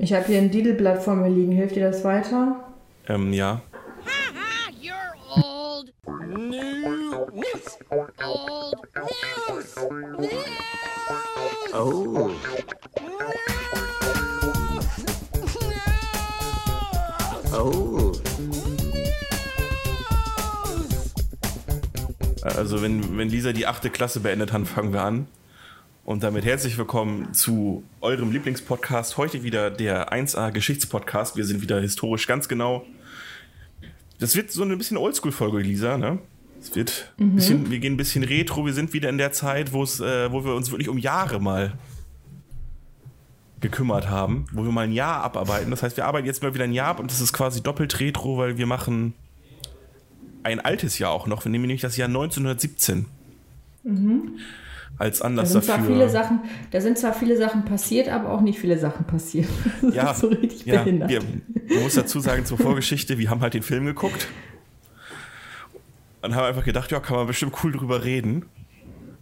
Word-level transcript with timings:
Ich 0.00 0.12
habe 0.12 0.26
hier 0.26 0.38
ein 0.38 0.50
Didelblatt 0.52 1.02
vor 1.02 1.16
mir 1.16 1.28
liegen. 1.28 1.50
Hilft 1.50 1.74
dir 1.74 1.90
das 1.90 2.04
weiter? 2.04 2.64
Ähm, 3.08 3.32
ja. 3.32 3.62
Haha, 4.06 4.70
you're 4.80 4.94
old. 5.34 5.92
News. 6.28 7.78
Old 7.90 8.12
news. 8.20 8.74
News. 9.50 9.74
Oh. 11.74 12.30
Oh. 17.52 18.12
Also 22.44 22.82
wenn, 22.82 23.18
wenn 23.18 23.28
Lisa 23.28 23.52
die 23.52 23.66
achte 23.66 23.90
Klasse 23.90 24.20
beendet 24.20 24.52
hat, 24.52 24.66
fangen 24.68 24.92
wir 24.92 25.02
an. 25.02 25.26
Und 26.08 26.22
damit 26.22 26.46
herzlich 26.46 26.78
willkommen 26.78 27.34
zu 27.34 27.82
eurem 28.00 28.32
Lieblingspodcast. 28.32 29.18
Heute 29.18 29.42
wieder 29.42 29.70
der 29.70 30.10
1A 30.10 30.52
Geschichtspodcast. 30.52 31.36
Wir 31.36 31.44
sind 31.44 31.60
wieder 31.60 31.82
historisch 31.82 32.26
ganz 32.26 32.48
genau. 32.48 32.86
Das 34.18 34.34
wird 34.34 34.50
so 34.50 34.62
ein 34.62 34.78
bisschen 34.78 34.96
Oldschool-Folge, 34.96 35.58
Lisa, 35.58 35.98
ne? 35.98 36.18
Es 36.62 36.74
wird 36.74 37.12
ein 37.20 37.34
bisschen, 37.34 37.70
wir 37.70 37.78
gehen 37.78 37.92
ein 37.92 37.96
bisschen 37.98 38.24
retro. 38.24 38.64
Wir 38.64 38.72
sind 38.72 38.94
wieder 38.94 39.10
in 39.10 39.18
der 39.18 39.32
Zeit, 39.32 39.74
wo 39.74 39.82
es, 39.82 40.00
äh, 40.00 40.32
wo 40.32 40.46
wir 40.46 40.54
uns 40.54 40.70
wirklich 40.70 40.88
um 40.88 40.96
Jahre 40.96 41.42
mal 41.42 41.74
gekümmert 43.60 44.08
haben, 44.08 44.46
wo 44.50 44.64
wir 44.64 44.72
mal 44.72 44.84
ein 44.84 44.92
Jahr 44.92 45.22
abarbeiten. 45.22 45.70
Das 45.70 45.82
heißt, 45.82 45.98
wir 45.98 46.06
arbeiten 46.06 46.26
jetzt 46.26 46.42
mal 46.42 46.54
wieder 46.54 46.64
ein 46.64 46.72
Jahr 46.72 46.88
ab 46.88 47.00
und 47.00 47.10
das 47.10 47.20
ist 47.20 47.34
quasi 47.34 47.62
doppelt 47.62 48.00
retro, 48.00 48.38
weil 48.38 48.56
wir 48.56 48.66
machen 48.66 49.12
ein 50.42 50.58
altes 50.58 50.98
Jahr 50.98 51.10
auch 51.10 51.26
noch. 51.26 51.44
Wir 51.44 51.50
nehmen 51.50 51.66
nämlich 51.66 51.82
das 51.82 51.98
Jahr 51.98 52.08
1917 52.08 53.04
als 54.96 55.18
Da 55.18 55.26
Anlass 55.26 55.52
sind, 55.52 55.64
zwar 55.64 55.78
dafür. 55.78 55.94
viele 55.94 56.08
Sachen, 56.08 56.40
da 56.70 56.80
sind 56.80 56.98
zwar 56.98 57.12
viele 57.12 57.36
Sachen 57.36 57.64
passiert, 57.64 58.08
aber 58.08 58.30
auch 58.30 58.40
nicht 58.40 58.58
viele 58.58 58.78
Sachen 58.78 59.04
passiert. 59.06 59.48
Das 59.82 59.94
ja, 59.94 60.10
ist 60.10 60.20
so 60.20 60.28
richtig 60.28 60.64
ja, 60.66 60.82
behindert. 60.82 61.10
wir, 61.10 61.20
man 61.68 61.82
muss 61.82 61.94
dazu 61.94 62.20
sagen, 62.20 62.44
zur 62.44 62.58
Vorgeschichte, 62.58 63.18
wir 63.18 63.30
haben 63.30 63.40
halt 63.40 63.54
den 63.54 63.62
Film 63.62 63.86
geguckt 63.86 64.28
und 66.22 66.34
haben 66.34 66.44
einfach 66.44 66.64
gedacht, 66.64 66.90
ja, 66.90 67.00
kann 67.00 67.16
man 67.16 67.26
bestimmt 67.26 67.52
cool 67.62 67.72
drüber 67.72 68.04
reden. 68.04 68.46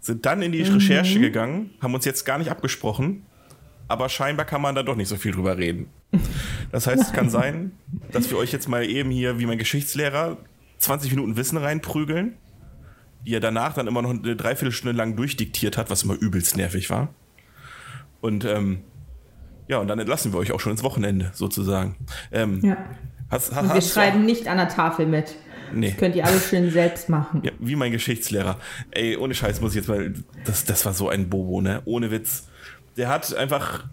Sind 0.00 0.24
dann 0.26 0.40
in 0.42 0.52
die 0.52 0.62
Mhm. 0.62 0.74
Recherche 0.74 1.20
gegangen, 1.20 1.70
haben 1.80 1.94
uns 1.94 2.04
jetzt 2.04 2.24
gar 2.24 2.38
nicht 2.38 2.50
abgesprochen, 2.50 3.22
aber 3.88 4.08
scheinbar 4.08 4.46
kann 4.46 4.62
man 4.62 4.74
da 4.74 4.82
doch 4.82 4.96
nicht 4.96 5.08
so 5.08 5.16
viel 5.16 5.32
drüber 5.32 5.58
reden. 5.58 5.88
Das 6.72 6.86
heißt, 6.86 7.02
es 7.02 7.12
kann 7.12 7.28
sein, 7.40 7.72
dass 8.12 8.30
wir 8.30 8.38
euch 8.38 8.52
jetzt 8.52 8.68
mal 8.68 8.84
eben 8.84 9.10
hier, 9.10 9.38
wie 9.38 9.46
mein 9.46 9.58
Geschichtslehrer, 9.58 10.36
20 10.78 11.10
Minuten 11.10 11.36
Wissen 11.36 11.58
reinprügeln, 11.58 12.34
die 13.26 13.34
er 13.34 13.40
danach 13.40 13.74
dann 13.74 13.86
immer 13.86 14.02
noch 14.02 14.10
eine 14.10 14.36
Dreiviertelstunde 14.36 14.96
lang 14.96 15.16
durchdiktiert 15.16 15.76
hat, 15.76 15.90
was 15.90 16.04
immer 16.04 16.14
übelst 16.14 16.56
nervig 16.56 16.90
war. 16.90 17.08
Und 18.20 18.44
ähm, 18.44 18.82
ja, 19.68 19.78
und 19.78 19.88
dann 19.88 19.98
entlassen 19.98 20.32
wir 20.32 20.38
euch 20.38 20.52
auch 20.52 20.60
schon 20.60 20.72
ins 20.72 20.84
Wochenende, 20.84 21.32
sozusagen. 21.34 21.96
Ähm, 22.30 22.60
ja. 22.62 22.76
hast, 23.28 23.54
hast, 23.54 23.62
Und 23.64 23.74
wir 23.74 23.82
schreiben 23.82 24.24
nicht 24.24 24.46
an 24.46 24.58
der 24.58 24.68
Tafel 24.68 25.06
mit. 25.06 25.34
Nee. 25.72 25.90
Das 25.90 25.98
könnt 25.98 26.14
ihr 26.14 26.24
alles 26.24 26.48
schön 26.48 26.70
selbst 26.70 27.08
machen. 27.08 27.42
Ja, 27.44 27.50
wie 27.58 27.74
mein 27.74 27.90
Geschichtslehrer. 27.90 28.58
Ey, 28.92 29.16
ohne 29.16 29.34
Scheiß 29.34 29.60
muss 29.60 29.72
ich 29.72 29.76
jetzt 29.76 29.88
mal. 29.88 30.14
Das, 30.44 30.64
das 30.64 30.86
war 30.86 30.94
so 30.94 31.08
ein 31.08 31.28
Bobo, 31.28 31.60
ne? 31.60 31.82
Ohne 31.84 32.12
Witz. 32.12 32.48
Der 32.96 33.08
hat 33.08 33.34
einfach. 33.34 33.84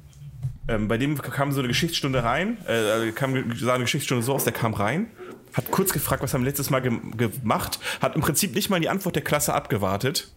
Ähm, 0.67 0.87
bei 0.87 0.97
dem 0.99 1.17
kam 1.17 1.51
so 1.51 1.59
eine 1.59 1.67
Geschichtsstunde 1.67 2.23
rein. 2.23 2.57
Äh, 2.67 3.11
kam 3.11 3.55
sah 3.55 3.73
eine 3.73 3.83
Geschichtsstunde 3.83 4.23
so 4.23 4.35
aus, 4.35 4.43
der 4.43 4.53
kam 4.53 4.75
rein. 4.75 5.07
Hat 5.53 5.69
kurz 5.71 5.93
gefragt, 5.93 6.23
was 6.23 6.33
haben 6.33 6.41
wir 6.41 6.47
letztes 6.49 6.69
Mal 6.69 6.81
ge 6.81 6.91
gemacht. 7.17 7.79
Hat 8.01 8.15
im 8.15 8.21
Prinzip 8.21 8.55
nicht 8.55 8.69
mal 8.69 8.79
die 8.79 8.89
Antwort 8.89 9.15
der 9.15 9.23
Klasse 9.23 9.53
abgewartet. 9.53 10.31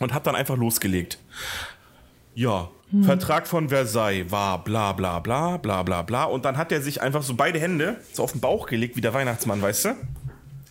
Und 0.00 0.12
hat 0.12 0.26
dann 0.26 0.34
einfach 0.34 0.56
losgelegt. 0.56 1.18
Ja, 2.34 2.68
Vertrag 3.02 3.46
von 3.48 3.68
Versailles 3.70 4.30
war 4.30 4.62
bla 4.62 4.92
bla 4.92 5.18
bla 5.20 5.56
bla 5.56 5.82
bla 5.82 6.02
bla. 6.02 6.24
Und 6.24 6.44
dann 6.44 6.56
hat 6.56 6.70
er 6.72 6.80
sich 6.80 7.00
einfach 7.02 7.22
so 7.22 7.34
beide 7.34 7.58
Hände 7.58 7.96
so 8.12 8.22
auf 8.22 8.32
den 8.32 8.40
Bauch 8.40 8.66
gelegt, 8.66 8.96
wie 8.96 9.00
der 9.00 9.14
Weihnachtsmann, 9.14 9.60
weißt 9.62 9.84
du? 9.86 9.90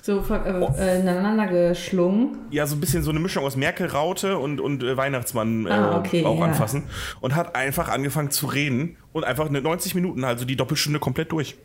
So 0.02 0.22
ver- 0.22 0.44
Oh. 0.61 0.73
äh, 0.78 0.97
äh, 0.97 1.00
ineinander 1.00 1.47
geschlungen. 1.47 2.38
ja, 2.51 2.66
so 2.67 2.75
ein 2.75 2.81
bisschen 2.81 3.03
so 3.03 3.12
eine 3.12 3.19
Mischung 3.22 3.46
aus 3.46 3.56
Merkel-Raute 3.56 4.38
und, 4.38 4.59
und 4.59 4.84
äh, 4.84 4.97
Weihnachtsmann 4.97 5.66
äh, 5.66 5.69
Ah, 5.69 5.97
okay, 6.00 6.25
auch 6.25 6.40
ja. 6.40 6.46
anfassen. 6.46 6.84
Und 7.22 7.35
hat 7.35 7.56
einfach 7.56 7.88
angefangen 7.88 8.29
zu 8.29 8.47
reden 8.47 8.97
und 9.13 9.23
einfach 9.23 9.47
eine 9.47 9.62
90 9.62 9.96
Minuten, 9.96 10.23
also 10.25 10.44
die 10.44 10.57
Doppelstunde 10.57 11.00
komplett 11.00 11.31
durch. 11.31 11.56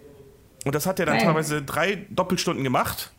Und 0.68 0.74
das 0.74 0.86
hat 0.86 1.00
er 1.00 1.06
dann 1.06 1.16
Geil. 1.16 1.24
teilweise 1.26 1.62
drei 1.62 2.06
Doppelstunden 2.10 2.62
gemacht, 2.62 3.12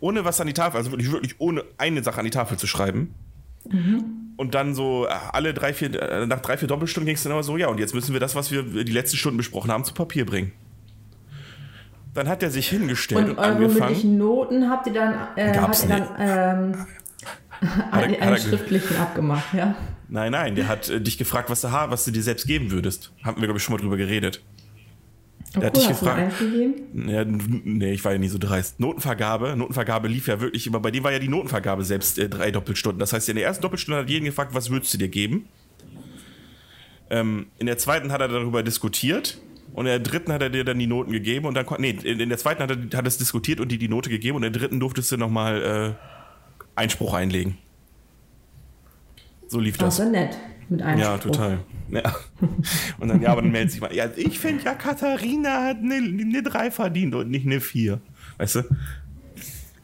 ohne 0.00 0.24
was 0.24 0.40
an 0.40 0.46
die 0.46 0.52
Tafel, 0.52 0.76
also 0.78 0.92
wirklich, 0.92 1.10
wirklich 1.10 1.34
ohne 1.38 1.64
eine 1.76 2.02
Sache 2.02 2.18
an 2.20 2.24
die 2.24 2.30
Tafel 2.30 2.56
zu 2.56 2.66
schreiben. 2.66 3.14
Mhm. 3.68 4.04
Und 4.36 4.54
dann 4.54 4.74
so 4.74 5.06
äh, 5.06 5.10
alle 5.32 5.54
drei, 5.54 5.74
vier, 5.74 5.92
äh, 6.00 6.26
nach 6.26 6.40
drei, 6.40 6.56
vier 6.56 6.68
Doppelstunden 6.68 7.06
ging 7.06 7.16
es 7.16 7.22
dann 7.24 7.32
aber 7.32 7.42
so, 7.42 7.56
ja, 7.56 7.66
und 7.68 7.80
jetzt 7.80 7.94
müssen 7.94 8.12
wir 8.12 8.20
das, 8.20 8.34
was 8.36 8.50
wir 8.52 8.62
die 8.62 8.92
letzten 8.92 9.16
Stunden 9.16 9.38
besprochen 9.38 9.72
haben, 9.72 9.82
zu 9.84 9.92
Papier 9.94 10.24
bringen. 10.24 10.52
Dann 12.14 12.28
hat 12.28 12.42
er 12.42 12.50
sich 12.50 12.68
hingestellt 12.68 13.24
und, 13.24 13.30
Und 13.32 13.38
eure 13.38 13.48
angefangen. 13.56 14.16
Noten 14.18 14.70
habt 14.70 14.86
ihr 14.86 14.92
dann, 14.94 15.14
äh, 15.36 15.58
habt 15.58 15.82
ihr 15.82 15.88
dann 15.88 16.08
ähm, 16.18 16.86
einen, 17.90 17.92
hat 17.92 18.02
er 18.12 18.22
einen 18.22 18.36
ge- 18.36 18.38
schriftlichen 18.40 18.96
abgemacht, 18.98 19.52
ja? 19.52 19.74
Nein, 20.08 20.30
nein, 20.32 20.54
der 20.54 20.68
hat 20.68 20.88
äh, 20.88 21.00
dich 21.00 21.18
gefragt, 21.18 21.50
was 21.50 21.62
du, 21.62 21.68
was 21.72 22.04
du 22.04 22.12
dir 22.12 22.22
selbst 22.22 22.46
geben 22.46 22.70
würdest. 22.70 23.12
Haben 23.24 23.40
wir, 23.40 23.48
glaube 23.48 23.58
ich, 23.58 23.64
schon 23.64 23.74
mal 23.74 23.80
drüber 23.80 23.96
geredet. 23.96 24.42
Hat 25.56 25.76
cool, 25.76 25.84
hast 25.84 26.02
du 26.02 26.06
gefragt. 26.06 26.32
Ja, 26.94 27.24
nee, 27.24 27.92
ich 27.92 28.04
war 28.04 28.12
ja 28.12 28.18
nie 28.18 28.28
so 28.28 28.38
dreist. 28.38 28.78
Notenvergabe, 28.78 29.56
Notenvergabe 29.56 30.08
lief 30.08 30.28
ja 30.28 30.40
wirklich 30.40 30.66
immer, 30.66 30.80
bei 30.80 30.90
dem 30.90 31.02
war 31.04 31.12
ja 31.12 31.18
die 31.18 31.28
Notenvergabe 31.28 31.84
selbst 31.84 32.18
äh, 32.18 32.28
drei 32.28 32.50
Doppelstunden. 32.50 32.98
Das 32.98 33.12
heißt, 33.12 33.28
in 33.28 33.36
der 33.36 33.46
ersten 33.46 33.62
Doppelstunde 33.62 34.00
hat 34.00 34.10
jeden 34.10 34.26
gefragt, 34.26 34.54
was 34.54 34.70
würdest 34.70 34.92
du 34.94 34.98
dir 34.98 35.08
geben? 35.08 35.48
Ähm, 37.08 37.46
in 37.58 37.66
der 37.66 37.78
zweiten 37.78 38.12
hat 38.12 38.20
er 38.20 38.28
darüber 38.28 38.62
diskutiert 38.62 39.38
und 39.72 39.86
in 39.86 39.90
der 39.90 40.00
dritten 40.00 40.32
hat 40.32 40.42
er 40.42 40.50
dir 40.50 40.64
dann 40.64 40.78
die 40.78 40.86
Noten 40.86 41.12
gegeben 41.12 41.46
und 41.46 41.54
dann 41.54 41.66
nee, 41.78 41.96
in 42.02 42.20
in 42.20 42.28
der 42.28 42.38
zweiten 42.38 42.62
hat 42.62 42.70
er 42.70 42.98
hat 42.98 43.06
es 43.06 43.16
diskutiert 43.16 43.60
und 43.60 43.70
dir 43.70 43.78
die 43.78 43.88
Note 43.88 44.10
gegeben 44.10 44.36
und 44.36 44.42
in 44.42 44.52
der 44.52 44.60
dritten 44.60 44.80
durftest 44.80 45.12
du 45.12 45.16
nochmal 45.16 45.96
äh, 45.96 46.06
Einspruch 46.74 47.14
einlegen. 47.14 47.58
So 49.48 49.60
lief 49.60 49.78
das. 49.78 50.00
Also 50.00 50.10
nett. 50.10 50.36
Mit 50.68 50.82
einem 50.82 51.00
Ja, 51.00 51.18
total. 51.18 51.58
Ja. 51.90 52.02
Und 52.98 53.08
dann, 53.08 53.22
ja, 53.22 53.30
aber 53.30 53.42
dann 53.42 53.52
meldet 53.52 53.72
sich 53.72 53.80
mal. 53.80 53.94
Ja, 53.94 54.08
ich 54.16 54.38
finde 54.38 54.64
ja, 54.64 54.74
Katharina 54.74 55.64
hat 55.64 55.78
eine, 55.78 55.94
eine 55.94 56.42
3 56.42 56.70
verdient 56.70 57.14
und 57.14 57.30
nicht 57.30 57.46
eine 57.46 57.60
4. 57.60 58.00
Weißt 58.38 58.56
du? 58.56 58.62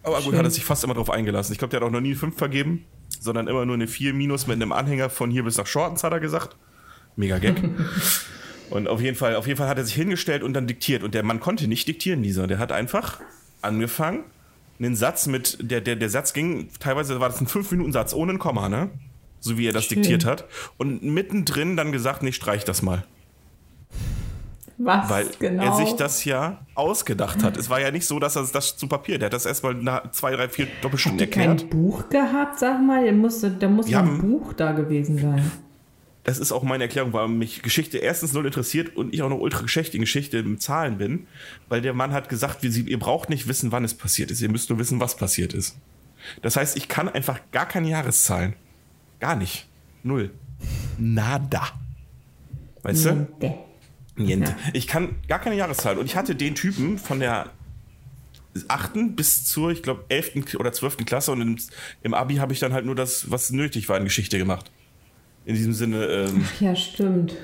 Aber 0.03 0.17
gut, 0.17 0.25
Schön. 0.25 0.39
hat 0.39 0.45
er 0.45 0.51
sich 0.51 0.65
fast 0.65 0.83
immer 0.83 0.95
drauf 0.95 1.11
eingelassen. 1.11 1.53
Ich 1.53 1.59
glaube, 1.59 1.71
der 1.71 1.81
hat 1.81 1.87
auch 1.87 1.93
noch 1.93 2.01
nie 2.01 2.11
eine 2.11 2.17
5 2.17 2.37
vergeben, 2.37 2.85
sondern 3.21 3.47
immer 3.47 3.65
nur 3.65 3.77
eine 3.77 3.87
4 3.87 4.15
minus 4.15 4.49
mit 4.49 4.57
einem 4.57 4.73
Anhänger 4.73 5.11
von 5.11 5.31
hier 5.31 5.45
bis 5.45 5.57
nach 5.57 5.67
Shortens, 5.67 6.03
hat 6.03 6.13
er 6.13 6.19
gesagt. 6.19 6.57
Mega 7.15 7.39
Gag. 7.39 7.63
und 8.71 8.89
auf 8.89 9.01
jeden, 9.01 9.17
Fall, 9.17 9.37
auf 9.37 9.47
jeden 9.47 9.59
Fall 9.59 9.69
hat 9.69 9.79
er 9.79 9.85
sich 9.85 9.95
hingestellt 9.95 10.43
und 10.43 10.55
dann 10.55 10.67
diktiert. 10.67 11.05
Und 11.05 11.15
der 11.15 11.23
Mann 11.23 11.39
konnte 11.39 11.69
nicht 11.69 11.87
diktieren, 11.87 12.25
dieser. 12.25 12.49
Der 12.49 12.59
hat 12.59 12.73
einfach 12.73 13.21
angefangen, 13.61 14.25
einen 14.81 14.97
Satz 14.97 15.29
mit, 15.29 15.59
der, 15.61 15.81
der, 15.81 15.95
der 15.95 16.11
Satz 16.11 16.33
ging, 16.33 16.69
teilweise 16.81 17.21
war 17.21 17.29
das 17.29 17.41
ein 17.41 17.47
5-Minuten-Satz 17.47 18.15
ohne 18.15 18.33
ein 18.33 18.39
Komma, 18.41 18.69
ne? 18.69 18.91
So 19.43 19.59
wie 19.59 19.67
er 19.67 19.73
das 19.73 19.85
Schön. 19.85 19.99
diktiert 19.99 20.25
hat. 20.25 20.47
Und 20.79 21.03
mittendrin 21.03 21.77
dann 21.77 21.93
gesagt, 21.93 22.23
nee, 22.23 22.33
streich 22.33 22.65
das 22.65 22.81
mal. 22.81 23.05
Was 24.79 25.11
Weil 25.11 25.27
genau? 25.39 25.65
er 25.65 25.73
sich 25.75 25.93
das 25.93 26.25
ja 26.25 26.65
ausgedacht 26.75 27.43
hat. 27.45 27.57
Es 27.57 27.69
war 27.69 27.81
ja 27.81 27.91
nicht 27.91 28.07
so, 28.07 28.19
dass 28.19 28.37
er 28.37 28.47
das 28.53 28.77
zu 28.77 28.89
Papier, 28.89 29.19
der 29.19 29.27
hat 29.27 29.33
das 29.33 29.47
erstmal 29.47 29.77
zwei, 30.13 30.35
drei, 30.35 30.49
vier 30.49 30.67
Doppelstunden 30.81 31.21
Habt 31.21 31.37
ihr 31.37 31.43
kein 31.43 31.51
erklärt. 31.51 31.71
Buch 31.71 32.09
gehabt, 32.09 32.59
sag 32.59 32.81
mal? 32.81 33.05
Da 33.05 33.13
muss, 33.13 33.41
da 33.41 33.69
muss 33.69 33.87
Wir 33.89 34.01
ein 34.01 34.19
Buch 34.19 34.53
da 34.55 34.73
gewesen 34.73 35.19
sein. 35.19 35.53
Das 36.25 36.39
ist 36.39 36.53
auch 36.53 36.63
meine 36.63 36.85
Erklärung, 36.85 37.13
warum 37.13 37.39
mich 37.39 37.63
Geschichte 37.63 37.99
erstens 37.99 38.33
null 38.33 38.47
interessiert 38.47 38.97
und 38.97 39.13
ich 39.13 39.23
auch 39.23 39.29
noch 39.29 39.41
ultra 39.41 39.63
geschächt 39.63 39.95
in 39.95 40.01
Geschichte 40.01 40.39
im 40.39 40.61
Zahlen 40.61 40.99
bin. 40.99 41.27
Weil 41.69 41.81
der 41.81 41.95
Mann 41.95 42.13
hat 42.13 42.29
gesagt, 42.29 42.63
ihr 42.63 42.99
braucht 42.99 43.29
nicht 43.29 43.49
wissen, 43.49 43.73
wann 43.73 43.85
es 43.85 43.95
passiert 43.95 44.31
ist. 44.31 44.41
Ihr 44.41 44.49
müsst 44.49 44.71
nur 44.71 44.79
wissen, 44.79 45.01
was 45.01 45.17
passiert 45.17 45.53
ist. 45.53 45.77
Das 46.41 46.57
heißt, 46.57 46.77
ich 46.77 46.89
kann 46.89 47.09
einfach 47.09 47.41
gar 47.51 47.67
keine 47.67 47.89
Jahreszahlen. 47.89 48.55
Gar 49.23 49.37
nicht. 49.37 49.69
Null. 50.03 50.31
Nada. 50.99 51.63
Weißt 52.83 53.05
du? 53.05 53.13
Niente. 53.13 53.55
Niente. 54.17 54.51
Ja. 54.51 54.71
Ich 54.73 54.89
kann 54.89 55.15
gar 55.29 55.39
keine 55.39 55.55
Jahreszahl. 55.55 55.97
Und 55.97 56.07
ich 56.07 56.17
hatte 56.17 56.35
den 56.35 56.57
Typen 56.57 56.99
von 56.99 57.21
der 57.21 57.51
8. 58.67 59.15
bis 59.15 59.45
zur, 59.45 59.71
ich 59.71 59.85
glaube, 59.85 60.07
11. 60.09 60.57
oder 60.57 60.73
12. 60.73 61.07
Klasse 61.07 61.31
und 61.31 61.41
im, 61.41 61.57
im 62.03 62.15
Abi 62.15 62.35
habe 62.37 62.53
ich 62.53 62.59
dann 62.59 62.73
halt 62.73 62.85
nur 62.85 62.97
das, 62.97 63.31
was 63.31 63.53
nötig 63.53 63.89
war 63.89 63.97
in 63.97 64.03
Geschichte 64.03 64.39
gemacht. 64.39 64.73
In 65.45 65.55
diesem 65.55 65.73
Sinne 65.73 66.05
ähm, 66.07 66.45
Ach 66.45 66.61
ja, 66.61 66.75
stimmt. 66.75 67.37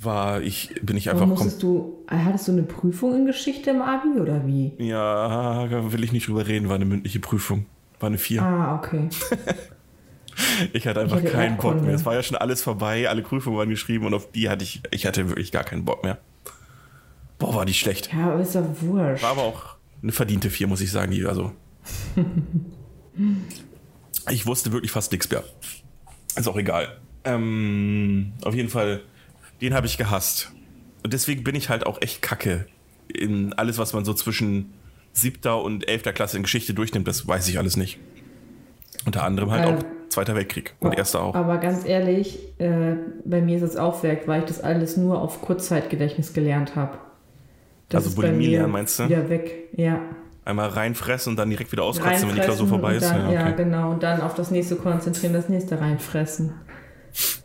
war 0.00 0.40
ich, 0.40 0.72
bin 0.82 0.96
ich 0.96 1.10
Aber 1.10 1.22
einfach 1.22 1.34
musstest 1.34 1.64
du, 1.64 2.04
hattest 2.06 2.46
du 2.46 2.52
eine 2.52 2.62
Prüfung 2.62 3.12
in 3.16 3.26
Geschichte 3.26 3.70
im 3.70 3.82
Abi 3.82 4.20
oder 4.20 4.46
wie? 4.46 4.70
Ja, 4.78 5.66
da 5.66 5.92
will 5.92 6.04
ich 6.04 6.12
nicht 6.12 6.28
drüber 6.28 6.46
reden, 6.46 6.68
war 6.68 6.76
eine 6.76 6.84
mündliche 6.84 7.18
Prüfung. 7.18 7.66
War 7.98 8.06
eine 8.06 8.18
4. 8.18 8.40
Ah, 8.40 8.76
okay. 8.76 9.08
Ich 10.72 10.86
hatte 10.86 11.00
einfach 11.00 11.18
Ich 11.18 11.24
hatte 11.24 11.32
keinen 11.32 11.56
Bock 11.56 11.80
mehr. 11.80 11.94
Es 11.94 12.04
war 12.04 12.14
ja 12.14 12.22
schon 12.22 12.36
alles 12.36 12.62
vorbei, 12.62 13.08
alle 13.08 13.22
Prüfungen 13.22 13.56
waren 13.56 13.70
geschrieben 13.70 14.06
und 14.06 14.14
auf 14.14 14.30
die 14.32 14.48
hatte 14.48 14.64
ich, 14.64 14.82
ich 14.90 15.06
hatte 15.06 15.28
wirklich 15.28 15.50
gar 15.52 15.64
keinen 15.64 15.84
Bock 15.84 16.04
mehr. 16.04 16.18
Boah, 17.38 17.54
war 17.54 17.64
die 17.66 17.74
schlecht. 17.74 18.10
Ja, 18.12 18.32
aber 18.32 18.40
ist 18.40 18.54
doch 18.54 18.64
wurscht. 18.80 19.22
War 19.22 19.30
aber 19.30 19.42
auch 19.42 19.76
eine 20.02 20.12
verdiente 20.12 20.50
4, 20.50 20.66
muss 20.66 20.80
ich 20.80 20.90
sagen. 20.90 21.10
Die, 21.10 21.24
also. 21.26 21.52
ich 24.30 24.46
wusste 24.46 24.72
wirklich 24.72 24.90
fast 24.92 25.12
nichts 25.12 25.30
mehr. 25.30 25.44
Ist 26.36 26.48
auch 26.48 26.56
egal. 26.56 26.98
Ähm, 27.24 28.32
auf 28.42 28.54
jeden 28.54 28.68
Fall 28.68 29.02
Den 29.60 29.74
habe 29.74 29.86
ich 29.86 29.96
gehasst. 29.98 30.52
Und 31.02 31.12
deswegen 31.12 31.44
bin 31.44 31.54
ich 31.54 31.68
halt 31.68 31.86
auch 31.86 32.00
echt 32.02 32.20
kacke 32.20 32.66
in 33.08 33.52
alles, 33.54 33.78
was 33.78 33.92
man 33.92 34.04
so 34.04 34.12
zwischen 34.12 34.72
siebter 35.12 35.62
und 35.62 35.88
elfter 35.88 36.12
Klasse 36.12 36.36
in 36.36 36.42
Geschichte 36.42 36.74
durchnimmt. 36.74 37.08
Das 37.08 37.26
weiß 37.26 37.48
ich 37.48 37.58
alles 37.58 37.76
nicht. 37.76 37.98
Unter 39.06 39.22
anderem 39.24 39.50
halt 39.50 39.64
Äh, 39.64 39.74
auch 39.74 39.84
Zweiter 40.16 40.34
Weltkrieg 40.34 40.74
und 40.80 40.96
Erster 40.96 41.20
auch. 41.20 41.34
Aber 41.34 41.58
ganz 41.58 41.84
ehrlich, 41.84 42.38
äh, 42.56 42.94
bei 43.26 43.42
mir 43.42 43.58
ist 43.58 43.62
es 43.62 43.76
auch 43.76 44.02
weil 44.02 44.38
ich 44.38 44.46
das 44.46 44.62
alles 44.62 44.96
nur 44.96 45.20
auf 45.20 45.42
Kurzzeitgedächtnis 45.42 46.32
gelernt 46.32 46.74
habe. 46.74 46.96
Also 47.92 48.12
Bulimie 48.12 48.46
lernen, 48.46 48.72
meinst 48.72 48.98
du? 48.98 49.10
Wieder 49.10 49.28
weg, 49.28 49.68
ja. 49.76 50.00
Einmal 50.46 50.70
reinfressen 50.70 51.32
und 51.32 51.36
dann 51.36 51.50
direkt 51.50 51.70
wieder 51.70 51.82
auskotzen, 51.82 52.30
wenn 52.30 52.36
die 52.36 52.40
Klausur 52.40 52.66
vorbei 52.66 52.94
ist. 52.94 53.04
Dann, 53.04 53.26
ja, 53.26 53.32
ja, 53.32 53.46
okay. 53.48 53.64
genau. 53.64 53.90
Und 53.90 54.02
dann 54.02 54.22
auf 54.22 54.32
das 54.32 54.50
nächste 54.50 54.76
konzentrieren, 54.76 55.34
das 55.34 55.50
nächste 55.50 55.78
reinfressen. 55.78 56.54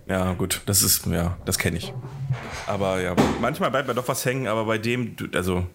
ja, 0.08 0.32
gut, 0.32 0.62
das 0.66 0.82
ist, 0.82 1.06
ja, 1.08 1.36
das 1.44 1.58
kenne 1.58 1.76
ich. 1.76 1.94
Aber 2.68 3.02
ja, 3.02 3.18
manchmal 3.42 3.70
bleibt 3.70 3.90
mir 3.90 3.96
doch 3.96 4.08
was 4.08 4.24
hängen, 4.24 4.48
aber 4.48 4.64
bei 4.64 4.78
dem, 4.78 5.18
also, 5.34 5.66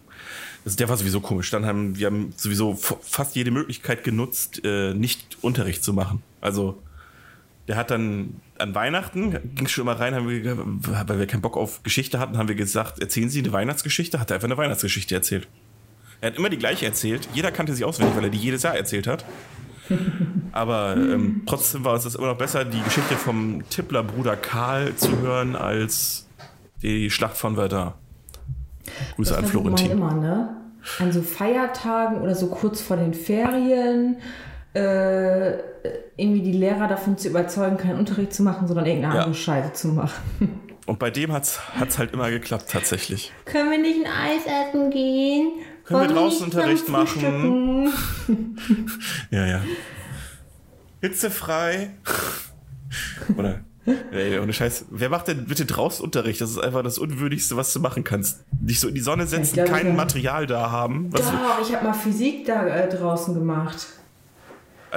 das, 0.64 0.76
der 0.76 0.88
war 0.88 0.96
sowieso 0.96 1.20
komisch. 1.20 1.50
Dann 1.50 1.66
haben 1.66 1.98
wir 1.98 2.06
haben 2.06 2.32
sowieso 2.38 2.74
fast 2.74 3.36
jede 3.36 3.50
Möglichkeit 3.50 4.02
genutzt, 4.02 4.62
äh, 4.64 4.94
nicht 4.94 5.36
Unterricht 5.42 5.84
zu 5.84 5.92
machen. 5.92 6.22
Also, 6.40 6.80
der 7.68 7.76
hat 7.76 7.90
dann 7.90 8.40
an 8.58 8.74
Weihnachten, 8.74 9.54
ging 9.54 9.66
schon 9.66 9.82
immer 9.82 9.98
rein, 9.98 10.14
haben 10.14 10.28
wir, 10.28 10.58
weil 11.08 11.18
wir 11.18 11.26
keinen 11.26 11.42
Bock 11.42 11.56
auf 11.56 11.82
Geschichte 11.82 12.18
hatten, 12.18 12.38
haben 12.38 12.48
wir 12.48 12.54
gesagt, 12.54 13.00
erzählen 13.00 13.28
Sie 13.28 13.40
eine 13.40 13.52
Weihnachtsgeschichte? 13.52 14.20
Hat 14.20 14.30
er 14.30 14.36
einfach 14.36 14.48
eine 14.48 14.56
Weihnachtsgeschichte 14.56 15.14
erzählt. 15.14 15.48
Er 16.20 16.30
hat 16.30 16.38
immer 16.38 16.48
die 16.48 16.58
gleiche 16.58 16.86
erzählt. 16.86 17.28
Jeder 17.34 17.50
kannte 17.50 17.74
sie 17.74 17.84
auswendig, 17.84 18.16
weil 18.16 18.24
er 18.24 18.30
die 18.30 18.38
jedes 18.38 18.62
Jahr 18.62 18.76
erzählt 18.76 19.06
hat. 19.06 19.24
Aber 20.52 20.96
ähm, 20.96 21.42
trotzdem 21.46 21.84
war 21.84 21.94
es 21.94 22.04
das 22.04 22.14
immer 22.14 22.28
noch 22.28 22.38
besser, 22.38 22.64
die 22.64 22.80
Geschichte 22.82 23.14
vom 23.16 23.62
Tippler-Bruder 23.68 24.36
Karl 24.36 24.94
zu 24.96 25.18
hören, 25.18 25.54
als 25.54 26.26
die 26.82 27.10
Schlacht 27.10 27.36
von 27.36 27.56
Verdun. 27.56 27.92
Grüße 29.16 29.30
Das 29.34 29.38
an 29.42 29.46
Florentin. 29.46 29.90
immer, 29.90 30.14
ne? 30.14 30.56
An 31.00 31.12
so 31.12 31.20
Feiertagen 31.20 32.20
oder 32.20 32.34
so 32.34 32.46
kurz 32.46 32.80
vor 32.80 32.96
den 32.96 33.12
Ferien 33.12 34.16
irgendwie 34.78 36.42
die 36.42 36.52
Lehrer 36.52 36.88
davon 36.88 37.16
zu 37.18 37.28
überzeugen, 37.28 37.76
keinen 37.76 37.98
Unterricht 37.98 38.32
zu 38.34 38.42
machen, 38.42 38.66
sondern 38.66 38.86
irgendeine 38.86 39.14
Ja. 39.14 39.20
andere 39.22 39.34
Scheiße 39.34 39.72
zu 39.72 39.88
machen. 39.88 40.60
Und 40.86 40.98
bei 41.00 41.10
dem 41.10 41.32
hat's 41.32 41.58
hat's 41.80 41.98
halt 41.98 42.12
immer 42.12 42.30
geklappt, 42.30 42.66
tatsächlich. 42.70 43.32
Können 43.44 43.70
wir 43.72 43.78
nicht 43.78 44.04
ein 44.04 44.10
Eis 44.12 44.42
essen 44.46 44.90
gehen? 44.90 45.48
Können 45.84 46.00
wir 46.00 46.06
Wollen 46.06 46.14
draußen 46.14 46.46
nicht 46.46 46.54
Unterricht 46.54 46.88
machen? 46.88 47.92
Ja, 49.30 49.46
ja. 49.46 49.60
Hitzefrei. 51.00 51.90
Oder? 53.36 53.60
Ey, 54.10 54.38
ohne 54.40 54.52
Scheiß. 54.52 54.86
Wer 54.90 55.08
macht 55.08 55.28
denn 55.28 55.44
bitte 55.44 55.64
draußen 55.64 56.04
Unterricht? 56.04 56.40
Das 56.40 56.50
ist 56.50 56.58
einfach 56.58 56.82
das 56.82 56.98
Unwürdigste, 56.98 57.56
was 57.56 57.72
du 57.72 57.78
machen 57.80 58.02
kannst. 58.02 58.44
Dich 58.50 58.80
so 58.80 58.88
in 58.88 58.94
die 58.96 59.00
Sonne 59.00 59.26
setzen, 59.26 59.54
glaub, 59.54 59.68
kein. 59.68 59.94
Material 59.94 60.46
da 60.46 60.70
haben. 60.72 61.12
Was, 61.12 61.22
Doch, 61.22 61.60
ich 61.62 61.72
habe 61.74 61.84
mal 61.84 61.94
Physik 61.94 62.46
da 62.46 62.66
äh, 62.66 62.88
draußen 62.88 63.34
gemacht. 63.34 63.86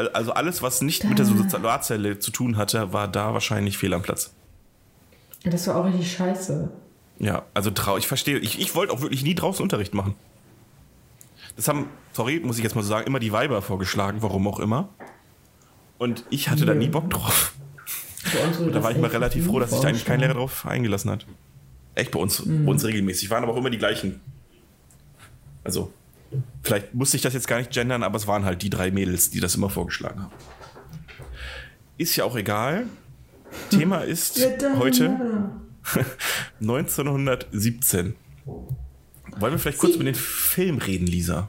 Also 0.07 0.31
alles, 0.33 0.61
was 0.61 0.81
nicht 0.81 1.03
mit 1.03 1.19
der 1.19 1.25
Solarzelle 1.25 2.19
zu 2.19 2.31
tun 2.31 2.57
hatte, 2.57 2.93
war 2.93 3.07
da 3.07 3.33
wahrscheinlich 3.33 3.77
fehl 3.77 3.93
am 3.93 4.01
Platz. 4.01 4.33
Das 5.43 5.67
war 5.67 5.75
auch 5.77 5.85
richtig 5.85 6.11
scheiße. 6.11 6.69
Ja, 7.19 7.43
also 7.53 7.71
trau, 7.71 7.97
ich 7.97 8.07
verstehe. 8.07 8.37
Ich, 8.39 8.59
ich 8.59 8.75
wollte 8.75 8.93
auch 8.93 9.01
wirklich 9.01 9.23
nie 9.23 9.35
draußen 9.35 9.61
Unterricht 9.63 9.93
machen. 9.93 10.15
Das 11.55 11.67
haben, 11.67 11.87
sorry, 12.13 12.39
muss 12.43 12.57
ich 12.57 12.63
jetzt 12.63 12.75
mal 12.75 12.81
so 12.81 12.89
sagen, 12.89 13.07
immer 13.07 13.19
die 13.19 13.31
Weiber 13.31 13.61
vorgeschlagen, 13.61 14.21
warum 14.21 14.47
auch 14.47 14.59
immer. 14.59 14.89
Und 15.97 16.23
ich 16.29 16.49
hatte 16.49 16.65
da 16.65 16.73
nie 16.73 16.87
Bock 16.87 17.09
drauf. 17.09 17.53
Bei 18.33 18.45
uns 18.47 18.59
wurde 18.59 18.71
Da 18.71 18.83
war 18.83 18.91
ich 18.91 18.97
mal 18.97 19.09
relativ 19.09 19.47
froh, 19.47 19.59
dass 19.59 19.71
sich 19.71 19.79
da 19.81 19.89
eigentlich 19.89 20.05
kein 20.05 20.19
Lehrer 20.21 20.33
drauf 20.35 20.65
eingelassen 20.65 21.11
hat. 21.11 21.25
Echt 21.95 22.11
bei 22.11 22.19
uns, 22.19 22.45
Mhm. 22.45 22.65
bei 22.65 22.71
uns 22.71 22.85
regelmäßig. 22.85 23.29
Waren 23.29 23.43
aber 23.43 23.53
auch 23.53 23.57
immer 23.57 23.69
die 23.69 23.77
gleichen. 23.77 24.21
Also, 25.63 25.91
vielleicht 26.63 26.93
musste 26.93 27.17
ich 27.17 27.23
das 27.23 27.33
jetzt 27.33 27.47
gar 27.47 27.57
nicht 27.57 27.71
gendern, 27.71 28.03
aber 28.03 28.15
es 28.17 28.27
waren 28.27 28.45
halt 28.45 28.61
die 28.61 28.69
drei 28.69 28.91
Mädels, 28.91 29.29
die 29.31 29.39
das 29.39 29.55
immer 29.55 29.69
vorgeschlagen 29.69 30.21
haben. 30.23 30.33
Ist 31.97 32.15
ja 32.15 32.23
auch 32.23 32.35
egal. 32.35 32.85
Thema 33.71 33.99
ist 33.99 34.39
Wird 34.39 34.61
dann 34.61 34.77
heute 34.79 35.03
Lehrer. 35.05 35.51
1917. 36.61 38.15
Wollen 38.45 39.53
wir 39.53 39.59
vielleicht 39.59 39.77
kurz 39.79 39.93
Sie- 39.93 39.97
mit 39.99 40.07
den 40.07 40.15
Film 40.15 40.77
reden, 40.77 41.07
Lisa? 41.07 41.47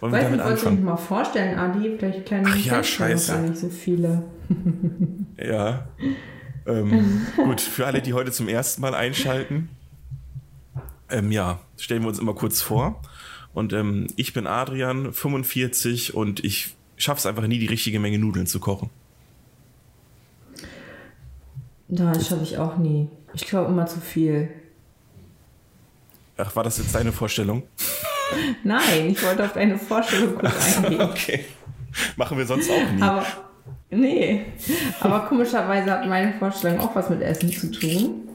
Wollen 0.00 0.12
wir 0.12 0.18
Weiß 0.18 0.24
damit 0.24 0.40
du 0.40 0.44
mich 0.44 0.52
anfangen? 0.52 0.84
mal 0.84 0.96
vorstellen, 0.96 1.58
Adi? 1.58 1.96
Vielleicht 1.98 2.26
kennen 2.26 2.46
Ach 2.48 2.56
ja, 2.56 2.82
scheiße. 2.82 3.32
gar 3.32 3.40
nicht 3.42 3.58
so 3.58 3.68
viele. 3.68 4.22
Ja. 5.38 5.88
Ähm, 6.66 7.22
gut, 7.36 7.60
für 7.60 7.86
alle, 7.86 8.00
die 8.02 8.12
heute 8.14 8.30
zum 8.32 8.48
ersten 8.48 8.80
Mal 8.82 8.94
einschalten. 8.94 9.70
Ähm, 11.10 11.32
ja, 11.32 11.58
stellen 11.76 12.02
wir 12.02 12.08
uns 12.08 12.18
immer 12.18 12.34
kurz 12.34 12.62
vor. 12.62 13.00
Und 13.52 13.72
ähm, 13.72 14.06
ich 14.16 14.32
bin 14.32 14.46
Adrian, 14.46 15.12
45 15.12 16.14
und 16.14 16.44
ich 16.44 16.74
schaffe 16.96 17.18
es 17.18 17.26
einfach 17.26 17.46
nie, 17.46 17.58
die 17.58 17.66
richtige 17.66 17.98
Menge 17.98 18.18
Nudeln 18.18 18.46
zu 18.46 18.60
kochen. 18.60 18.90
Das 21.88 22.28
schaffe 22.28 22.44
ich 22.44 22.58
auch 22.58 22.76
nie. 22.76 23.08
Ich 23.34 23.46
glaube 23.46 23.70
immer 23.70 23.86
zu 23.86 24.00
viel. 24.00 24.48
Ach, 26.36 26.54
war 26.54 26.62
das 26.62 26.78
jetzt 26.78 26.94
deine 26.94 27.12
Vorstellung? 27.12 27.64
Nein, 28.64 29.10
ich 29.10 29.22
wollte 29.24 29.44
auf 29.44 29.52
deine 29.52 29.76
Vorstellung 29.76 30.36
kurz 30.36 30.76
eingehen. 30.84 31.00
Okay. 31.00 31.44
Machen 32.16 32.38
wir 32.38 32.46
sonst 32.46 32.70
auch 32.70 32.92
nie. 32.92 33.02
Aber, 33.02 33.26
nee. 33.90 34.46
Aber 35.00 35.20
komischerweise 35.26 35.90
hat 35.90 36.06
meine 36.06 36.34
Vorstellung 36.34 36.78
auch 36.78 36.94
was 36.94 37.10
mit 37.10 37.20
Essen 37.20 37.50
zu 37.50 37.70
tun. 37.72 38.28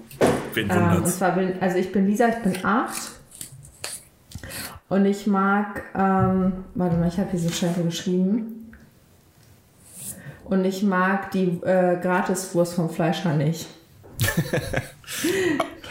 Wen 0.53 0.69
Ähm, 0.69 0.97
und 0.97 1.07
zwar 1.07 1.35
bin, 1.35 1.53
also 1.61 1.77
ich 1.77 1.91
bin 1.91 2.07
Lisa, 2.07 2.27
ich 2.27 2.43
bin 2.43 2.65
acht. 2.65 3.11
Und 4.87 5.05
ich 5.05 5.25
mag, 5.27 5.83
ähm, 5.95 6.53
warte 6.75 6.95
mal, 6.97 7.07
ich 7.07 7.17
habe 7.17 7.31
hier 7.31 7.39
so 7.39 7.49
scheiße 7.49 7.83
geschrieben. 7.83 8.71
Und 10.45 10.63
ich 10.63 10.83
mag 10.83 11.31
die 11.31 11.59
äh, 11.63 11.97
Gratiswurst 11.99 12.75
vom 12.75 12.89
Fleischer 12.89 13.33
nicht. 13.33 13.67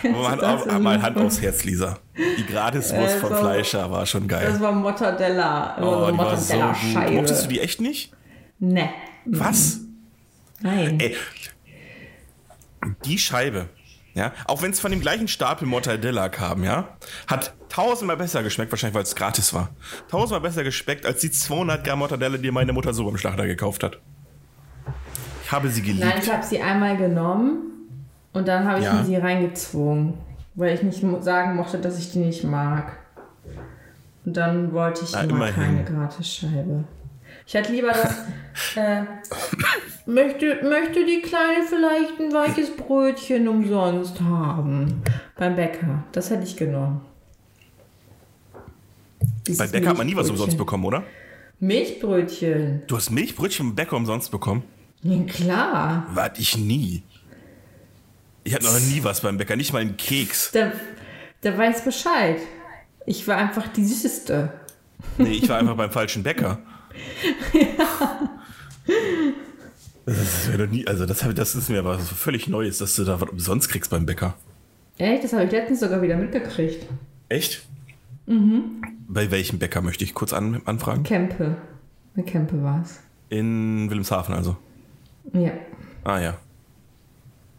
Mal? 0.02 0.38
Hand, 0.38 0.82
mal 0.82 1.00
Hand 1.00 1.17
aufs 1.17 1.41
Herz, 1.41 1.64
Lisa. 1.64 1.99
Die 2.17 2.44
Gratiswurst 2.46 3.17
Äh, 3.17 3.20
von 3.20 3.31
so- 3.31 3.37
Fleischer 3.37 3.91
war 3.91 4.05
schon 4.05 4.29
geil. 4.29 4.46
Das 4.46 4.61
war 4.61 4.70
Mortadella. 4.73 5.79
Oh, 5.81 6.06
so 6.06 6.12
die 6.12 6.19
war 6.19 6.37
so 6.37 6.52
gut. 6.52 6.62
Mortadella-Scheibe. 6.62 7.12
Mochtest 7.14 7.44
du 7.44 7.49
die 7.49 7.61
echt 7.61 7.81
nicht? 7.81 8.12
Ne. 8.58 8.90
Was? 9.25 9.81
Nein. 10.61 11.00
Ey, 11.00 11.17
die 13.06 13.17
Scheibe, 13.19 13.70
ja, 14.14 14.32
auch 14.46 14.62
wenn 14.62 14.70
es 14.70 14.81
von 14.81 14.90
dem 14.90 15.00
gleichen 15.00 15.28
Stapel 15.28 15.66
Mortadella 15.66 16.28
kam, 16.28 16.62
ja, 16.64 16.88
hat 17.26 17.52
tausendmal 17.68 18.16
besser 18.16 18.42
geschmeckt, 18.42 18.71
wahrscheinlich 18.73 18.94
weil 18.94 19.02
es 19.02 19.14
gratis 19.16 19.52
war. 19.52 19.71
Tausendmal 20.09 20.40
besser 20.40 20.62
geschmeckt 20.64 21.04
als 21.04 21.21
die 21.21 21.30
200 21.30 21.85
Gramm 21.85 21.99
Mortadella, 21.99 22.38
die 22.38 22.50
meine 22.50 22.73
Mutter 22.73 22.94
so 22.94 23.04
beim 23.04 23.16
Schlachter 23.18 23.47
gekauft 23.47 23.83
hat. 23.83 23.99
Ich 25.44 25.52
habe 25.52 25.68
sie 25.68 25.83
geliebt. 25.83 26.04
Nein, 26.04 26.18
ich 26.23 26.33
habe 26.33 26.42
sie 26.44 26.61
einmal 26.62 26.97
genommen 26.97 27.59
und 28.33 28.49
dann 28.49 28.66
habe 28.66 28.78
ich 28.78 28.85
Ja. 28.85 28.94
mir 28.94 29.04
sie 29.04 29.16
reingezwungen, 29.16 30.14
weil 30.54 30.75
ich 30.75 30.83
nicht 30.83 31.02
sagen 31.23 31.56
mochte, 31.56 31.78
dass 31.78 31.99
ich 31.99 32.12
die 32.12 32.18
nicht 32.21 32.44
mag. 32.44 32.97
Und 34.25 34.37
dann 34.37 34.73
wollte 34.73 35.04
ich 35.04 35.12
Na, 35.12 35.21
immer 35.23 35.49
immerhin. 35.49 35.54
keine 35.54 35.85
Gratisscheibe. 35.85 36.85
Ich 37.47 37.55
hätte 37.55 37.73
lieber 37.73 37.89
das. 37.93 38.15
äh, 38.77 39.03
möchte, 40.07 40.61
möchte 40.63 41.05
die 41.05 41.21
Kleine 41.21 41.65
vielleicht 41.69 42.19
ein 42.21 42.33
weiches 42.33 42.75
Brötchen 42.77 43.49
umsonst 43.49 44.21
haben? 44.21 45.03
Beim 45.37 45.57
Bäcker. 45.57 46.05
Das 46.13 46.31
hätte 46.31 46.45
ich 46.45 46.57
genommen. 46.57 47.03
Dieses 49.47 49.59
Bei 49.59 49.67
Bäcker 49.67 49.91
hat 49.91 49.99
man 49.99 50.07
nie 50.07 50.17
was 50.17 50.31
umsonst 50.31 50.57
bekommen, 50.57 50.85
oder? 50.85 51.05
Milchbrötchen. 51.61 52.83
Du 52.87 52.97
hast 52.97 53.11
Milchbrötchen 53.11 53.69
beim 53.69 53.77
Bäcker 53.77 53.97
umsonst 53.97 54.31
bekommen? 54.31 54.65
Ja, 55.03 55.23
klar. 55.25 56.07
Warte 56.15 56.41
ich 56.41 56.57
nie. 56.57 57.03
Ich 58.43 58.55
hatte 58.55 58.67
noch 58.67 58.81
nie 58.81 59.03
was 59.03 59.21
beim 59.21 59.37
Bäcker, 59.37 59.57
nicht 59.57 59.73
mal 59.73 59.81
einen 59.81 59.97
Keks. 59.97 60.53
Der, 60.53 60.73
der 61.43 61.57
weiß 61.57 61.85
Bescheid. 61.85 62.39
Ich 63.07 63.27
war 63.29 63.37
einfach 63.37 63.69
die 63.69 63.85
Süßeste. 63.85 64.53
Nee, 65.19 65.33
ich 65.33 65.49
war 65.49 65.59
einfach 65.59 65.77
beim 65.77 65.91
falschen 65.91 66.23
Bäcker. 66.23 66.59
Das 70.07 70.19
ist 70.19 70.51
mir 70.51 70.59
noch 70.59 70.71
nie, 70.71 70.87
also 70.87 71.07
das, 71.07 71.21
das 71.35 71.55
ist 71.55 71.71
mir 71.71 71.79
aber 71.79 71.99
völlig 71.99 72.47
Neues, 72.47 72.79
dass 72.79 72.95
du 72.95 73.05
da 73.05 73.21
was 73.21 73.31
umsonst 73.31 73.71
kriegst 73.71 73.91
beim 73.91 74.05
Bäcker. 74.05 74.35
Echt? 74.99 75.25
Das 75.25 75.33
habe 75.33 75.45
ich 75.45 75.51
letztens 75.51 75.81
sogar 75.81 76.03
wieder 76.03 76.17
mitgekriegt. 76.17 76.87
Echt? 77.29 77.65
Mhm. 78.27 78.83
Bei 79.09 79.31
welchem 79.31 79.59
Bäcker 79.59 79.81
möchte 79.81 80.05
ich 80.05 80.15
kurz 80.15 80.33
an, 80.33 80.61
anfragen? 80.67 81.03
Kempe. 81.05 81.57
Bei 82.15 82.23
Kempe 82.23 82.63
war 82.63 82.83
es. 82.83 83.01
In 83.31 83.89
Wilhelmshaven 83.89 84.35
also. 84.35 84.57
Ja. 85.33 85.53
Ah 86.05 86.21
ja. 86.21 86.37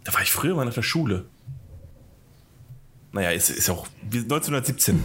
Da 0.03 0.13
war 0.13 0.21
ich 0.21 0.31
früher 0.31 0.55
mal 0.55 0.65
nach 0.65 0.73
der 0.73 0.83
Schule. 0.83 1.25
Naja, 3.11 3.31
ist, 3.31 3.49
ist 3.49 3.69
auch 3.69 3.87
wie 4.09 4.19
1917. 4.19 5.01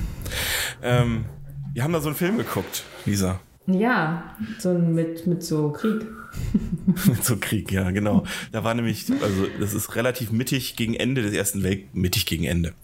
ähm, 0.82 1.24
wir 1.72 1.82
haben 1.82 1.92
da 1.92 2.00
so 2.00 2.08
einen 2.08 2.16
Film 2.16 2.36
geguckt, 2.36 2.84
Lisa. 3.06 3.40
Ja, 3.66 4.36
so 4.58 4.72
mit, 4.72 5.26
mit 5.26 5.42
so 5.42 5.70
Krieg. 5.70 6.06
so 7.22 7.36
Krieg, 7.36 7.70
ja, 7.72 7.90
genau. 7.90 8.24
Da 8.52 8.64
war 8.64 8.74
nämlich, 8.74 9.06
also 9.22 9.46
das 9.58 9.74
ist 9.74 9.94
relativ 9.96 10.32
mittig 10.32 10.76
gegen 10.76 10.94
Ende 10.94 11.22
des 11.22 11.32
Ersten 11.32 11.62
Weltkriegs, 11.62 11.94
mittig 11.94 12.26
gegen 12.26 12.44
Ende. 12.44 12.74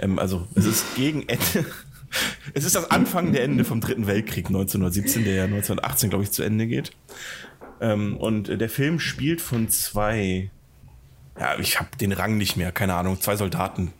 Ähm, 0.00 0.18
also 0.18 0.46
es 0.54 0.66
ist 0.66 0.94
gegen 0.94 1.22
Ende, 1.28 1.66
es 2.54 2.64
ist 2.64 2.76
das 2.76 2.90
Anfang 2.90 3.32
der 3.32 3.44
Ende 3.44 3.64
vom 3.64 3.80
Dritten 3.80 4.06
Weltkrieg 4.06 4.46
1917, 4.46 5.24
der 5.24 5.34
ja 5.34 5.44
1918, 5.44 6.10
glaube 6.10 6.24
ich, 6.24 6.32
zu 6.32 6.42
Ende 6.42 6.66
geht. 6.66 6.92
Ähm, 7.80 8.16
und 8.16 8.48
äh, 8.48 8.58
der 8.58 8.68
Film 8.68 9.00
spielt 9.00 9.40
von 9.40 9.68
zwei, 9.68 10.50
ja, 11.38 11.58
ich 11.58 11.78
habe 11.78 11.90
den 12.00 12.12
Rang 12.12 12.36
nicht 12.36 12.56
mehr, 12.56 12.72
keine 12.72 12.94
Ahnung, 12.94 13.20
zwei 13.20 13.36
Soldaten. 13.36 13.92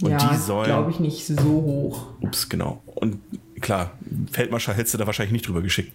Und 0.00 0.10
ja, 0.10 0.30
die 0.30 0.36
sollen, 0.36 0.66
glaube 0.66 0.90
ich, 0.90 1.00
nicht 1.00 1.26
so 1.26 1.34
hoch. 1.36 2.06
Ups, 2.20 2.48
genau. 2.48 2.82
Und 2.86 3.20
klar, 3.64 3.92
Feldmarschall 4.30 4.76
hättest 4.76 4.94
du 4.94 4.98
da 4.98 5.06
wahrscheinlich 5.06 5.32
nicht 5.32 5.48
drüber 5.48 5.62
geschickt. 5.62 5.92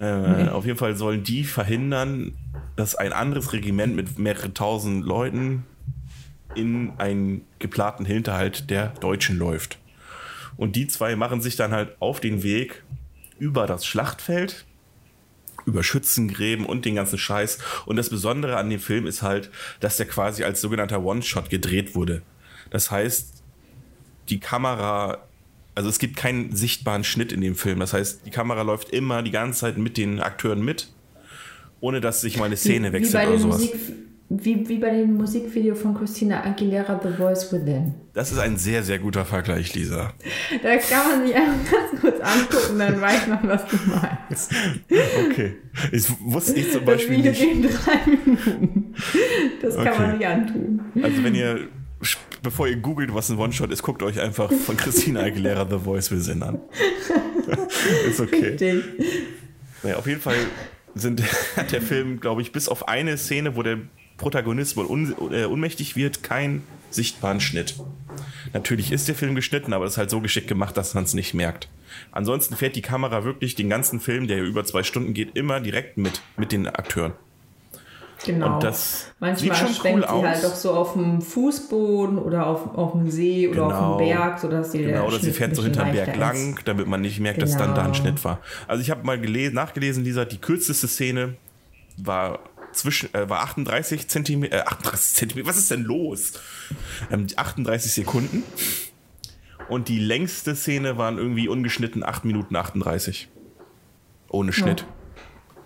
Äh, 0.00 0.48
Auf 0.48 0.64
jeden 0.64 0.78
Fall 0.78 0.96
sollen 0.96 1.22
die 1.22 1.44
verhindern, 1.44 2.32
dass 2.76 2.94
ein 2.94 3.12
anderes 3.12 3.52
Regiment 3.52 3.94
mit 3.94 4.18
mehreren 4.18 4.54
tausend 4.54 5.04
Leuten 5.04 5.64
in 6.54 6.92
einen 6.96 7.42
geplanten 7.58 8.06
Hinterhalt 8.06 8.70
der 8.70 8.88
Deutschen 8.88 9.38
läuft. 9.38 9.78
Und 10.56 10.76
die 10.76 10.88
zwei 10.88 11.14
machen 11.14 11.42
sich 11.42 11.56
dann 11.56 11.72
halt 11.72 11.94
auf 12.00 12.20
den 12.20 12.42
Weg 12.42 12.82
über 13.38 13.66
das 13.66 13.86
Schlachtfeld, 13.86 14.64
über 15.66 15.82
Schützengräben 15.82 16.64
und 16.64 16.86
den 16.86 16.94
ganzen 16.94 17.18
Scheiß. 17.18 17.58
Und 17.84 17.96
das 17.96 18.08
Besondere 18.08 18.56
an 18.56 18.70
dem 18.70 18.80
Film 18.80 19.06
ist 19.06 19.20
halt, 19.20 19.50
dass 19.80 19.98
der 19.98 20.06
quasi 20.06 20.42
als 20.42 20.62
sogenannter 20.62 21.04
One-Shot 21.04 21.50
gedreht 21.50 21.94
wurde. 21.94 22.22
Das 22.70 22.90
heißt, 22.90 23.42
die 24.30 24.40
Kamera, 24.40 25.18
also 25.74 25.88
es 25.88 25.98
gibt 25.98 26.16
keinen 26.16 26.54
sichtbaren 26.54 27.04
Schnitt 27.04 27.32
in 27.32 27.40
dem 27.40 27.54
Film. 27.54 27.80
Das 27.80 27.92
heißt, 27.92 28.26
die 28.26 28.30
Kamera 28.30 28.62
läuft 28.62 28.90
immer 28.90 29.22
die 29.22 29.30
ganze 29.30 29.60
Zeit 29.60 29.78
mit 29.78 29.96
den 29.96 30.20
Akteuren 30.20 30.62
mit, 30.64 30.92
ohne 31.80 32.00
dass 32.00 32.20
sich 32.20 32.38
mal 32.38 32.46
eine 32.46 32.56
Szene 32.56 32.88
wie, 32.88 32.92
wechselt 32.94 33.14
wie 33.14 33.16
bei 33.16 33.28
oder 33.28 33.36
dem 33.36 33.42
sowas. 33.42 33.60
Musik, 33.60 33.74
wie, 34.32 34.68
wie 34.68 34.78
bei 34.78 34.90
dem 34.90 35.14
Musikvideo 35.14 35.74
von 35.74 35.92
Christina 35.96 36.44
Aguilera, 36.44 37.00
The 37.02 37.16
Voice 37.16 37.52
Within. 37.52 37.94
Das 38.12 38.30
ist 38.30 38.38
ein 38.38 38.56
sehr, 38.58 38.84
sehr 38.84 39.00
guter 39.00 39.24
Vergleich, 39.24 39.74
Lisa. 39.74 40.12
Da 40.62 40.76
kann 40.76 41.18
man 41.18 41.26
sich 41.26 41.34
einfach 41.36 41.72
ganz 41.72 42.00
kurz 42.00 42.20
angucken, 42.20 42.78
dann 42.78 43.00
weiß 43.00 43.26
man, 43.28 43.40
was 43.48 43.66
du 43.66 43.76
meinst. 43.88 44.52
Okay. 45.30 45.56
Ich 45.92 46.04
wusste 46.20 46.60
ich 46.60 46.70
zum 46.70 46.84
Das 46.84 46.94
Beispiel 46.96 47.16
Video 47.18 47.32
nicht. 47.32 47.86
drei 47.86 48.10
Minuten. 48.10 48.94
Das 49.62 49.74
kann 49.76 49.88
Okay. 49.88 49.98
man 50.02 50.18
nicht 50.18 50.26
antun. 50.26 50.80
Also 51.02 51.24
wenn 51.24 51.34
ihr, 51.34 51.68
bevor 52.42 52.68
ihr 52.68 52.76
googelt, 52.76 53.14
was 53.14 53.30
ein 53.30 53.38
One-Shot 53.38 53.70
ist, 53.70 53.82
guckt 53.82 54.02
euch 54.02 54.20
einfach 54.20 54.50
von 54.52 54.76
Christina 54.76 55.20
Aguilera 55.20 55.66
The 55.68 55.78
Voice 55.78 56.10
Within 56.10 56.42
an. 56.42 56.60
ist 58.08 58.20
okay. 58.20 58.50
Richtig. 58.50 58.84
Naja, 59.82 59.96
auf 59.96 60.06
jeden 60.06 60.20
Fall 60.20 60.36
sind, 60.94 61.22
hat 61.56 61.72
der 61.72 61.82
Film, 61.82 62.20
glaube 62.20 62.42
ich, 62.42 62.52
bis 62.52 62.68
auf 62.68 62.88
eine 62.88 63.16
Szene, 63.16 63.56
wo 63.56 63.62
der 63.62 63.78
Protagonist 64.16 64.76
wohl 64.76 64.86
un, 64.86 65.14
äh, 65.32 65.44
unmächtig 65.44 65.96
wird, 65.96 66.22
keinen 66.22 66.62
sichtbaren 66.90 67.40
Schnitt. 67.40 67.76
Natürlich 68.52 68.92
ist 68.92 69.08
der 69.08 69.14
Film 69.14 69.34
geschnitten, 69.34 69.72
aber 69.72 69.84
das 69.84 69.94
ist 69.94 69.98
halt 69.98 70.10
so 70.10 70.20
geschickt 70.20 70.48
gemacht, 70.48 70.76
dass 70.76 70.94
man 70.94 71.04
es 71.04 71.14
nicht 71.14 71.34
merkt. 71.34 71.68
Ansonsten 72.12 72.56
fährt 72.56 72.76
die 72.76 72.82
Kamera 72.82 73.24
wirklich 73.24 73.54
den 73.54 73.70
ganzen 73.70 74.00
Film, 74.00 74.26
der 74.26 74.42
über 74.42 74.64
zwei 74.64 74.82
Stunden 74.82 75.14
geht, 75.14 75.36
immer 75.36 75.60
direkt 75.60 75.96
mit, 75.96 76.20
mit 76.36 76.52
den 76.52 76.66
Akteuren. 76.66 77.12
Genau. 78.24 78.54
Und 78.54 78.62
das 78.64 79.06
Manchmal 79.18 79.38
sieht 79.38 79.56
schon 79.56 79.74
schwenkt 79.74 80.00
cool 80.00 80.02
sie 80.02 80.08
aus. 80.08 80.24
halt 80.24 80.44
doch 80.44 80.54
so 80.54 80.72
auf 80.72 80.92
dem 80.92 81.22
Fußboden 81.22 82.18
oder 82.18 82.46
auf, 82.46 82.74
auf 82.76 82.92
dem 82.92 83.10
See 83.10 83.48
oder 83.48 83.62
Genau. 83.62 83.92
auf 83.94 83.98
dem 83.98 84.06
Berg, 84.08 84.38
sodass 84.40 84.72
sie 84.72 84.82
Genau, 84.82 85.06
oder 85.06 85.18
sie 85.18 85.32
fährt 85.32 85.56
so 85.56 85.62
hinterm 85.62 85.92
Berg 85.92 86.08
ist. 86.08 86.16
lang, 86.16 86.58
damit 86.66 86.86
man 86.86 87.00
nicht 87.00 87.18
merkt, 87.20 87.40
dass 87.40 87.56
dann 87.56 87.74
da 87.74 87.80
ein 87.82 87.92
Genau. 87.92 87.94
Schnitt 87.94 88.22
war. 88.24 88.40
Also 88.68 88.82
ich 88.82 88.90
habe 88.90 89.04
mal 89.04 89.18
gelesen, 89.20 89.54
nachgelesen, 89.54 90.04
Lisa, 90.04 90.24
die 90.26 90.38
kürzeste 90.38 90.86
Szene 90.86 91.36
war 91.96 92.40
zwischen 92.72 93.12
äh, 93.14 93.28
war 93.28 93.40
38 93.42 94.06
Zentimeter, 94.08 94.58
äh, 94.58 94.60
38 94.62 95.14
Zentimeter, 95.14 95.48
was 95.48 95.56
ist 95.56 95.70
denn 95.70 95.82
los? 95.82 96.34
Ähm, 97.10 97.26
38 97.34 97.90
Sekunden. 97.92 98.42
Und 99.68 99.88
die 99.88 99.98
längste 99.98 100.54
Szene 100.56 100.98
waren 100.98 101.16
irgendwie 101.16 101.48
ungeschnitten 101.48 102.04
8 102.04 102.24
Minuten 102.24 102.54
38. 102.56 103.28
Ohne 104.28 104.52
Schnitt. 104.52 104.80
Ja, 104.80 104.86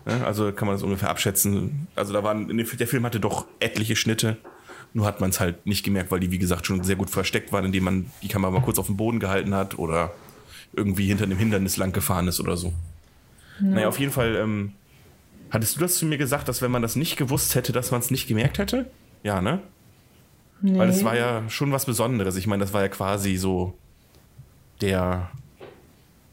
also 0.04 0.52
kann 0.52 0.66
man 0.66 0.76
das 0.76 0.82
ungefähr 0.82 1.10
abschätzen. 1.10 1.86
Also 1.94 2.12
da 2.12 2.22
waren, 2.22 2.48
der 2.56 2.86
Film 2.86 3.04
hatte 3.04 3.20
doch 3.20 3.46
etliche 3.60 3.96
Schnitte. 3.96 4.36
Nur 4.92 5.06
hat 5.06 5.20
man 5.20 5.30
es 5.30 5.40
halt 5.40 5.66
nicht 5.66 5.84
gemerkt, 5.84 6.10
weil 6.10 6.20
die, 6.20 6.30
wie 6.30 6.38
gesagt, 6.38 6.66
schon 6.66 6.84
sehr 6.84 6.96
gut 6.96 7.10
versteckt 7.10 7.52
waren, 7.52 7.64
indem 7.64 7.84
man 7.84 8.10
die 8.22 8.28
Kamera 8.28 8.52
mal 8.52 8.62
kurz 8.62 8.78
auf 8.78 8.86
den 8.86 8.96
Boden 8.96 9.18
gehalten 9.18 9.54
hat 9.54 9.78
oder 9.78 10.12
irgendwie 10.72 11.06
hinter 11.06 11.26
dem 11.26 11.38
Hindernis 11.38 11.76
lang 11.76 11.92
gefahren 11.92 12.28
ist 12.28 12.38
oder 12.38 12.56
so. 12.56 12.72
Naja, 13.60 13.88
auf 13.88 13.98
jeden 13.98 14.12
Fall, 14.12 14.36
ähm, 14.36 14.72
hattest 15.50 15.76
du 15.76 15.80
das 15.80 15.96
zu 15.96 16.06
mir 16.06 16.18
gesagt, 16.18 16.48
dass 16.48 16.62
wenn 16.62 16.70
man 16.70 16.82
das 16.82 16.96
nicht 16.96 17.16
gewusst 17.16 17.54
hätte, 17.54 17.72
dass 17.72 17.90
man 17.90 18.00
es 18.00 18.10
nicht 18.10 18.28
gemerkt 18.28 18.58
hätte? 18.58 18.90
Ja, 19.22 19.40
ne? 19.40 19.60
Nee. 20.60 20.78
Weil 20.78 20.88
es 20.88 21.04
war 21.04 21.16
ja 21.16 21.48
schon 21.48 21.72
was 21.72 21.86
Besonderes. 21.86 22.36
Ich 22.36 22.46
meine, 22.46 22.62
das 22.62 22.72
war 22.72 22.82
ja 22.82 22.88
quasi 22.88 23.36
so 23.36 23.76
der, 24.80 25.30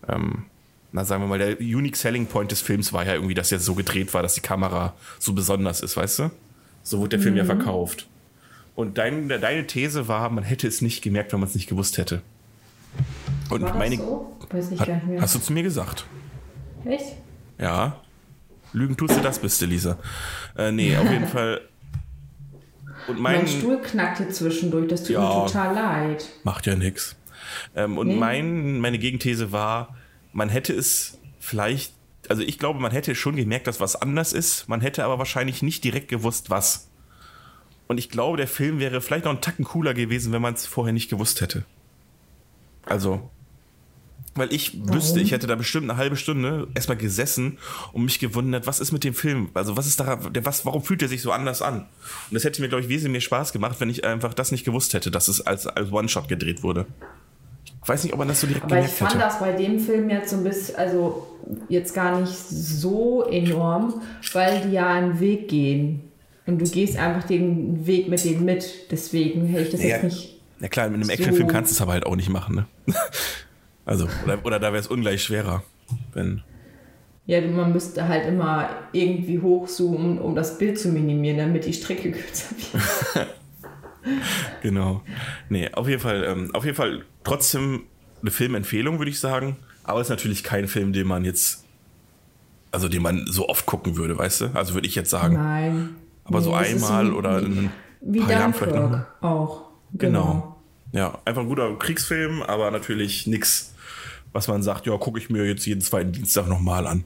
ähm, 0.07 0.45
na 0.91 1.05
sagen 1.05 1.23
wir 1.23 1.27
mal, 1.27 1.37
der 1.39 1.59
unique 1.59 1.95
selling 1.95 2.25
point 2.27 2.51
des 2.51 2.61
Films 2.61 2.91
war 2.93 3.05
ja 3.05 3.13
irgendwie, 3.13 3.33
dass 3.33 3.51
er 3.51 3.59
so 3.59 3.75
gedreht 3.75 4.13
war, 4.13 4.21
dass 4.23 4.33
die 4.33 4.41
Kamera 4.41 4.93
so 5.19 5.33
besonders 5.33 5.81
ist, 5.81 5.95
weißt 5.97 6.19
du? 6.19 6.31
So 6.83 6.99
wurde 6.99 7.09
der 7.09 7.19
Film 7.19 7.33
Mhm. 7.33 7.39
ja 7.39 7.45
verkauft. 7.45 8.07
Und 8.75 8.97
dein, 8.97 9.27
deine 9.29 9.67
These 9.67 10.07
war, 10.07 10.29
man 10.29 10.43
hätte 10.43 10.67
es 10.67 10.81
nicht 10.81 11.01
gemerkt, 11.01 11.33
wenn 11.33 11.39
man 11.39 11.49
es 11.49 11.55
nicht 11.55 11.67
gewusst 11.69 11.97
hätte. 11.97 12.21
Und 13.49 13.61
War 13.61 13.69
das 13.69 13.77
meine, 13.77 13.97
so? 13.97 14.37
Weiß 14.49 14.71
ich 14.71 14.79
hat, 14.79 14.87
gar 14.87 14.95
nicht 14.95 15.07
mehr. 15.07 15.21
hast 15.21 15.35
du 15.35 15.39
zu 15.39 15.53
mir 15.53 15.63
gesagt? 15.63 16.05
Echt? 16.85 17.15
Ja. 17.59 17.97
Lügen 18.73 18.95
tust 18.97 19.15
du 19.15 19.21
das, 19.21 19.39
bist 19.39 19.61
du, 19.61 19.65
Lisa. 19.65 19.97
Äh, 20.57 20.71
nee, 20.71 20.95
auf 20.97 21.09
jeden 21.09 21.27
Fall. 21.35 21.61
Und 23.07 23.19
mein, 23.19 23.37
Mein 23.37 23.47
Stuhl 23.47 23.79
knackte 23.81 24.27
zwischendurch, 24.29 24.87
das 24.87 25.01
tut 25.03 25.11
Ja. 25.11 25.21
mir 25.21 25.45
total 25.47 25.75
leid. 25.75 26.25
Macht 26.43 26.65
ja 26.67 26.75
nix. 26.75 27.15
Ähm, 27.75 27.97
und 27.97 28.07
Nee. 28.07 28.15
mein, 28.15 28.79
meine 28.79 28.97
Gegenthese 28.99 29.51
war, 29.51 29.95
man 30.33 30.49
hätte 30.49 30.73
es 30.73 31.17
vielleicht, 31.39 31.93
also 32.29 32.41
ich 32.41 32.59
glaube, 32.59 32.79
man 32.79 32.91
hätte 32.91 33.15
schon 33.15 33.35
gemerkt, 33.35 33.67
dass 33.67 33.79
was 33.79 33.95
anders 33.95 34.33
ist. 34.33 34.69
Man 34.69 34.81
hätte 34.81 35.03
aber 35.03 35.17
wahrscheinlich 35.17 35.61
nicht 35.61 35.83
direkt 35.83 36.07
gewusst, 36.07 36.49
was. 36.49 36.89
Und 37.87 37.97
ich 37.97 38.09
glaube, 38.09 38.37
der 38.37 38.47
Film 38.47 38.79
wäre 38.79 39.01
vielleicht 39.01 39.25
noch 39.25 39.31
einen 39.31 39.41
Tacken 39.41 39.65
cooler 39.65 39.93
gewesen, 39.93 40.31
wenn 40.31 40.41
man 40.41 40.53
es 40.53 40.65
vorher 40.65 40.93
nicht 40.93 41.09
gewusst 41.09 41.41
hätte. 41.41 41.65
Also, 42.85 43.29
weil 44.33 44.53
ich 44.53 44.77
wüsste, 44.87 45.19
ich 45.19 45.31
hätte 45.31 45.45
da 45.45 45.55
bestimmt 45.55 45.89
eine 45.89 45.97
halbe 45.97 46.15
Stunde 46.15 46.69
erstmal 46.73 46.95
gesessen 46.95 47.57
und 47.91 48.05
mich 48.05 48.19
gewundert, 48.19 48.65
was 48.65 48.79
ist 48.79 48.93
mit 48.93 49.03
dem 49.03 49.13
Film? 49.13 49.49
Also, 49.53 49.75
was 49.75 49.87
ist 49.87 49.99
da, 49.99 50.15
der, 50.15 50.45
was, 50.45 50.65
warum 50.65 50.83
fühlt 50.83 51.01
er 51.01 51.09
sich 51.09 51.21
so 51.21 51.33
anders 51.33 51.61
an? 51.61 51.81
Und 51.81 52.33
das 52.33 52.45
hätte 52.45 52.61
mir, 52.61 52.69
glaube 52.69 52.83
ich, 52.83 52.87
wesentlich 52.87 53.11
mehr 53.11 53.21
Spaß 53.21 53.51
gemacht, 53.51 53.81
wenn 53.81 53.89
ich 53.89 54.05
einfach 54.05 54.33
das 54.33 54.51
nicht 54.51 54.63
gewusst 54.63 54.93
hätte, 54.93 55.11
dass 55.11 55.27
es 55.27 55.41
als, 55.41 55.67
als 55.67 55.91
One-Shot 55.91 56.29
gedreht 56.29 56.63
wurde. 56.63 56.85
Ich 57.83 57.89
weiß 57.89 58.03
nicht, 58.03 58.13
ob 58.13 58.19
man 58.19 58.27
das 58.27 58.39
so 58.41 58.47
direkt 58.47 58.65
Aber 58.65 58.75
ich 58.75 58.81
gemerkt 58.81 58.97
fand 58.97 59.11
hätte. 59.13 59.23
das 59.23 59.39
bei 59.39 59.51
dem 59.53 59.79
Film 59.79 60.09
jetzt 60.09 60.29
so 60.29 60.37
ein 60.37 60.43
bisschen, 60.43 60.75
also 60.75 61.27
jetzt 61.67 61.93
gar 61.95 62.19
nicht 62.19 62.31
so 62.33 63.23
enorm, 63.23 64.01
weil 64.33 64.61
die 64.61 64.73
ja 64.73 64.87
einen 64.87 65.19
Weg 65.19 65.47
gehen. 65.47 66.01
Und 66.45 66.59
du 66.59 66.65
gehst 66.69 66.97
einfach 66.97 67.23
den 67.27 67.85
Weg 67.87 68.07
mit 68.07 68.23
denen 68.23 68.45
mit. 68.45 68.91
Deswegen 68.91 69.47
hätte 69.47 69.63
ich 69.63 69.69
das 69.71 69.81
Ja. 69.83 69.87
jetzt 69.89 70.03
nicht. 70.03 70.41
Na 70.59 70.67
klar, 70.67 70.87
mit 70.89 70.95
einem 70.95 71.03
so- 71.05 71.11
Actionfilm 71.11 71.47
kannst 71.47 71.71
du 71.71 71.75
es 71.75 71.81
aber 71.81 71.93
halt 71.93 72.05
auch 72.05 72.15
nicht 72.15 72.29
machen, 72.29 72.55
ne? 72.55 72.65
Also, 73.83 74.07
oder, 74.25 74.37
oder 74.45 74.59
da 74.59 74.67
wäre 74.71 74.79
es 74.79 74.87
ungleich 74.87 75.23
schwerer. 75.23 75.63
Wenn, 76.13 76.43
Ja, 77.25 77.41
man 77.41 77.73
müsste 77.73 78.07
halt 78.07 78.27
immer 78.27 78.69
irgendwie 78.93 79.39
hochzoomen, 79.41 80.19
um 80.19 80.35
das 80.35 80.59
Bild 80.59 80.79
zu 80.79 80.89
minimieren, 80.89 81.37
damit 81.39 81.65
die 81.65 81.73
Strecke 81.73 82.11
kürzer 82.11 82.55
wird. 83.15 83.27
Genau. 84.61 85.01
Nee, 85.49 85.69
auf 85.73 85.87
jeden 85.87 86.01
Fall, 86.01 86.23
ähm, 86.23 86.53
auf 86.53 86.65
jeden 86.65 86.75
Fall 86.77 87.03
trotzdem 87.23 87.83
eine 88.21 88.31
Filmempfehlung, 88.31 88.99
würde 88.99 89.09
ich 89.11 89.19
sagen. 89.19 89.57
Aber 89.83 89.99
es 89.99 90.07
ist 90.07 90.11
natürlich 90.11 90.43
kein 90.43 90.67
Film, 90.67 90.93
den 90.93 91.07
man 91.07 91.25
jetzt, 91.25 91.65
also 92.71 92.87
den 92.87 93.01
man 93.01 93.25
so 93.27 93.49
oft 93.49 93.65
gucken 93.65 93.97
würde, 93.97 94.17
weißt 94.17 94.41
du? 94.41 94.45
Also 94.53 94.73
würde 94.75 94.87
ich 94.87 94.95
jetzt 94.95 95.09
sagen. 95.09 95.35
Nein. 95.35 95.95
Aber 96.23 96.41
so 96.41 96.55
Nee, 96.55 96.71
ist 96.73 96.83
einmal 96.83 97.07
wie- 97.07 97.15
oder 97.15 97.39
in 97.39 97.45
ein 97.57 97.71
Wie 98.01 98.19
paar 98.19 98.31
Jahren 98.31 98.53
vielleicht 98.53 98.75
nochmal. 98.75 99.07
Auch. 99.21 99.63
Genau. 99.93 100.61
Ja, 100.93 101.17
einfach 101.25 101.41
ein 101.41 101.47
guter 101.47 101.73
Kriegsfilm, 101.77 102.41
aber 102.43 102.69
natürlich 102.71 103.25
nichts, 103.27 103.73
was 104.33 104.47
man 104.47 104.61
sagt, 104.61 104.85
ja, 104.85 104.95
gucke 104.97 105.19
ich 105.19 105.29
mir 105.29 105.45
jetzt 105.45 105.65
jeden 105.65 105.81
zweiten 105.81 106.11
Dienstag 106.11 106.47
nochmal 106.47 106.85
an. 106.85 107.03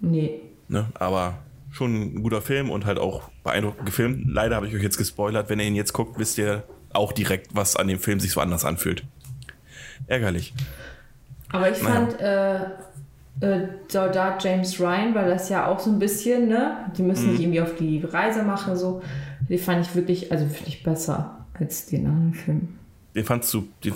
Nee. 0.00 0.40
Ne? 0.68 0.86
Aber 0.94 1.38
schon 1.74 1.94
ein 2.16 2.22
guter 2.22 2.40
Film 2.40 2.70
und 2.70 2.86
halt 2.86 2.98
auch 2.98 3.30
beeindruckend 3.42 3.84
gefilmt. 3.84 4.24
Leider 4.28 4.54
habe 4.56 4.68
ich 4.68 4.74
euch 4.74 4.82
jetzt 4.82 4.96
gespoilert. 4.96 5.48
Wenn 5.50 5.58
ihr 5.58 5.66
ihn 5.66 5.74
jetzt 5.74 5.92
guckt, 5.92 6.18
wisst 6.18 6.38
ihr 6.38 6.62
auch 6.92 7.12
direkt, 7.12 7.48
was 7.54 7.74
an 7.76 7.88
dem 7.88 7.98
Film 7.98 8.20
sich 8.20 8.30
so 8.30 8.40
anders 8.40 8.64
anfühlt. 8.64 9.04
Ärgerlich. 10.06 10.54
Aber 11.50 11.70
ich 11.70 11.82
Naja. 11.82 11.94
fand 11.94 12.20
äh, 12.20 12.56
äh, 13.40 13.68
Soldat 13.88 14.42
James 14.44 14.78
Ryan, 14.80 15.14
weil 15.14 15.28
das 15.30 15.48
ja 15.48 15.66
auch 15.66 15.80
so 15.80 15.90
ein 15.90 15.98
bisschen, 15.98 16.48
ne? 16.48 16.76
Die 16.96 17.02
müssen 17.02 17.26
Mhm. 17.26 17.30
nicht 17.32 17.40
irgendwie 17.42 17.60
auf 17.60 17.74
die 17.76 18.00
Reise 18.04 18.42
machen, 18.44 18.76
so. 18.76 19.02
Die 19.48 19.58
fand 19.58 19.84
ich 19.86 19.94
wirklich, 19.94 20.30
also 20.32 20.48
wirklich 20.48 20.82
besser 20.82 21.44
als 21.58 21.86
den 21.86 22.06
anderen 22.06 22.34
Film. 22.34 22.68
Den 23.14 23.24
fandst 23.24 23.52
du, 23.54 23.68
den, 23.84 23.92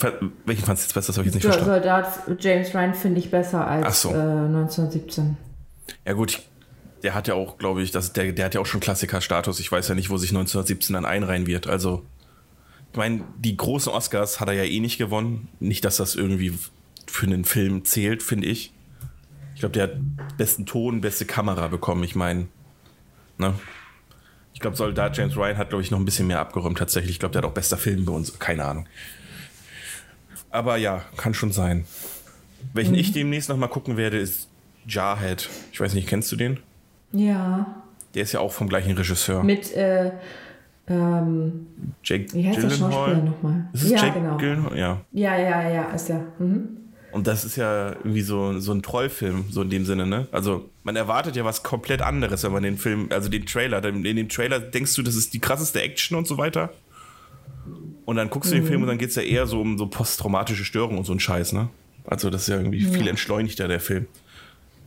welchen 0.47 0.65
fandst 0.65 0.85
du 0.85 0.87
jetzt 0.87 0.95
besser? 0.95 1.07
Das 1.09 1.19
habe 1.19 1.29
ich 1.29 1.35
jetzt 1.35 1.45
nicht 1.45 1.53
So, 1.53 1.59
verstanden. 1.59 1.83
Soldat 1.83 2.43
James 2.45 2.75
Ryan 2.75 2.95
finde 2.95 3.19
ich 3.21 3.31
besser 3.31 3.67
als 3.67 4.03
so. 4.03 4.11
äh, 4.11 4.13
1917. 4.15 5.37
Ja 6.07 6.13
gut, 6.13 6.31
ich, 6.33 6.48
der 7.03 7.15
hat 7.15 7.29
ja 7.29 7.35
auch, 7.35 7.59
glaube 7.59 7.83
ich, 7.83 7.91
das, 7.91 8.13
der, 8.13 8.33
der 8.33 8.47
hat 8.47 8.55
ja 8.55 8.61
auch 8.61 8.67
schon 8.67 8.81
Klassikerstatus. 8.81 9.61
Ich 9.61 9.71
weiß 9.71 9.89
ja 9.89 9.95
nicht, 9.95 10.11
wo 10.11 10.17
sich 10.17 10.31
1917 10.31 10.95
dann 10.95 11.05
einreihen 11.05 11.47
wird. 11.47 11.67
Also, 11.67 12.05
ich 12.93 12.97
meine, 12.97 13.25
die 13.39 13.57
großen 13.57 13.93
Oscars 13.93 14.41
hat 14.41 14.49
er 14.49 14.55
ja 14.55 14.65
eh 14.65 14.81
nicht 14.81 14.99
gewonnen. 14.99 15.49
Nicht, 15.61 15.85
dass 15.85 15.97
das 15.97 16.15
irgendwie 16.15 16.55
für 17.07 17.27
einen 17.27 17.45
Film 17.45 17.85
zählt, 17.85 18.23
finde 18.23 18.49
ich. 18.49 18.73
Ich 19.55 19.61
glaube, 19.61 19.73
der 19.73 19.83
hat 19.85 19.97
besten 20.37 20.67
Ton, 20.67 21.01
beste 21.01 21.25
Kamera 21.25 21.69
bekommen. 21.69 22.05
Ich 22.05 22.15
meine, 22.15 22.49
ne? 23.39 23.55
Ich 24.55 24.61
glaube, 24.61 24.77
Soldat 24.77 25.17
James 25.17 25.37
Ryan 25.37 25.57
hat, 25.57 25.69
glaube 25.69 25.83
ich, 25.83 25.91
noch 25.91 25.99
ein 25.99 26.05
bisschen 26.05 26.27
mehr 26.27 26.41
abgeräumt 26.41 26.79
tatsächlich. 26.79 27.13
Ich 27.13 27.19
glaube, 27.21 27.33
der 27.33 27.43
hat 27.43 27.49
auch 27.49 27.55
bester 27.55 27.77
Film 27.77 28.05
bei 28.05 28.13
uns. 28.13 28.39
Keine 28.39 28.65
Ahnung. 28.65 28.89
Aber 30.51 30.77
ja, 30.77 31.05
kann 31.17 31.35
schon 31.35 31.53
sein. 31.53 31.85
Welchen 32.73 32.95
ich 32.95 33.13
demnächst 33.13 33.49
noch 33.49 33.57
mal 33.57 33.69
gucken 33.69 33.97
werde, 33.97 34.19
ist 34.19 34.49
Jarhead. 34.87 35.49
Ich 35.73 35.81
weiß 35.81 35.95
nicht, 35.95 36.09
kennst 36.09 36.33
du 36.33 36.37
den? 36.37 36.61
Ja. 37.13 37.83
Der 38.15 38.23
ist 38.23 38.33
ja 38.33 38.41
auch 38.41 38.53
vom 38.53 38.69
gleichen 38.69 38.93
Regisseur. 38.93 39.43
Mit, 39.43 39.73
äh, 39.75 40.13
ähm, 40.89 41.67
Jake 42.03 42.33
wie 42.33 42.47
heißt 42.49 42.63
der 42.63 42.71
Schauspieler 42.71 42.89
Gyllenhaal. 43.07 43.25
nochmal? 43.25 43.69
Ist 43.73 43.83
es 43.85 43.91
Ja, 43.91 43.99
Jake 43.99 44.21
genau. 44.21 44.37
Gyllenhaal? 44.39 44.79
Ja. 44.79 45.01
Ja, 45.13 45.39
ja, 45.39 45.69
ja, 45.71 45.83
ist 45.93 46.09
ja. 46.09 46.21
Mhm. 46.39 46.69
Und 47.11 47.27
das 47.27 47.45
ist 47.45 47.57
ja 47.57 47.91
irgendwie 47.91 48.21
so, 48.21 48.59
so 48.61 48.73
ein 48.73 48.83
Trollfilm, 48.83 49.47
so 49.51 49.63
in 49.63 49.71
dem 49.71 49.87
Sinne, 49.87 50.07
ne? 50.07 50.29
Also, 50.31 50.69
man 50.85 50.95
erwartet 50.95 51.37
ja 51.37 51.45
was 51.45 51.63
komplett 51.63 52.03
anderes, 52.03 52.45
wenn 52.45 52.53
man 52.53 52.63
den 52.63 52.77
Film, 52.77 53.09
also 53.11 53.31
den 53.31 53.47
Trailer, 53.47 53.83
in 53.85 54.03
dem 54.03 54.29
Trailer 54.29 54.61
denkst 54.61 54.95
du, 54.95 55.03
das 55.03 55.17
ist 55.17 55.33
die 55.33 55.39
krasseste 55.39 55.81
Action 55.81 56.19
und 56.19 56.27
so 56.27 56.37
weiter. 56.37 56.71
Und 58.05 58.17
dann 58.17 58.29
guckst 58.31 58.51
du 58.51 58.57
den 58.57 58.65
Film 58.67 58.83
und 58.83 58.89
dann 58.89 58.99
geht 58.99 59.11
es 59.11 59.17
ja 59.17 59.23
eher 59.23 59.47
so 59.47 59.61
um 59.61 59.79
so 59.79 59.87
posttraumatische 59.87 60.65
Störungen 60.65 60.99
und 60.99 61.05
so 61.05 61.13
ein 61.13 61.21
Scheiß, 61.21 61.53
ne? 61.53 61.69
Also, 62.05 62.29
das 62.31 62.43
ist 62.43 62.49
ja 62.49 62.57
irgendwie 62.57 62.81
viel 62.83 63.09
entschleunigter, 63.09 63.69
der 63.69 63.81
Film. 63.81 64.07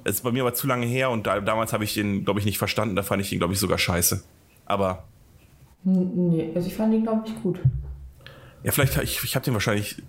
Es 0.03 0.15
ist 0.15 0.22
bei 0.22 0.31
mir 0.31 0.41
aber 0.41 0.53
zu 0.53 0.67
lange 0.67 0.86
her 0.86 1.10
und 1.10 1.27
da, 1.27 1.39
damals 1.39 1.74
habe 1.74 1.84
ich 1.84 1.93
den, 1.93 2.24
glaube 2.24 2.39
ich, 2.39 2.46
nicht 2.46 2.58
verstanden. 2.58 2.96
Da 2.96 3.03
fand 3.03 3.22
ich 3.22 3.29
den, 3.29 3.39
glaube 3.39 3.53
ich, 3.53 3.60
sogar 3.60 3.77
scheiße. 3.77 4.24
Aber 4.65 5.05
Nee, 5.84 6.51
also 6.53 6.67
ich 6.67 6.75
fand 6.75 6.93
ihn, 6.93 7.03
glaube 7.03 7.24
ich, 7.25 7.41
gut. 7.41 7.60
Ja, 8.63 8.72
vielleicht, 8.72 8.98
ich, 8.98 9.24
ich 9.24 9.36
habe 9.36 9.43
den 9.43 9.53
wahrscheinlich, 9.53 10.01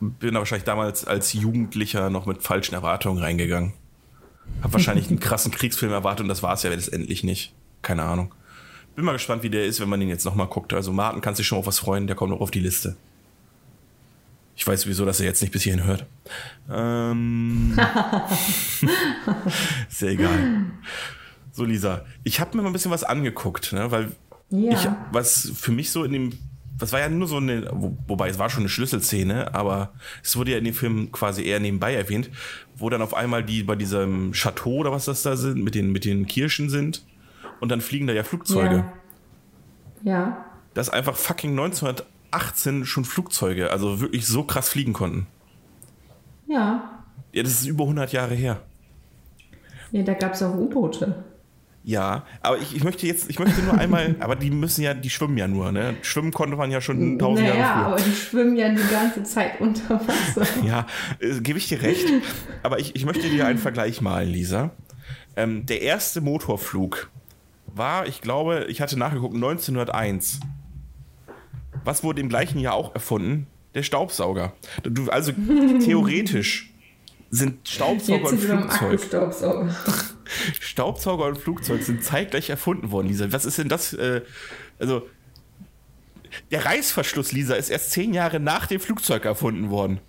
bin 0.00 0.34
da 0.34 0.40
wahrscheinlich 0.40 0.64
damals 0.64 1.06
als 1.06 1.32
Jugendlicher 1.32 2.10
noch 2.10 2.26
mit 2.26 2.42
falschen 2.42 2.74
Erwartungen 2.74 3.18
reingegangen. 3.18 3.72
Hab 4.62 4.72
wahrscheinlich 4.72 5.08
einen 5.08 5.20
krassen 5.20 5.52
Kriegsfilm 5.52 5.92
erwartet 5.92 6.24
und 6.24 6.28
das 6.28 6.42
war 6.42 6.52
es 6.52 6.62
ja 6.62 6.70
letztendlich 6.70 7.24
nicht. 7.24 7.54
Keine 7.82 8.02
Ahnung. 8.02 8.34
Bin 8.94 9.04
mal 9.04 9.12
gespannt, 9.12 9.42
wie 9.42 9.50
der 9.50 9.64
ist, 9.64 9.80
wenn 9.80 9.88
man 9.88 10.00
den 10.00 10.10
jetzt 10.10 10.26
nochmal 10.26 10.48
guckt. 10.48 10.74
Also 10.74 10.92
Martin 10.92 11.22
kann 11.22 11.34
sich 11.34 11.46
schon 11.46 11.58
auf 11.58 11.66
was 11.66 11.78
freuen, 11.78 12.06
der 12.06 12.16
kommt 12.16 12.32
noch 12.32 12.40
auf 12.40 12.50
die 12.50 12.60
Liste. 12.60 12.96
Ich 14.60 14.66
weiß 14.66 14.82
sowieso, 14.82 15.06
dass 15.06 15.20
er 15.20 15.26
jetzt 15.26 15.40
nicht 15.40 15.52
bis 15.52 15.62
hierhin 15.62 15.84
hört. 15.84 16.04
Ähm, 16.70 17.72
ist 19.88 20.02
ja 20.02 20.08
egal. 20.08 20.66
So, 21.50 21.64
Lisa, 21.64 22.04
ich 22.24 22.40
habe 22.40 22.54
mir 22.54 22.62
mal 22.62 22.68
ein 22.68 22.74
bisschen 22.74 22.90
was 22.90 23.02
angeguckt, 23.02 23.72
ne, 23.72 23.90
weil 23.90 24.12
Ja. 24.50 24.72
ich, 24.72 24.86
was 25.12 25.50
für 25.56 25.72
mich 25.72 25.90
so 25.90 26.04
in 26.04 26.12
dem, 26.12 26.32
das 26.76 26.92
war 26.92 27.00
ja 27.00 27.08
nur 27.08 27.26
so 27.26 27.38
eine, 27.38 27.70
wo, 27.72 27.96
wobei 28.06 28.28
es 28.28 28.38
war 28.38 28.50
schon 28.50 28.64
eine 28.64 28.68
Schlüsselszene, 28.68 29.54
aber 29.54 29.94
es 30.22 30.36
wurde 30.36 30.50
ja 30.50 30.58
in 30.58 30.64
dem 30.64 30.74
Film 30.74 31.10
quasi 31.10 31.42
eher 31.42 31.58
nebenbei 31.58 31.94
erwähnt, 31.94 32.28
wo 32.76 32.90
dann 32.90 33.00
auf 33.00 33.14
einmal 33.14 33.42
die 33.42 33.62
bei 33.62 33.76
diesem 33.76 34.32
Chateau 34.32 34.74
oder 34.80 34.92
was 34.92 35.06
das 35.06 35.22
da 35.22 35.38
sind, 35.38 35.64
mit 35.64 35.74
den, 35.74 35.90
mit 35.90 36.04
den 36.04 36.26
Kirchen 36.26 36.68
sind 36.68 37.02
und 37.60 37.70
dann 37.70 37.80
fliegen 37.80 38.06
da 38.06 38.12
ja 38.12 38.24
Flugzeuge. 38.24 38.84
Ja. 40.04 40.12
ja. 40.12 40.44
Dass 40.74 40.90
einfach 40.90 41.16
fucking 41.16 41.54
1918 42.32 42.86
schon 42.86 43.04
Flugzeuge, 43.04 43.70
also 43.70 44.00
wirklich 44.00 44.26
so 44.26 44.44
krass 44.44 44.68
fliegen 44.68 44.92
konnten. 44.92 45.26
Ja. 46.46 47.02
Ja, 47.32 47.42
das 47.42 47.52
ist 47.52 47.66
über 47.66 47.84
100 47.84 48.12
Jahre 48.12 48.34
her. 48.34 48.62
Ja, 49.92 50.02
da 50.02 50.14
gab 50.14 50.34
es 50.34 50.42
auch 50.42 50.54
U-Boote. 50.54 51.24
Ja, 51.82 52.24
aber 52.42 52.58
ich, 52.58 52.76
ich 52.76 52.84
möchte 52.84 53.06
jetzt, 53.06 53.30
ich 53.30 53.38
möchte 53.38 53.62
nur 53.62 53.74
einmal, 53.78 54.14
aber 54.20 54.36
die 54.36 54.50
müssen 54.50 54.82
ja, 54.82 54.92
die 54.92 55.08
schwimmen 55.10 55.38
ja 55.38 55.48
nur, 55.48 55.72
ne? 55.72 55.96
Schwimmen 56.02 56.30
konnte 56.32 56.56
man 56.56 56.70
ja 56.70 56.80
schon 56.80 57.18
tausend 57.18 57.48
Naja, 57.48 57.58
Jahre 57.58 57.74
früher. 57.84 57.86
aber 57.86 58.02
die 58.02 58.12
schwimmen 58.12 58.56
ja 58.56 58.68
die 58.68 58.88
ganze 58.90 59.22
Zeit 59.22 59.60
unter 59.60 60.00
Wasser. 60.06 60.46
Ja, 60.64 60.86
äh, 61.20 61.40
gebe 61.40 61.58
ich 61.58 61.68
dir 61.68 61.80
recht. 61.82 62.06
Aber 62.62 62.78
ich, 62.78 62.94
ich 62.94 63.06
möchte 63.06 63.28
dir 63.28 63.46
einen 63.46 63.58
Vergleich 63.58 64.00
malen, 64.02 64.28
Lisa. 64.28 64.70
Ähm, 65.36 65.64
der 65.66 65.80
erste 65.82 66.20
Motorflug 66.20 67.10
war, 67.66 68.06
ich 68.06 68.20
glaube, 68.20 68.66
ich 68.68 68.80
hatte 68.80 68.98
nachgeguckt, 68.98 69.34
1901. 69.34 70.40
Was 71.84 72.02
wurde 72.04 72.20
im 72.20 72.28
gleichen 72.28 72.58
Jahr 72.58 72.74
auch 72.74 72.94
erfunden? 72.94 73.46
Der 73.74 73.82
Staubsauger. 73.82 74.52
Du, 74.82 75.08
also 75.10 75.32
theoretisch 75.84 76.72
sind 77.30 77.68
Staubsauger 77.68 78.28
und 78.28 78.38
Flugzeug. 78.38 78.82
Akkustaubsauger. 78.82 79.76
Staubsauger 80.60 81.26
und 81.26 81.38
Flugzeug 81.38 81.82
sind 81.82 82.04
zeitgleich 82.04 82.50
erfunden 82.50 82.90
worden, 82.90 83.08
Lisa. 83.08 83.30
Was 83.32 83.44
ist 83.44 83.58
denn 83.58 83.68
das? 83.68 83.92
Äh, 83.92 84.22
also, 84.78 85.08
der 86.50 86.64
Reißverschluss, 86.64 87.32
Lisa, 87.32 87.54
ist 87.54 87.70
erst 87.70 87.92
zehn 87.92 88.14
Jahre 88.14 88.40
nach 88.40 88.66
dem 88.66 88.80
Flugzeug 88.80 89.24
erfunden 89.24 89.70
worden. 89.70 90.00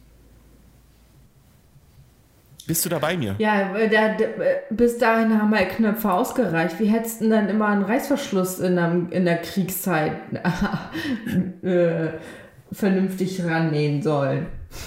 Bist 2.72 2.86
du 2.86 2.90
da 2.90 3.00
bei 3.00 3.18
mir? 3.18 3.36
Ja, 3.38 3.74
der, 3.74 4.16
der, 4.16 4.40
äh, 4.40 4.62
bis 4.70 4.98
dahin 4.98 5.38
haben 5.38 5.54
halt 5.54 5.72
Knöpfe 5.72 6.10
ausgereicht. 6.10 6.80
Wie 6.80 6.86
hättest 6.86 7.20
du 7.20 7.26
denn 7.26 7.32
dann 7.32 7.50
immer 7.50 7.68
einen 7.68 7.84
Reißverschluss 7.84 8.60
in, 8.60 8.80
einem, 8.80 9.10
in 9.12 9.26
der 9.26 9.42
Kriegszeit 9.42 10.14
äh, 11.64 12.12
vernünftig 12.72 13.44
rannähen 13.44 14.02
sollen? 14.02 14.46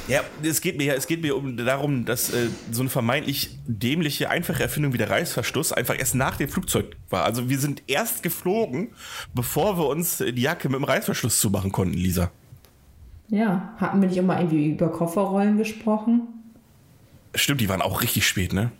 Ja, 0.09 0.23
es 0.43 0.63
geht 0.63 0.79
mir 0.79 0.85
ja, 0.85 0.95
es 0.95 1.07
geht 1.07 1.21
mir 1.21 1.37
um 1.37 1.59
darum, 1.59 2.07
dass 2.07 2.33
äh, 2.33 2.49
so 2.71 2.81
eine 2.81 2.89
vermeintlich 2.89 3.59
dämliche, 3.67 4.31
einfache 4.31 4.63
Erfindung 4.63 4.95
wie 4.95 4.99
der 4.99 5.11
Reißverschluss 5.11 5.75
einfach 5.75 5.99
erst 5.99 6.15
nach 6.15 6.37
dem 6.37 6.49
Flugzeug 6.49 6.97
war. 7.11 7.25
Also 7.25 7.51
wir 7.51 7.59
sind 7.59 7.83
erst 7.87 8.23
geflogen, 8.23 8.93
bevor 9.35 9.77
wir 9.77 9.89
uns 9.89 10.25
die 10.27 10.41
Jacke 10.41 10.71
mit 10.71 10.79
dem 10.79 10.85
Reißverschluss 10.85 11.39
zumachen 11.39 11.71
konnten, 11.71 11.99
Lisa. 11.99 12.31
Ja, 13.29 13.75
hatten 13.77 14.01
wir 14.01 14.09
nicht 14.09 14.17
immer 14.17 14.39
irgendwie 14.39 14.71
über 14.71 14.89
Kofferrollen 14.89 15.59
gesprochen? 15.59 16.29
Stimmt, 17.35 17.61
die 17.61 17.69
waren 17.69 17.83
auch 17.83 18.03
richtig 18.03 18.27
spät, 18.27 18.53
ne? 18.53 18.71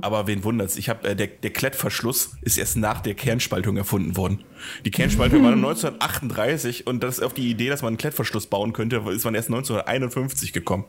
Aber 0.00 0.26
wen 0.26 0.42
wundert's? 0.42 0.76
Ich 0.76 0.88
habe 0.88 1.08
äh, 1.08 1.14
der, 1.16 1.26
der 1.26 1.50
Klettverschluss 1.50 2.30
ist 2.40 2.56
erst 2.56 2.78
nach 2.78 3.00
der 3.02 3.12
Kernspaltung 3.14 3.76
erfunden 3.76 4.16
worden. 4.16 4.42
Die 4.86 4.90
Kernspaltung 4.90 5.42
war 5.42 5.52
1938 5.52 6.86
und 6.86 7.02
das 7.02 7.20
auf 7.20 7.34
die 7.34 7.50
Idee, 7.50 7.68
dass 7.68 7.82
man 7.82 7.88
einen 7.88 7.96
Klettverschluss 7.98 8.46
bauen 8.46 8.72
könnte, 8.72 8.96
ist 9.10 9.24
man 9.24 9.34
erst 9.34 9.48
1951 9.48 10.54
gekommen. 10.54 10.84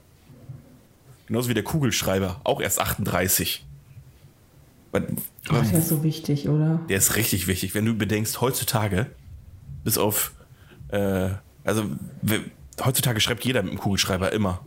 Genauso 1.27 1.49
wie 1.49 1.53
der 1.53 1.63
Kugelschreiber, 1.63 2.39
auch 2.45 2.62
erst 2.62 2.79
38. 2.79 3.65
Man- 4.93 5.17
Oh, 5.49 5.53
der 5.62 5.79
ist 5.79 5.89
so 5.89 6.01
wichtig, 6.03 6.47
oder? 6.47 6.79
der 6.89 6.97
ist 6.97 7.17
richtig 7.17 7.47
wichtig, 7.47 7.75
wenn 7.75 7.86
du 7.86 7.93
bedenkst, 7.93 8.39
heutzutage, 8.41 9.08
bis 9.84 9.97
auf, 9.97 10.31
äh, 10.88 11.29
also 11.65 11.84
heutzutage 12.84 13.19
schreibt 13.19 13.43
jeder 13.45 13.62
mit 13.63 13.73
dem 13.73 13.79
Kugelschreiber 13.79 14.31
immer. 14.31 14.65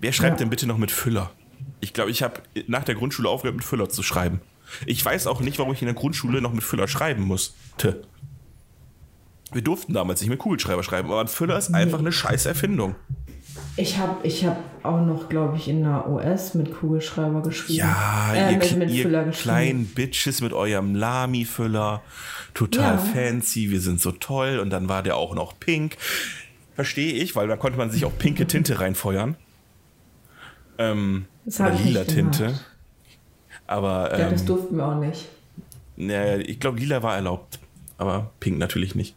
Wer 0.00 0.12
schreibt 0.12 0.34
Ja. 0.34 0.44
denn 0.44 0.50
bitte 0.50 0.66
noch 0.66 0.78
mit 0.78 0.90
Füller? 0.90 1.30
Ich 1.80 1.92
glaube, 1.92 2.10
ich 2.10 2.22
habe 2.22 2.42
nach 2.66 2.84
der 2.84 2.94
Grundschule 2.94 3.28
aufgehört, 3.28 3.56
mit 3.56 3.64
Füller 3.64 3.88
zu 3.88 4.02
schreiben. 4.02 4.40
Ich 4.86 5.04
weiß 5.04 5.26
auch 5.26 5.40
nicht, 5.40 5.58
warum 5.58 5.72
ich 5.72 5.82
in 5.82 5.86
der 5.86 5.94
Grundschule 5.94 6.40
noch 6.40 6.52
mit 6.52 6.64
Füller 6.64 6.88
schreiben 6.88 7.22
musste. 7.22 8.02
Wir 9.52 9.62
durften 9.62 9.92
damals 9.94 10.20
nicht 10.20 10.30
mit 10.30 10.38
Kugelschreiber 10.40 10.82
schreiben, 10.82 11.08
aber 11.10 11.20
ein 11.20 11.28
Füller 11.28 11.56
ist 11.56 11.72
einfach 11.72 12.00
eine 12.00 12.10
scheiß 12.12 12.46
Erfindung. 12.46 12.96
Ich 13.76 13.96
habe 13.98 14.26
ich 14.26 14.44
hab 14.44 14.58
auch 14.82 15.00
noch, 15.06 15.28
glaube 15.28 15.56
ich, 15.56 15.68
in 15.68 15.82
der 15.82 16.08
OS 16.08 16.54
mit 16.54 16.74
Kugelschreiber 16.74 17.42
geschrieben. 17.42 17.78
Ja, 17.78 18.32
äh, 18.34 18.52
ihr, 18.52 18.58
mit, 18.58 18.76
mit 18.76 18.90
ihr 18.90 19.02
Füller 19.04 19.24
geschrieben. 19.24 19.42
kleinen 19.42 19.86
Bitches 19.86 20.40
mit 20.40 20.52
eurem 20.52 20.94
Lami-Füller. 20.94 22.02
Total 22.54 22.94
Ja. 22.94 22.98
fancy, 22.98 23.70
wir 23.70 23.80
sind 23.80 24.00
so 24.00 24.12
toll. 24.12 24.58
Und 24.58 24.70
dann 24.70 24.88
war 24.88 25.02
der 25.02 25.16
auch 25.16 25.34
noch 25.34 25.58
pink. 25.60 25.96
Verstehe 26.74 27.12
ich, 27.14 27.36
weil 27.36 27.48
da 27.48 27.56
konnte 27.56 27.78
man 27.78 27.90
sich 27.90 28.04
auch 28.04 28.16
pinke 28.18 28.46
Tinte 28.46 28.80
reinfeuern. 28.80 29.36
Ähm, 30.78 31.26
Das 31.44 31.60
oder 31.60 31.72
lila 31.72 32.04
Tinte. 32.04 32.54
Aber 33.66 34.16
Ja, 34.18 34.30
das 34.30 34.42
ähm, 34.42 34.46
durften 34.46 34.76
wir 34.76 34.86
auch 34.86 34.98
nicht. 35.00 35.26
naja, 35.96 36.38
ich 36.38 36.60
glaube, 36.60 36.78
lila 36.78 37.02
war 37.02 37.14
erlaubt. 37.16 37.58
Aber 37.98 38.30
pink 38.40 38.58
natürlich 38.58 38.94
nicht. 38.94 39.16